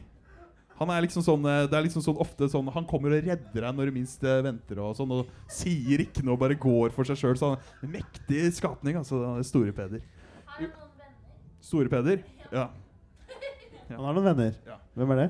[0.81, 3.67] Han er liksom sånn eh, Det er liksom sånn ofte sånn Han kommer og redder
[3.67, 7.09] deg når du minst eh, venter, og sånn, og sier ikke noe, bare går for
[7.09, 7.37] seg sjøl.
[7.37, 9.21] Så han er en mektig skapning, altså.
[9.27, 10.01] han er Store-Peder.
[11.69, 12.25] Store-Peder?
[12.49, 12.71] Ja.
[13.91, 14.57] Han har noen venner.
[14.67, 14.79] Ja.
[14.97, 15.29] Hvem er det?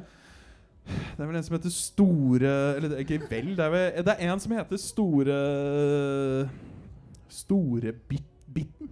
[0.91, 4.15] Det er vel en som heter Store Eller er ikke vel, det er, vel, det
[4.15, 5.37] er en som heter Store
[7.31, 8.89] Storebitten.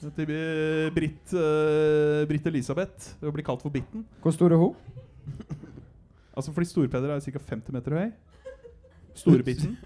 [0.00, 1.34] Til eh, Britt,
[2.30, 3.14] Britt Elisabeth.
[3.20, 4.06] Hun blir kalt for Bitten.
[4.24, 4.74] Hvor stor er hun?
[6.34, 7.38] Altså fordi Storpeder er ca.
[7.54, 8.10] 50 meter høy.
[9.18, 9.78] Storebitten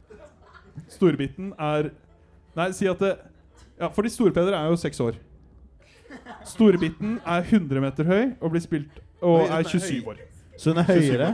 [0.91, 1.91] Storebitten er
[2.55, 3.17] Nei, si at det
[3.81, 5.17] Ja, fordi Store-Peder er jo seks år.
[6.47, 10.21] Storebitten er 100 meter høy og blir spilt og er er 27 år.
[10.57, 11.29] Så hun er høyere?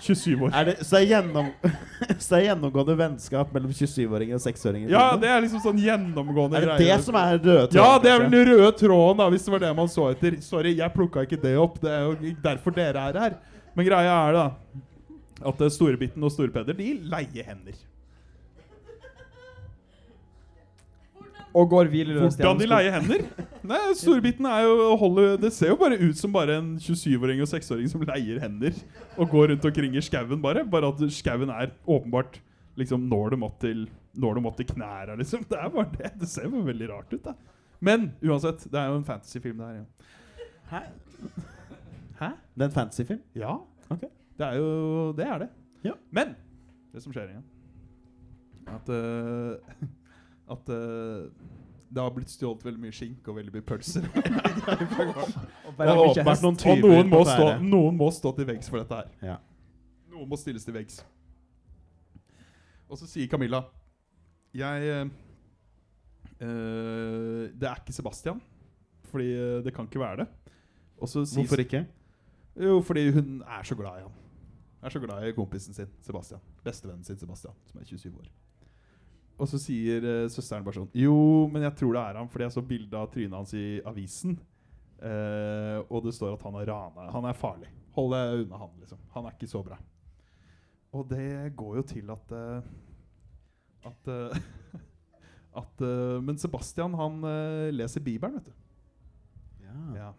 [0.00, 0.52] 27 år.
[0.54, 1.48] Er det, så, det er gjennom,
[2.22, 4.92] så det er gjennomgående vennskap mellom 27-åringer og 6-åringer?
[4.92, 6.98] Ja, det er liksom sånn gjennomgående er det greie.
[6.98, 7.80] det som er røde tråden?
[7.80, 10.38] Ja, det er vel den røde tråden, da, hvis det var det man så etter.
[10.46, 11.80] Sorry, jeg plukka ikke det opp.
[11.82, 13.38] Det er jo derfor dere er her.
[13.76, 14.46] Men greia er da
[15.50, 17.78] at eh, Storebitten og Store-Peder de leier hender.
[21.50, 23.24] Og går hvileløst Hvordan de leier hender?
[23.66, 27.42] Nei, Storebitten er jo å holde Det ser jo bare ut som bare en 27-åring
[27.42, 28.76] og 6-åring som leier hender
[29.16, 30.62] og går rundt omkring i skauen, bare.
[30.62, 32.38] Bare at skauen er åpenbart
[32.78, 33.88] liksom når dem opp til
[34.20, 35.42] Når dem opp til knæra, liksom.
[35.50, 36.12] Det er bare det.
[36.22, 37.34] Det ser jo veldig rart ut, da.
[37.80, 39.80] Men uansett, det er jo en fantasyfilm, det her.
[39.80, 40.46] Ja.
[40.70, 40.82] Hæ?
[42.20, 42.34] Hæ?
[42.54, 43.22] Det er en fantasyfilm?
[43.34, 43.56] Ja.
[43.90, 44.04] Ok.
[44.38, 45.48] Det er jo Det er det.
[45.84, 45.92] Ja.
[46.10, 46.34] Men
[46.92, 47.44] det som skjer igjen
[48.68, 49.56] At uh,
[50.54, 51.30] At uh,
[51.90, 54.04] det har blitt stjålet veldig mye skink og veldig mye pølser.
[55.66, 55.80] Og
[56.10, 59.08] åpenbart noen og noen må, stå, noen må stå til veggs for dette her.
[59.32, 59.38] Ja.
[60.12, 61.00] Noen må stilles til veggs.
[62.90, 63.60] Og så sier Camilla
[64.54, 65.10] Jeg eh,
[66.42, 68.38] eh, Det er ikke Sebastian.
[69.10, 69.30] Fordi
[69.66, 70.54] det kan ikke være det.
[71.02, 71.82] Og så sier Hvorfor ikke?
[72.58, 74.20] Jo, fordi hun er så glad i han.
[74.82, 76.40] Er så glad i kompisen sin, Sebastian.
[76.64, 78.30] Bestevennen sin, Sebastian, som er 27 år.
[79.40, 81.16] Og så sier uh, søsteren bare sånn Jo,
[81.52, 84.36] men jeg tror det er han, fordi jeg så bilde av trynet hans i avisen.
[85.00, 87.08] Uh, og det står at han har rana.
[87.14, 87.70] Han er farlig.
[87.96, 89.00] Hold deg unna han, liksom.
[89.16, 89.78] Han er ikke så bra.
[90.96, 94.10] Og det går jo til at uh, At
[95.60, 95.80] At
[96.22, 97.24] Men Sebastian, han
[97.74, 99.64] leser Bibelen, vet du.
[99.64, 99.78] Ja.
[99.96, 100.10] Ja.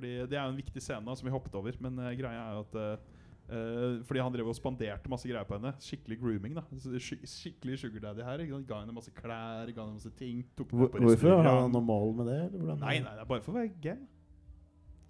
[0.00, 1.76] Fordi det er jo en viktig scene som vi hoppet over.
[1.84, 3.08] Men eh, greia er jo at eh,
[3.52, 5.74] eh, Fordi han drev og spanderte masse greier på henne.
[5.84, 6.56] Skikkelig grooming.
[6.56, 6.64] da
[7.04, 8.44] Skikkelig sugar daddy her.
[8.46, 8.62] Ikke?
[8.70, 10.40] Ga henne masse klær, ga henne masse ting.
[10.56, 11.36] Hvorfor?
[11.44, 12.40] Har han noe mål med det?
[12.62, 12.80] Eller?
[12.80, 14.08] Nei, nei, det er bare for å være game.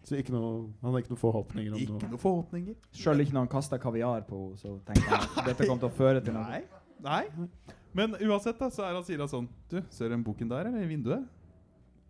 [0.00, 2.08] Så ikke noe, han har ikke noen forhåpninger om Ikke noe?
[2.08, 2.76] noen forhåpninger.
[2.96, 5.92] Sjøl ikke når han kasta kaviar på henne, så tenkte han dette kom til å
[5.92, 6.46] føre til noe.
[6.48, 6.62] Nei.
[7.04, 7.58] Nei.
[7.92, 10.68] Men uansett, da, så er han, sier han sånn Du, ser du den boken der,
[10.70, 11.26] eller i vinduet?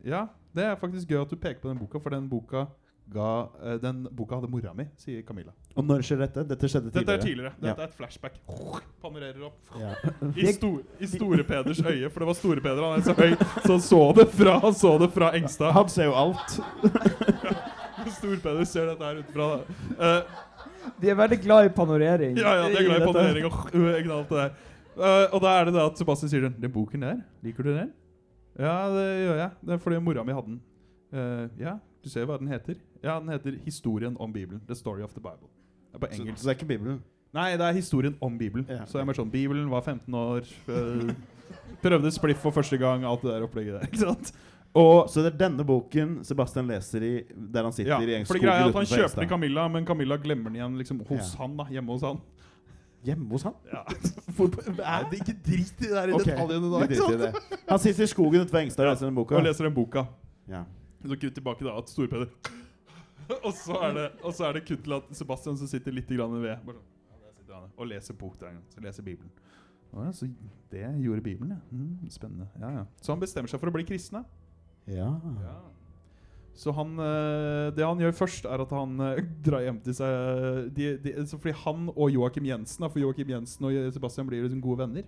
[0.07, 2.66] Ja, det er faktisk gøy at du peker på den boka, for den boka
[3.10, 5.51] ga eh, Den boka hadde mora mi, sier Camilla.
[5.74, 6.44] Og når skjer dette?
[6.47, 7.06] Dette skjedde tidligere.
[7.06, 7.52] Dette er tidligere.
[7.56, 8.36] Dette Dette er et flashback.
[9.02, 9.72] Panorerer opp.
[9.81, 9.94] Ja.
[10.44, 12.85] I, stor, I Store Peders øye, for det var Store Peder.
[12.86, 13.35] Han er så høy,
[13.66, 15.72] så han så det fra, han så det fra Engstad.
[15.74, 16.59] Han ser jo alt.
[18.20, 19.48] Store Peder ser dette her utenfra.
[19.56, 19.85] da.
[20.06, 20.39] Eh,
[21.02, 22.39] De er veldig glad i panorering.
[22.39, 24.52] ja, ja, de er glad i i panorering og alt det der.
[25.01, 26.55] Eh, og da er det det at Sebastian sier den.
[26.62, 27.90] Den boken der, liker du den?
[28.59, 29.51] Ja, det gjør jeg.
[29.66, 30.60] Det er fordi mora mi hadde den.
[31.12, 32.74] Uh, ja, du ser hva den heter.
[33.02, 34.60] Ja, den heter 'Historien om Bibelen'.
[34.66, 35.48] The Story of the Bible.
[35.93, 36.39] Det er på engelsk.
[36.43, 37.02] så det er ikke Bibelen?
[37.32, 38.66] Nei, det er historien om Bibelen.
[38.68, 38.85] Ja.
[38.86, 40.40] Så jeg mer sånn Bibelen var 15 år.
[40.68, 41.12] øh,
[41.82, 43.05] prøvde spliff for første gang.
[43.05, 43.86] Alt det der opplegget der.
[43.86, 44.32] ikke sant?
[44.74, 48.27] Og Så det er denne boken Sebastian leser i der han sitter ja, i en
[48.27, 51.01] for det greia er at han kjøper den Camilla, men Camilla glemmer den igjen liksom
[51.09, 51.39] hos Ja.
[51.43, 51.56] han.
[51.56, 52.20] da, Hjemme hos han.
[53.05, 53.55] Hjemme hos han?
[53.72, 53.85] Ja.
[54.40, 56.32] Er det ikke drit i de der okay.
[56.32, 56.81] detaljene da?
[56.85, 57.22] ikke i sant?
[57.22, 57.60] det.
[57.68, 59.36] Han sitter i skogen utenfor Engstad og Ja, leser den boka.
[59.36, 60.05] Og leser den boka.
[60.48, 60.62] Ja.
[61.05, 62.28] Så kutt tilbake da at Storpeder
[63.47, 66.09] og, så er det, og så er det kutt til at Sebastian som sitter litt
[66.10, 66.86] grann ved bare sånn,
[67.48, 68.56] ja, han, og leser bok der.
[68.74, 69.31] Så leser Bibelen.
[69.90, 70.28] Ja, så
[70.70, 71.60] det gjorde Bibelen, ja.
[71.70, 72.48] Mm, spennende.
[72.60, 72.85] Ja, ja.
[73.02, 74.20] Så han bestemmer seg for å bli kristen.
[74.20, 74.93] da.
[74.93, 75.56] ja.
[76.55, 80.70] Så han, eh, det han gjør først, er at han eh, drar hjem til seg
[80.77, 84.62] de, de, så Fordi han og Joakim Jensen, for Joakim Jensen og Sebastian blir liksom
[84.64, 85.06] gode venner,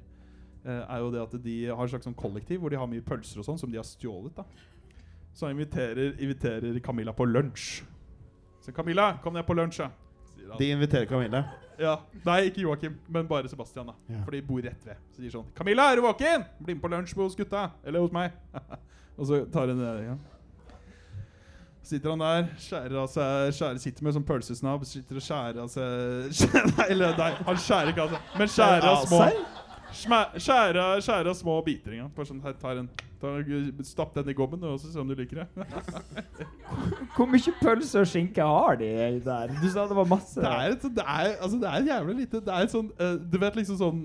[0.65, 3.05] eh, er jo det at de har et slags sånn kollektiv hvor de har mye
[3.05, 4.37] pølser og sånn som de har stjålet.
[4.39, 4.47] da
[5.35, 7.83] Så han inviterer, inviterer Camilla på lunsj.
[8.63, 9.91] Så 'Camilla, kom ned på lunsj', ja.
[10.59, 11.45] De inviterer Camilla.
[11.79, 13.87] Ja, Nei, ikke Joakim, men bare Sebastian.
[13.87, 14.23] da Ja.
[14.23, 14.97] For de bor rett ved.
[15.11, 16.45] Så de sier sånn 'Camilla, er du våken?
[16.63, 18.33] Bli med på lunsj hos gutta.' Eller hos meg.
[19.19, 20.05] og så tar hun det.
[20.07, 20.17] Ja.
[21.83, 25.73] Sitter han der, skjærer av seg skjærer, Sitter med sånn pølsesnabb, sitter og skjærer av
[25.73, 26.45] seg
[26.77, 29.25] Nei, eller, nei, han skjærer ikke av seg, men skjærer av små
[29.93, 31.93] Skjærer av- små biter.
[31.99, 32.07] Ja.
[32.17, 32.89] Bare sånn, her, tar en,
[33.21, 33.43] tar,
[33.85, 35.67] Stapp den i gommen og så se om du liker det.
[37.17, 38.89] Hvor mye pølse og skinke har de
[39.27, 39.53] der?
[39.61, 40.41] Du sa det var masse.
[40.41, 42.41] Det er, et, det er, altså, det er jævlig lite.
[42.41, 44.03] Det er et sånn uh, Du vet liksom sånn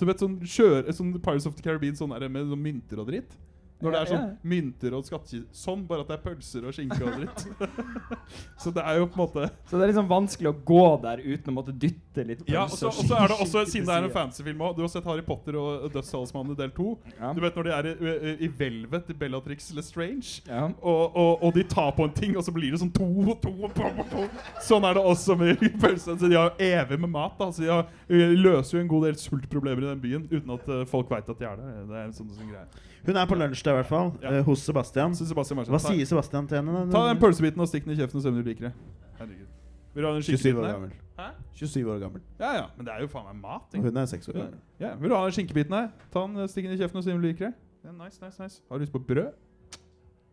[0.00, 3.12] Du vet sånn kjøre Sånn Pirates of the Caribbean sånn der, med sånn mynter og
[3.12, 3.38] dritt.
[3.84, 6.98] Når det er sånn mynter og skattkiste Sånn, bare at det er pølser og skinke
[7.04, 7.44] og dritt.
[8.62, 11.22] så det er jo på en måte Så det er liksom vanskelig å gå der
[11.24, 12.56] uten å måtte dytte litt pølser?
[12.56, 14.82] Ja, og så og så er det også, siden det er en fantasyfilm òg Du
[14.84, 16.86] har sett Harry Potter og Dødstalsmannen del 2.
[17.18, 17.32] Ja.
[17.36, 20.40] Du vet når de er i, i, i Velvet, i Bellatrix Lestrange.
[20.48, 20.66] Ja.
[20.80, 23.38] Og, og, og de tar på en ting, og så blir det sånn to, og
[23.42, 24.26] to, to, to.
[24.64, 26.18] Sånn er det også med pølsene.
[26.20, 27.36] Så de har evig med mat.
[27.40, 27.50] Da.
[27.54, 31.12] Så de har, løser jo en god del sultproblemer i den byen uten at folk
[31.12, 31.86] veit at de er der.
[31.90, 32.68] Det er en sånn, sånn greie.
[33.06, 34.12] Hun er på lunsj der, i hvert fall.
[34.22, 34.30] Ja.
[34.38, 35.14] eh, hos Sebastian.
[35.14, 36.72] Så Sebastian Hva ta, sier Sebastian til henne?
[36.72, 36.84] da?
[36.94, 38.72] ta den pølsebiten og stikk den i kjeften og se om du liker det.
[39.18, 39.50] Herregud.
[39.94, 40.92] Vil du ha den 27 år gammel.
[41.18, 41.26] Hæ?
[41.54, 42.22] 27 år gammel.
[42.40, 43.68] Ja ja, men det er jo faen meg mat.
[43.74, 43.84] Ikke?
[43.86, 44.56] hun er 6 år gammel.
[44.80, 45.88] Ja, Vil du ha den skinkebiten her?
[46.12, 47.54] Ta den, eh, Stikk den i kjeften og se om du liker det.
[47.84, 48.62] Ja, nice, nice, nice.
[48.70, 49.30] Har du lyst på brød?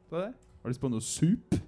[0.10, 0.31] Ta det.
[0.34, 1.60] Har du lyst på noe sup?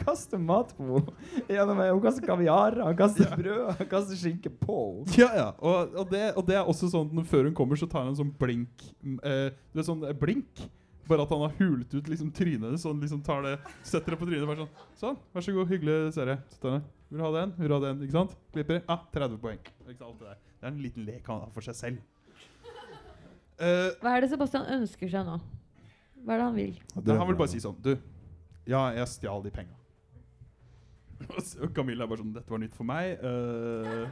[0.00, 1.14] Kaster mat på henne.
[1.52, 5.14] Gjennom- Hun kaster kaviar, han kaster brød, han kaster skinke på henne.
[5.20, 5.46] Ja, ja.
[5.60, 8.12] Og, og, det, og det er også sånn at før hun kommer, så tar han
[8.14, 8.84] en sånn blink
[9.22, 10.64] eh, det er sånn eh, blink?
[11.10, 12.84] Bare at han har hult ut liksom trynet hennes.
[12.86, 14.46] Sånn, liksom tar det, setter det på trynet.
[14.46, 14.84] Bare sånn.
[15.00, 16.36] Sånn, vær så god, hyggelig serie.
[16.54, 16.76] Så det.
[17.10, 17.54] Vil du ha den?
[17.58, 18.04] Vil du ha den?
[18.06, 18.36] Ikke sant?
[18.54, 18.84] Klipper.
[18.86, 19.58] Ah, 30 poeng.
[19.88, 20.38] Ikke sant, alt det der.
[20.60, 22.04] Det er en liten lek han har for seg selv.
[23.60, 25.34] Uh, Hva er det Sebastian ønsker seg nå?
[26.22, 26.78] Hva er det han vil?
[26.94, 27.90] Det, han vil bare si sånn Du,
[28.70, 29.74] ja, jeg stjal de penga.
[31.64, 33.20] Og Camilla er bare sånn Dette var nytt for meg.
[33.20, 34.08] Uh,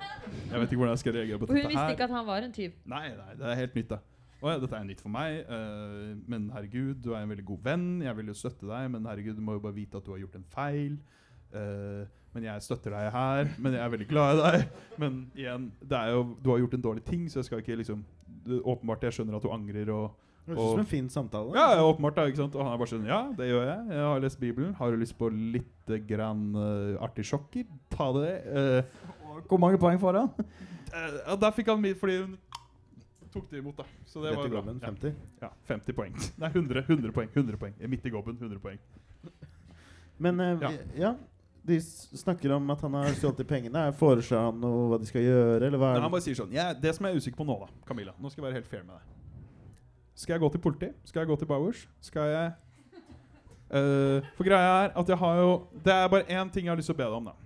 [0.51, 1.67] jeg vet ikke hvordan jeg skal reagere på dette her.
[1.67, 2.79] hun visste ikke at han var en tyv.
[2.93, 4.01] Nei, nei, det er helt nytt, da.
[4.39, 7.65] Å ja, dette er nytt for meg, uh, men herregud, du er en veldig god
[7.65, 7.89] venn.
[8.05, 10.23] Jeg vil jo støtte deg, men herregud, du må jo bare vite at du har
[10.23, 11.01] gjort en feil.
[11.51, 12.05] Uh,
[12.37, 14.81] men jeg støtter deg her, men jeg er veldig glad i deg.
[15.01, 18.05] Men igjen, det jo, du har gjort en dårlig ting, så jeg skal ikke liksom
[18.45, 21.53] du, Åpenbart jeg skjønner at du angrer og Det høres ut som en fin samtale.
[21.59, 22.57] Ja, ja, åpenbart, da, ikke sant?
[22.57, 23.87] Og han er bare sånn Ja, det gjør jeg.
[23.93, 24.75] Jeg har lest Bibelen.
[24.79, 27.69] Har du lyst på litt grann uh, artisjokker?
[27.93, 28.35] Ta det.
[28.49, 30.33] Uh, Hvor mange poeng får han?
[30.89, 32.37] Uh, ja, der fikk han fordi hun
[33.33, 33.85] tok det imot, da.
[34.07, 34.61] Så det Dette var bra.
[34.61, 34.89] gommen, Ja.
[34.89, 35.15] 50.
[35.41, 36.15] Ja, 50 poeng.
[36.43, 37.29] Nei, 100, 100 poeng.
[37.35, 37.75] 100 poeng.
[37.89, 38.79] Midt i gobben, 100 poeng.
[40.19, 40.73] Men eh, Ja.
[40.97, 41.15] ja.
[41.69, 43.81] De snakker om at han har stjålet de pengene.
[43.99, 45.91] Foreslår han noe hva de skal gjøre, eller hva?
[45.93, 47.69] Men er han bare sier sånn ja, Det som jeg er usikker på nå, da,
[47.85, 49.18] Camilla Nå skal jeg være helt fair med deg.
[50.19, 50.91] Skal jeg gå til politi?
[51.07, 51.85] Skal jeg gå til Bowers?
[52.03, 52.53] Skal jeg
[53.71, 55.51] uh, For greia er at jeg har jo
[55.85, 57.37] Det er bare én ting jeg har lyst til å be deg om, da.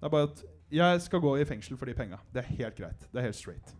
[0.00, 2.20] Det er bare at jeg skal gå i fengsel for de penga.
[2.30, 3.06] Det er helt greit.
[3.10, 3.72] Det er helt straight.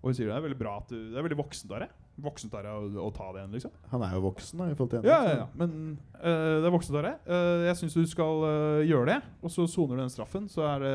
[0.00, 1.98] Og hun sier det er veldig bra at du Det er veldig voksent av deg.
[2.24, 3.74] Voksent av deg å, ta det igjen, liksom.
[3.92, 5.10] Han er jo voksen, da, i forhold til henne.
[5.10, 5.46] Ja, ja, ja.
[5.60, 5.76] Men
[6.16, 7.28] uh, det er voksent av deg.
[7.28, 10.48] Uh, jeg syns du skal uh, gjøre det, og så soner du den straffen.
[10.52, 10.86] Så er,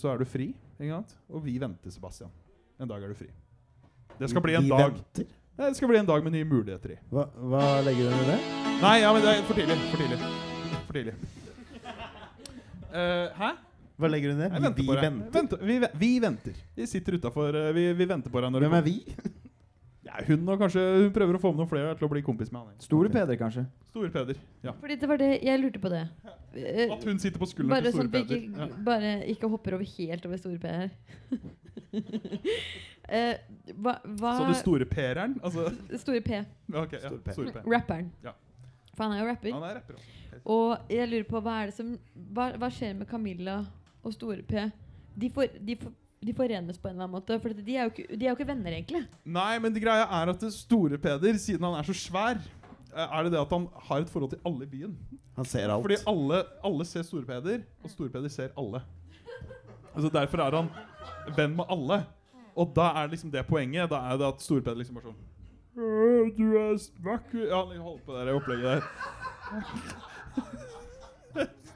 [0.00, 0.50] så er du fri.
[0.82, 2.32] Og vi venter, Sebastian.
[2.78, 3.30] En dag er du fri.
[4.18, 5.37] Det skal bli en Vi dag venter.
[5.58, 6.98] Det skal bli en dag med nye muligheter i.
[7.10, 8.36] Hva, hva legger du i det?
[8.82, 9.78] Nei, ja, men det er for tidlig.
[9.90, 10.18] For tidlig.
[10.86, 11.14] For tidlig.
[12.88, 13.50] Uh, hæ?
[13.98, 14.54] Hva legger du ned?
[14.54, 15.32] Vi, venter Vi venter.
[15.34, 15.64] Venter.
[15.66, 16.60] Vi, vi venter.
[16.78, 17.58] Vi sitter utafor.
[17.74, 18.54] Vi, vi venter på deg.
[18.54, 18.94] Når Hvem er vi?
[20.08, 22.52] Ja, hun og kanskje Hun prøver å få med noen flere til å bli kompis
[22.54, 22.78] med han.
[22.80, 23.66] Store Peder, kanskje?
[23.90, 24.38] Store Peder.
[24.64, 24.72] Ja.
[24.78, 26.04] Fordi det var det jeg lurte på det.
[26.54, 28.46] Eh, At hun sitter på skulderen Bare til Store sånn Peder.
[28.46, 28.84] ikke, Ja.
[28.86, 30.90] bare ikke hopper over helt over store P her.
[33.08, 33.38] Eh,
[33.80, 35.38] hva, hva Så det store Per-eren?
[35.42, 35.70] Altså
[36.02, 36.42] Store P.
[36.68, 37.08] Okay, ja.
[37.08, 37.32] Store P.
[37.32, 37.62] Store P.
[37.72, 38.10] Rapperen.
[38.24, 38.34] Ja.
[38.98, 39.54] For han er jo rapper.
[39.54, 40.42] Han er rapper også.
[40.48, 41.94] Og jeg lurer på hva er det som
[42.34, 43.62] Hva, hva skjer med Camilla
[44.04, 44.68] og Store P?
[45.18, 45.94] De, for, de, for,
[46.24, 47.38] de forenes på en eller annen måte.
[47.42, 49.02] For de er, jo ikke, de er jo ikke venner, egentlig.
[49.24, 52.42] Nei, men det greia er at det store Peder, siden han er så svær,
[52.92, 54.94] eh, er det det at han har et forhold til alle i byen.
[55.38, 55.86] Han ser alt.
[55.86, 58.84] Fordi alle, alle ser Store Peder, og Store Peder ser alle.
[59.94, 60.70] Altså Derfor er han
[61.34, 62.02] venn med alle.
[62.58, 63.90] Og da er liksom det poenget.
[63.90, 65.20] Da er det at Storpeder liksom bare sånn
[65.78, 66.74] «Øh, Du er
[67.06, 68.82] vakker Ja, han holder på det opplegget der.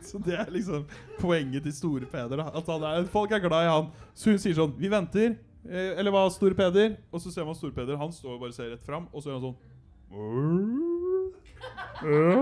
[0.03, 0.87] Så det er liksom
[1.21, 2.43] poenget til Store Peder.
[2.45, 3.87] At er, Folk er glad i han.
[4.15, 5.37] Så hun sier sånn Vi venter.
[5.63, 6.97] Eh, eller hva, Store Peder?
[7.13, 7.97] Og så ser man Store Peder.
[7.97, 9.59] Han står og bare ser rett fram, og så gjør han sånn
[12.03, 12.33] ja.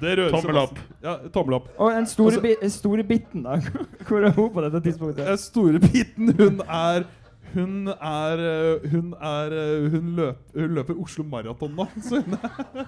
[0.00, 0.78] Det rører Tommel opp.
[1.02, 1.70] Ja, tommel opp.
[1.78, 3.56] Og en store, Altså- bi store bitten, da.
[4.08, 5.26] Hvor er hun på dette tidspunktet?
[5.26, 7.08] Den store biten, hun er
[7.54, 12.34] hun er øh, Hun er øh, Hun, løp, hun løper Oslo Maraton nå, så hun
[12.34, 12.84] er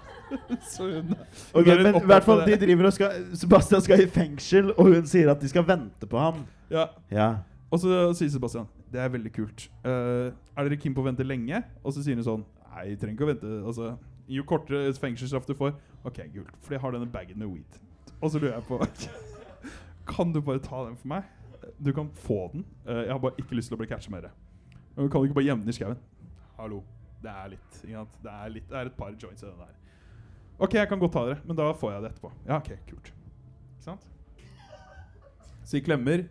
[0.70, 1.24] Så hun er
[1.54, 4.72] Ok, hun er men i hvert fall de driver og skal Sebastian skal i fengsel,
[4.76, 6.44] og hun sier at de skal vente på ham.
[6.70, 6.86] Ja.
[7.10, 7.34] Ja.
[7.70, 9.68] Og så sier Sebastian Det er veldig kult.
[9.84, 11.62] Uh, er dere keen på å vente lenge?
[11.82, 13.54] Og så sier hun sånn Nei, vi trenger ikke å vente.
[13.66, 13.94] Altså,
[14.32, 15.74] jo kortere fengselsstraff du får
[16.04, 16.56] Ok, kult.
[16.62, 17.78] For jeg har denne bagen med weed.
[18.20, 18.78] Og så lurer jeg på
[20.12, 21.28] Kan du bare ta den for meg?
[21.78, 22.64] Du kan få den.
[22.86, 24.32] Eh, jeg har bare ikke lyst til å bli catcha med det.
[24.96, 26.00] Men kan du ikke bare gjemme den i skauen?
[26.58, 26.82] Hallo.
[27.22, 27.76] Det er litt?
[27.82, 29.76] Det er, litt, det er et par joints i den der.
[30.58, 32.30] Ok, jeg kan godt ta dere, men da får jeg det etterpå.
[32.48, 33.12] Ja, ok, kult.
[33.12, 34.08] Ikke sant?
[35.62, 36.26] Så vi klemmer.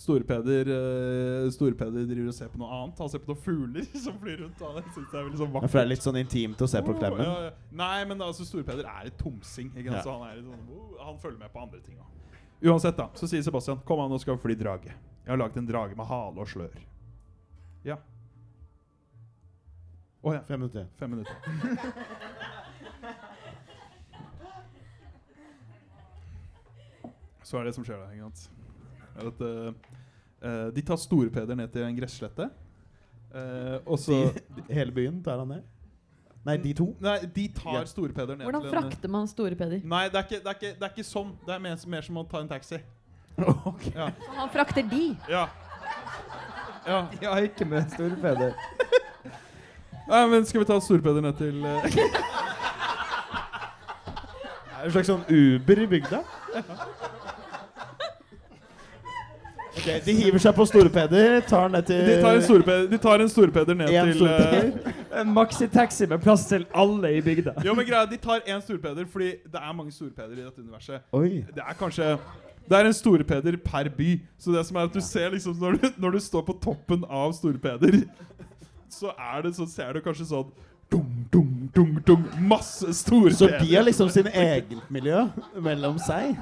[0.00, 3.00] Storpeder uh, Storpeder driver og ser på noe annet.
[3.02, 4.62] Han ser på noen fugler som flyr rundt.
[4.64, 5.60] Han synes det er veldig sånn Ja.
[5.66, 7.26] For det er litt sånn intimt å se på klemmen.
[7.26, 7.52] Ja, ja.
[7.82, 9.68] Nei, men altså Storpeder er et tomsing.
[9.74, 9.90] Ikke?
[9.92, 10.00] Ja.
[10.06, 12.16] Så han, er sånn, oh, han følger med på andre ting òg.
[12.60, 14.92] Uansett, da, så sier Sebastian Kom an, nå skal vi fly drage.
[15.24, 16.80] Jeg har laget en drage med hale og slør.
[17.84, 17.96] Ja.
[20.20, 20.42] Å ja.
[20.48, 20.88] Fem minutter.
[21.00, 21.36] Fem minutter.
[27.50, 28.12] Så er det som skjer da.
[28.14, 28.40] ikke sant?
[29.18, 29.72] Er at, eh,
[30.42, 32.50] eh, de tar Store-Peder ned til en gresslette.
[33.30, 35.62] Uh, og så De, hele byen tar han ned?
[36.42, 36.96] Nei, de to?
[36.98, 37.84] Nei, de tar Ja.
[37.86, 39.80] Store-Peder ned Hvordan til en frakter man Store Peder?
[39.84, 41.30] Nei, det er, ikke, det, er ikke, det er ikke sånn.
[41.46, 42.80] Det er mer, mer som å ta en taxi.
[43.94, 44.10] Ja.
[44.36, 45.16] Han frakter de.
[45.30, 45.46] ja.
[46.86, 47.06] ja.
[47.20, 48.52] Jeg har ikke med Store Peder.
[50.10, 51.70] Nei, men skal vi ta Store-Peder ned til Det
[54.80, 56.22] Er en slags sånn Uber i bygda?
[59.80, 63.22] Ok, De hiver seg på Store-Peder, tar ned til De tar en Store-Peder de tar
[63.24, 64.96] en Store-Peder ned En til Store-Peder.
[65.22, 67.54] En maxitaxi med plass til alle i bygda.
[67.64, 71.06] Jo, men greia, De tar én Store-Peder fordi det er mange Store-Peder i dette universet.
[71.16, 71.44] Oi.
[71.48, 72.10] Det er kanskje
[72.68, 74.10] Det er en Store-Peder per by.
[74.38, 77.04] Så det som er at du ser liksom Når du, når du står på toppen
[77.08, 78.02] av Store-Peder,
[78.90, 80.52] så er det så ser du kanskje sånn
[80.90, 86.36] dum, dum, dum, dum, Masse Så de har liksom sin eget miljø mellom seg?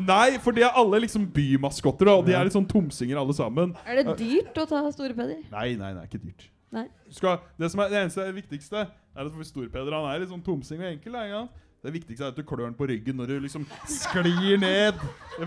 [0.00, 3.74] Nei, for de er alle liksom bymaskotter, og de er litt sånn tomsinger alle sammen.
[3.84, 5.42] Er det dyrt å ta Store Peder?
[5.52, 6.48] Nei, nei, nei, ikke dyrt.
[6.72, 6.86] Nei.
[7.12, 10.44] Skal, det som er det eneste viktigste, er at for Storpeder han er litt sånn
[10.44, 11.18] tomsing og enkel.
[11.20, 11.42] ikke?
[11.82, 15.00] Det viktigste er at du klør den på ryggen når du liksom sklir ned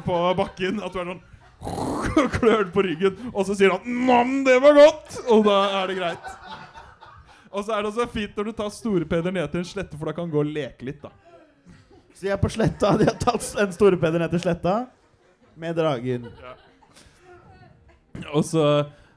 [0.06, 0.84] på bakken.
[0.84, 1.24] At du er sånn
[2.36, 5.88] Klør den på ryggen, og så sier han 'Nam, det var godt!' Og da er
[5.90, 6.28] det greit.
[7.50, 10.06] Og så er det også fint når du tar Store-Peder ned til en slette, for
[10.06, 11.02] da kan han gå og leke litt.
[11.02, 11.10] da
[12.16, 12.94] Så de er på sletta.
[12.96, 14.76] De har tatt en store Peder ned til sletta
[15.60, 16.30] med dragen.
[18.32, 18.64] Og så,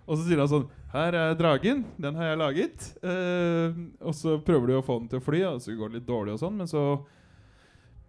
[0.03, 1.85] og så sier han sånn Her er dragen.
[2.01, 2.89] Den har jeg laget.
[3.07, 6.01] Eh, og så prøver de å få den til å fly, og så går det
[6.01, 6.83] litt dårlig, og sånn men så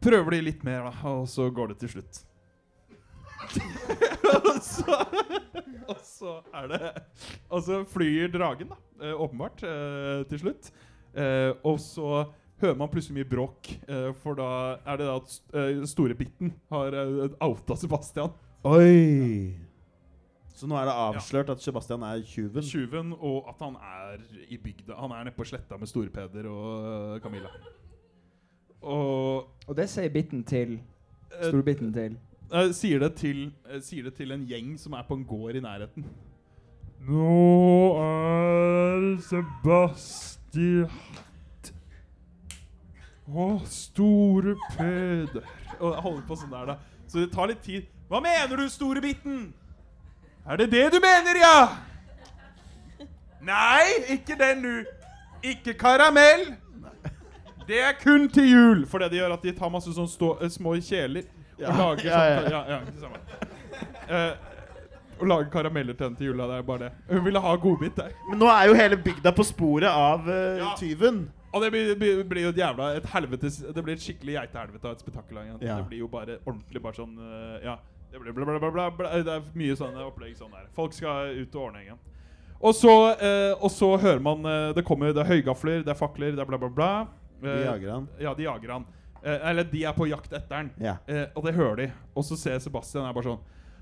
[0.02, 2.22] prøver de litt mer, da, og så går det til slutt.
[4.49, 4.95] og, så,
[5.90, 6.90] og så er det
[7.48, 10.72] Og så flyr dragen, da, eh, åpenbart, eh, til slutt.
[11.14, 12.24] Eh, og så
[12.61, 14.49] hører man plutselig mye bråk, eh, for da
[14.84, 18.34] er det da at uh, Storebitten har uh, outa Sebastian.
[18.68, 19.56] Oi!
[20.60, 22.64] Så nå er det avslørt at Sebastian er tjuven.
[22.68, 24.98] Tjuven, og at han er i bygda.
[24.99, 27.53] Han er nede på sletta med Store-Peder og Camilla.
[28.81, 30.80] Og Og det sier bitten til
[31.30, 32.18] Store Storbitten til.
[32.52, 35.56] Uh, sier, det til, uh, sier det til en gjeng som er på en gård
[35.56, 36.06] i nærheten.
[37.07, 40.90] Nå er Sebastian
[43.30, 45.44] Å, Store Peder
[45.80, 46.78] Og jeg holder på sånn der, da.
[47.10, 47.86] Så det tar litt tid.
[48.10, 49.52] Hva mener du, Store Bitten?
[50.50, 51.60] Er det det du mener, ja?
[53.46, 53.86] Nei,
[54.16, 54.86] ikke den, du.
[55.46, 56.50] Ikke karamell.
[57.70, 58.86] Det er kun til jul.
[58.90, 61.28] For det de gjør, at de tar masse sånne stå, eh, små kjeler
[61.60, 62.38] og Ja, lager ja, ja.
[62.42, 63.50] sånn ja, ja, å.
[64.10, 64.50] Eh,
[65.20, 66.48] og lager karameller til henne til jula.
[66.50, 66.92] Det er bare det.
[67.12, 68.14] Hun ville ha godbit der.
[68.30, 70.72] Men nå er jo hele bygda på sporet av uh, Ja.
[70.80, 71.28] tyven.
[71.54, 74.86] Og det blir, blir, blir jo et jævla et helvetes Det blir et skikkelig geitehelvete
[74.86, 75.40] av et spetakkel.
[75.62, 75.78] Ja.
[75.80, 77.80] Det blir jo bare ordentlig bare sånn eh, Ja.
[78.12, 79.10] Det blir bla, bla, bla, bla.
[79.22, 80.70] Det er mye sånne opplegg sånn der.
[80.74, 81.84] Folk skal ut og ordne.
[81.86, 82.00] igjen.
[82.60, 86.00] Og så, eh, og så hører man eh, Det kommer Det er høygafler, det er
[86.00, 86.92] fakler, det er bla, bla, bla.
[87.42, 88.08] De Eh, jager han.
[88.20, 88.86] Ja, de jager han.
[89.24, 90.70] Eller de er på jakt etter han.
[90.80, 90.98] Ja.
[91.36, 91.88] Og det hører de.
[92.16, 93.40] Og så ser Sebastian er bare sånn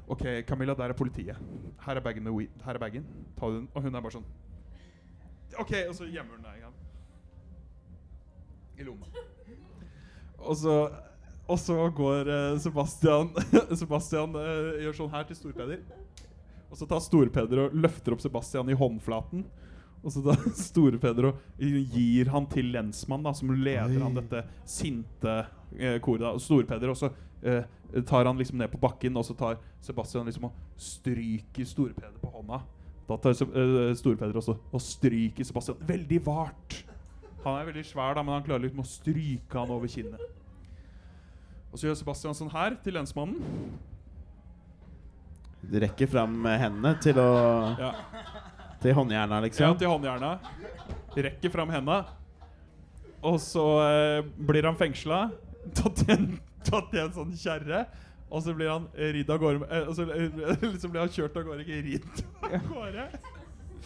[0.07, 1.35] OK, Camilla, der er politiet.
[1.83, 2.53] Her er bagen med weed.
[2.65, 3.05] Her er bagen.
[3.37, 3.67] Ta den.
[3.75, 4.25] Og hun er bare sånn
[5.57, 6.66] OK, og så gjemmer hun den.
[8.77, 9.09] I lomma.
[10.37, 10.75] Og så,
[11.47, 13.31] og så går eh, Sebastian
[13.81, 15.81] Sebastian eh, gjør sånn her til Storpeder.
[16.67, 19.45] Og så tar Storpeder og løfter opp Sebastian i håndflaten.
[20.03, 24.03] Og så tar Storpeder og gir han til lensmann, da, som leder Oi.
[24.03, 25.39] han dette sinte
[25.77, 26.29] eh, koret.
[26.29, 27.63] Og Storpeder også eh,
[28.05, 32.35] tar han liksom ned på bakken, og så tar Sebastian liksom og stryker Storpeder på
[32.35, 32.61] hånda.
[33.07, 36.81] Da tar eh, Store-Peder også og stryker Sebastian veldig vart.
[37.45, 40.21] Han er veldig svær, da, men han klarer litt med å stryke han over kinnet.
[41.71, 43.77] Og så gjør Sebastian sånn her til lensmannen.
[45.67, 47.27] Du rekker fram hendene til å
[47.79, 47.91] Ja.
[48.81, 49.77] Til håndjerna, Ja, liksom.
[49.79, 50.39] til håndjerna.
[51.17, 52.05] Rekker fram hendene.
[53.25, 55.31] Og så eh, blir han fengsla.
[55.75, 56.27] Tatt i en,
[56.63, 57.87] tatt i en sånn kjerre.
[58.29, 60.29] Og så blir han ridd av gårde eh, og så, eh,
[60.73, 63.07] liksom blir han kjørt av gårde, ikke ridd av gårde.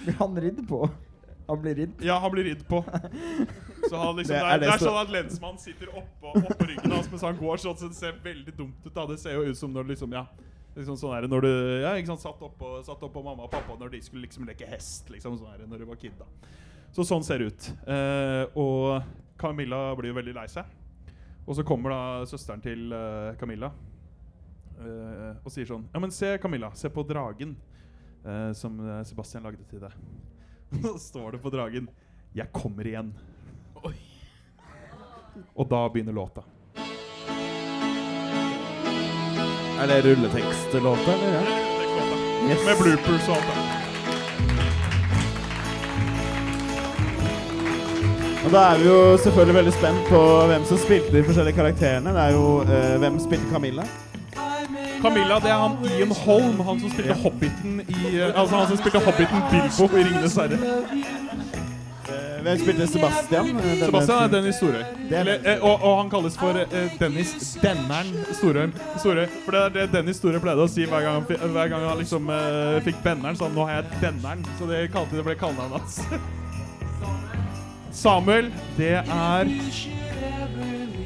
[0.01, 0.81] Blir han ridd på?
[1.47, 2.03] Han blir ridd?
[2.05, 2.83] Ja, han blir ridd på.
[3.89, 6.67] Så han liksom, Det det, er er, det er sånn at lensmannen sitter oppå, oppå
[6.69, 8.93] ryggen hans mens han går sånn, så det ser veldig dumt ut.
[8.95, 10.25] da Det ser jo ut som når du liksom Ja,
[10.75, 11.53] liksom sånn er det når du
[11.83, 14.69] Ja, ikke sant, satt oppå, satt oppå mamma og pappa når de skulle liksom leke
[14.69, 15.09] hest.
[15.13, 16.15] Liksom sånn er det når du var kid.
[16.19, 16.29] da
[16.95, 17.71] Så sånn ser det ut.
[17.87, 19.01] Eh, og
[19.41, 20.77] Camilla blir jo veldig lei seg.
[21.47, 23.71] Og så kommer da søsteren til uh, Camilla
[24.77, 26.69] uh, og sier sånn Ja, men se, Camilla.
[26.77, 27.55] Se på dragen
[28.25, 28.77] uh, som
[29.09, 29.95] Sebastian lagde til deg.
[30.81, 31.89] Så står det på dragen
[32.33, 33.13] 'Jeg kommer igjen'.
[35.55, 36.41] Og da begynner låta.
[39.81, 41.33] Er det rulletekstlåta, eller?
[41.33, 41.41] Ja?
[42.49, 42.65] Yes.
[42.65, 43.81] Med bloopers og alt det.
[48.45, 52.13] Og da er vi jo selvfølgelig veldig spent på hvem som spilte de forskjellige karakterene.
[52.15, 53.85] Det er jo eh, Hvem spilte Camilla?
[55.01, 58.77] Camilla, det er han Ian Holm, han som spilte Hobbiten i eh, Altså han som
[58.81, 60.59] spilte Hobbiten Bilbo i 'Ringenes herre'.
[62.11, 63.49] Eh, hvem spilte Sebastian?
[63.57, 64.81] Eh, Sebastian er Dennis Storøy.
[65.11, 66.53] Er- Eller, og, og han kalles for
[66.99, 68.69] Dennis Denneren Storøy.
[68.97, 69.25] Storøy.
[69.45, 71.97] For det er det Dennis Storøy pleide å si hver gang han, hver gang han
[72.01, 72.29] liksom
[72.85, 73.35] fikk benneren.
[73.37, 74.45] Så nå har jeg Denneren.
[74.59, 76.01] Så det, kalte, det ble kallenavnet hans.
[78.01, 78.47] Samuel,
[78.77, 79.49] det er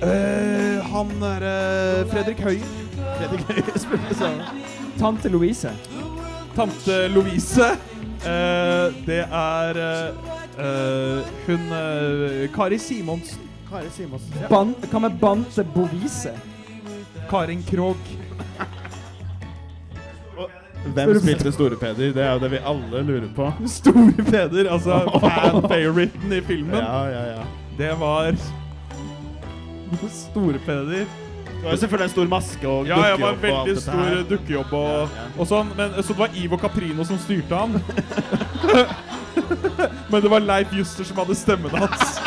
[0.06, 2.85] eh, Han derre Fredrik Høyer.
[3.16, 4.64] Fredrik Høie spilte sammen.
[5.00, 5.72] Tante Louise.
[6.56, 7.70] Tante Louise.
[8.26, 10.30] Eh, det er eh,
[10.66, 13.44] eh, hun eh, Kari Simonsen.
[13.70, 14.46] Kari Simonsen.
[14.50, 16.34] Ban Hva med Bante Bovise?
[17.30, 17.98] Karin Krog.
[20.94, 22.12] Hvem spilte Store Peder?
[22.14, 23.48] Det er jo det vi alle lurer på.
[23.72, 27.46] Store Peder, altså fan-favoriten i filmen, Ja, ja, ja.
[27.80, 28.38] det var
[30.14, 31.06] Store Peder.
[31.56, 33.82] Det var jo selvfølgelig en stor maske og Ja, jeg var dukkejobb og alt veldig
[33.82, 35.28] stor dukkejobb og, Ja, ja.
[35.40, 35.72] og sånn.
[35.78, 37.80] Men, så det var Ivo Caprino som styrte han.
[40.12, 42.20] men det var Leif Juster som hadde stemmen hans.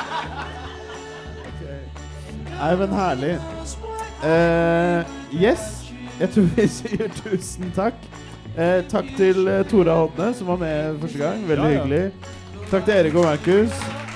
[2.59, 3.37] Nei, men herlig.
[4.25, 5.05] Uh,
[5.39, 5.69] yes.
[6.19, 7.95] Jeg tror vi sier tusen takk.
[8.59, 11.45] Uh, takk til eh, Tora Hodne, som var med første gang.
[11.47, 11.85] Veldig Ja, ja.
[11.85, 12.13] hyggelig.
[12.73, 14.08] Takk til Erik og Markus.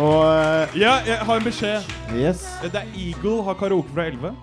[0.00, 1.80] Og eh, Ja, jeg har en beskjed.
[2.14, 2.44] yes.
[2.62, 4.36] Det er Eagle har karaoke fra 11.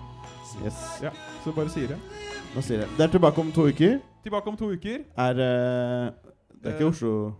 [0.64, 0.74] yes.
[1.02, 1.10] Ja,
[1.44, 1.98] så bare sier det.
[2.54, 2.88] Nå sier jeg.
[2.98, 3.98] Det er tilbake om to uker.
[4.22, 4.98] Tilbake om to uker.
[5.16, 6.12] Er uh,
[6.62, 7.32] Det er ikke Oslo...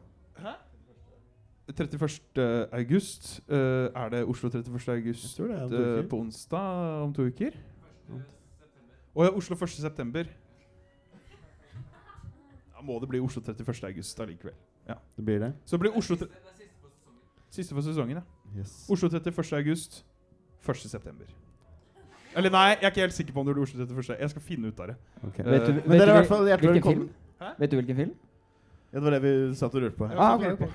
[1.68, 2.68] Oslo 31.
[2.72, 3.40] august.
[3.48, 4.88] Uh, er det Oslo 31.
[4.88, 7.50] august Jeg tror det er eh, på onsdag om to uker?
[9.14, 9.68] Å ja, Oslo 1.
[9.68, 10.24] september.
[12.74, 13.84] Da må det bli Oslo 31.
[13.84, 14.54] august allikevel.
[14.88, 15.52] Det blir det.
[15.64, 16.16] Så det blir Oslo
[17.50, 18.58] Siste for sesongen, ja.
[18.58, 18.86] Yes.
[18.90, 19.52] Oslo 31.
[19.52, 20.04] august.
[20.68, 20.76] 1.
[20.90, 21.24] september.
[22.36, 24.18] Eller nei, jeg er ikke helt sikker på om det blir Oslo 31.
[24.20, 24.96] Jeg skal finne ut av det.
[25.30, 25.44] Okay.
[25.44, 27.08] Uh, Vet du, Men vet dere er i hvert fall hjertelig velkommen.
[27.58, 28.14] Vet du hvilken film?
[28.92, 30.08] Ja, det var det vi satt og lurte på.
[30.12, 30.68] Ah, okay, okay.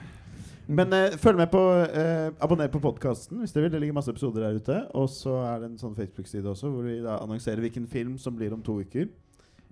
[0.67, 3.73] Men uh, følg med på uh, Abonner på podkasten hvis dere vil.
[3.75, 4.79] Det ligger masse episoder der ute.
[4.95, 8.37] Og så er det en sånn Facebook-side også hvor vi da annonserer hvilken film som
[8.37, 9.11] blir om to uker.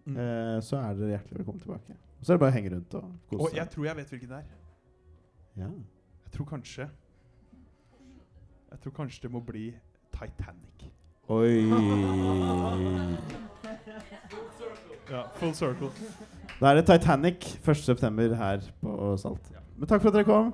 [0.06, 0.18] Mm.
[0.18, 1.98] Uh, så er dere hjertelig velkommen tilbake.
[2.20, 4.14] Og så er det bare å henge rundt og kose Og jeg tror jeg vet
[4.16, 4.54] hvilken det er.
[5.64, 5.72] Ja.
[6.32, 6.90] Jeg tror kanskje
[8.72, 9.74] Jeg tror kanskje det må bli
[10.12, 10.86] Titanic.
[11.28, 11.68] Oi.
[15.12, 15.90] Ja, full circle.
[16.62, 17.36] Da er det Titanic
[17.68, 18.36] 1.9.
[18.36, 19.52] her på Salt.
[19.78, 20.54] Men takk for at dere kom.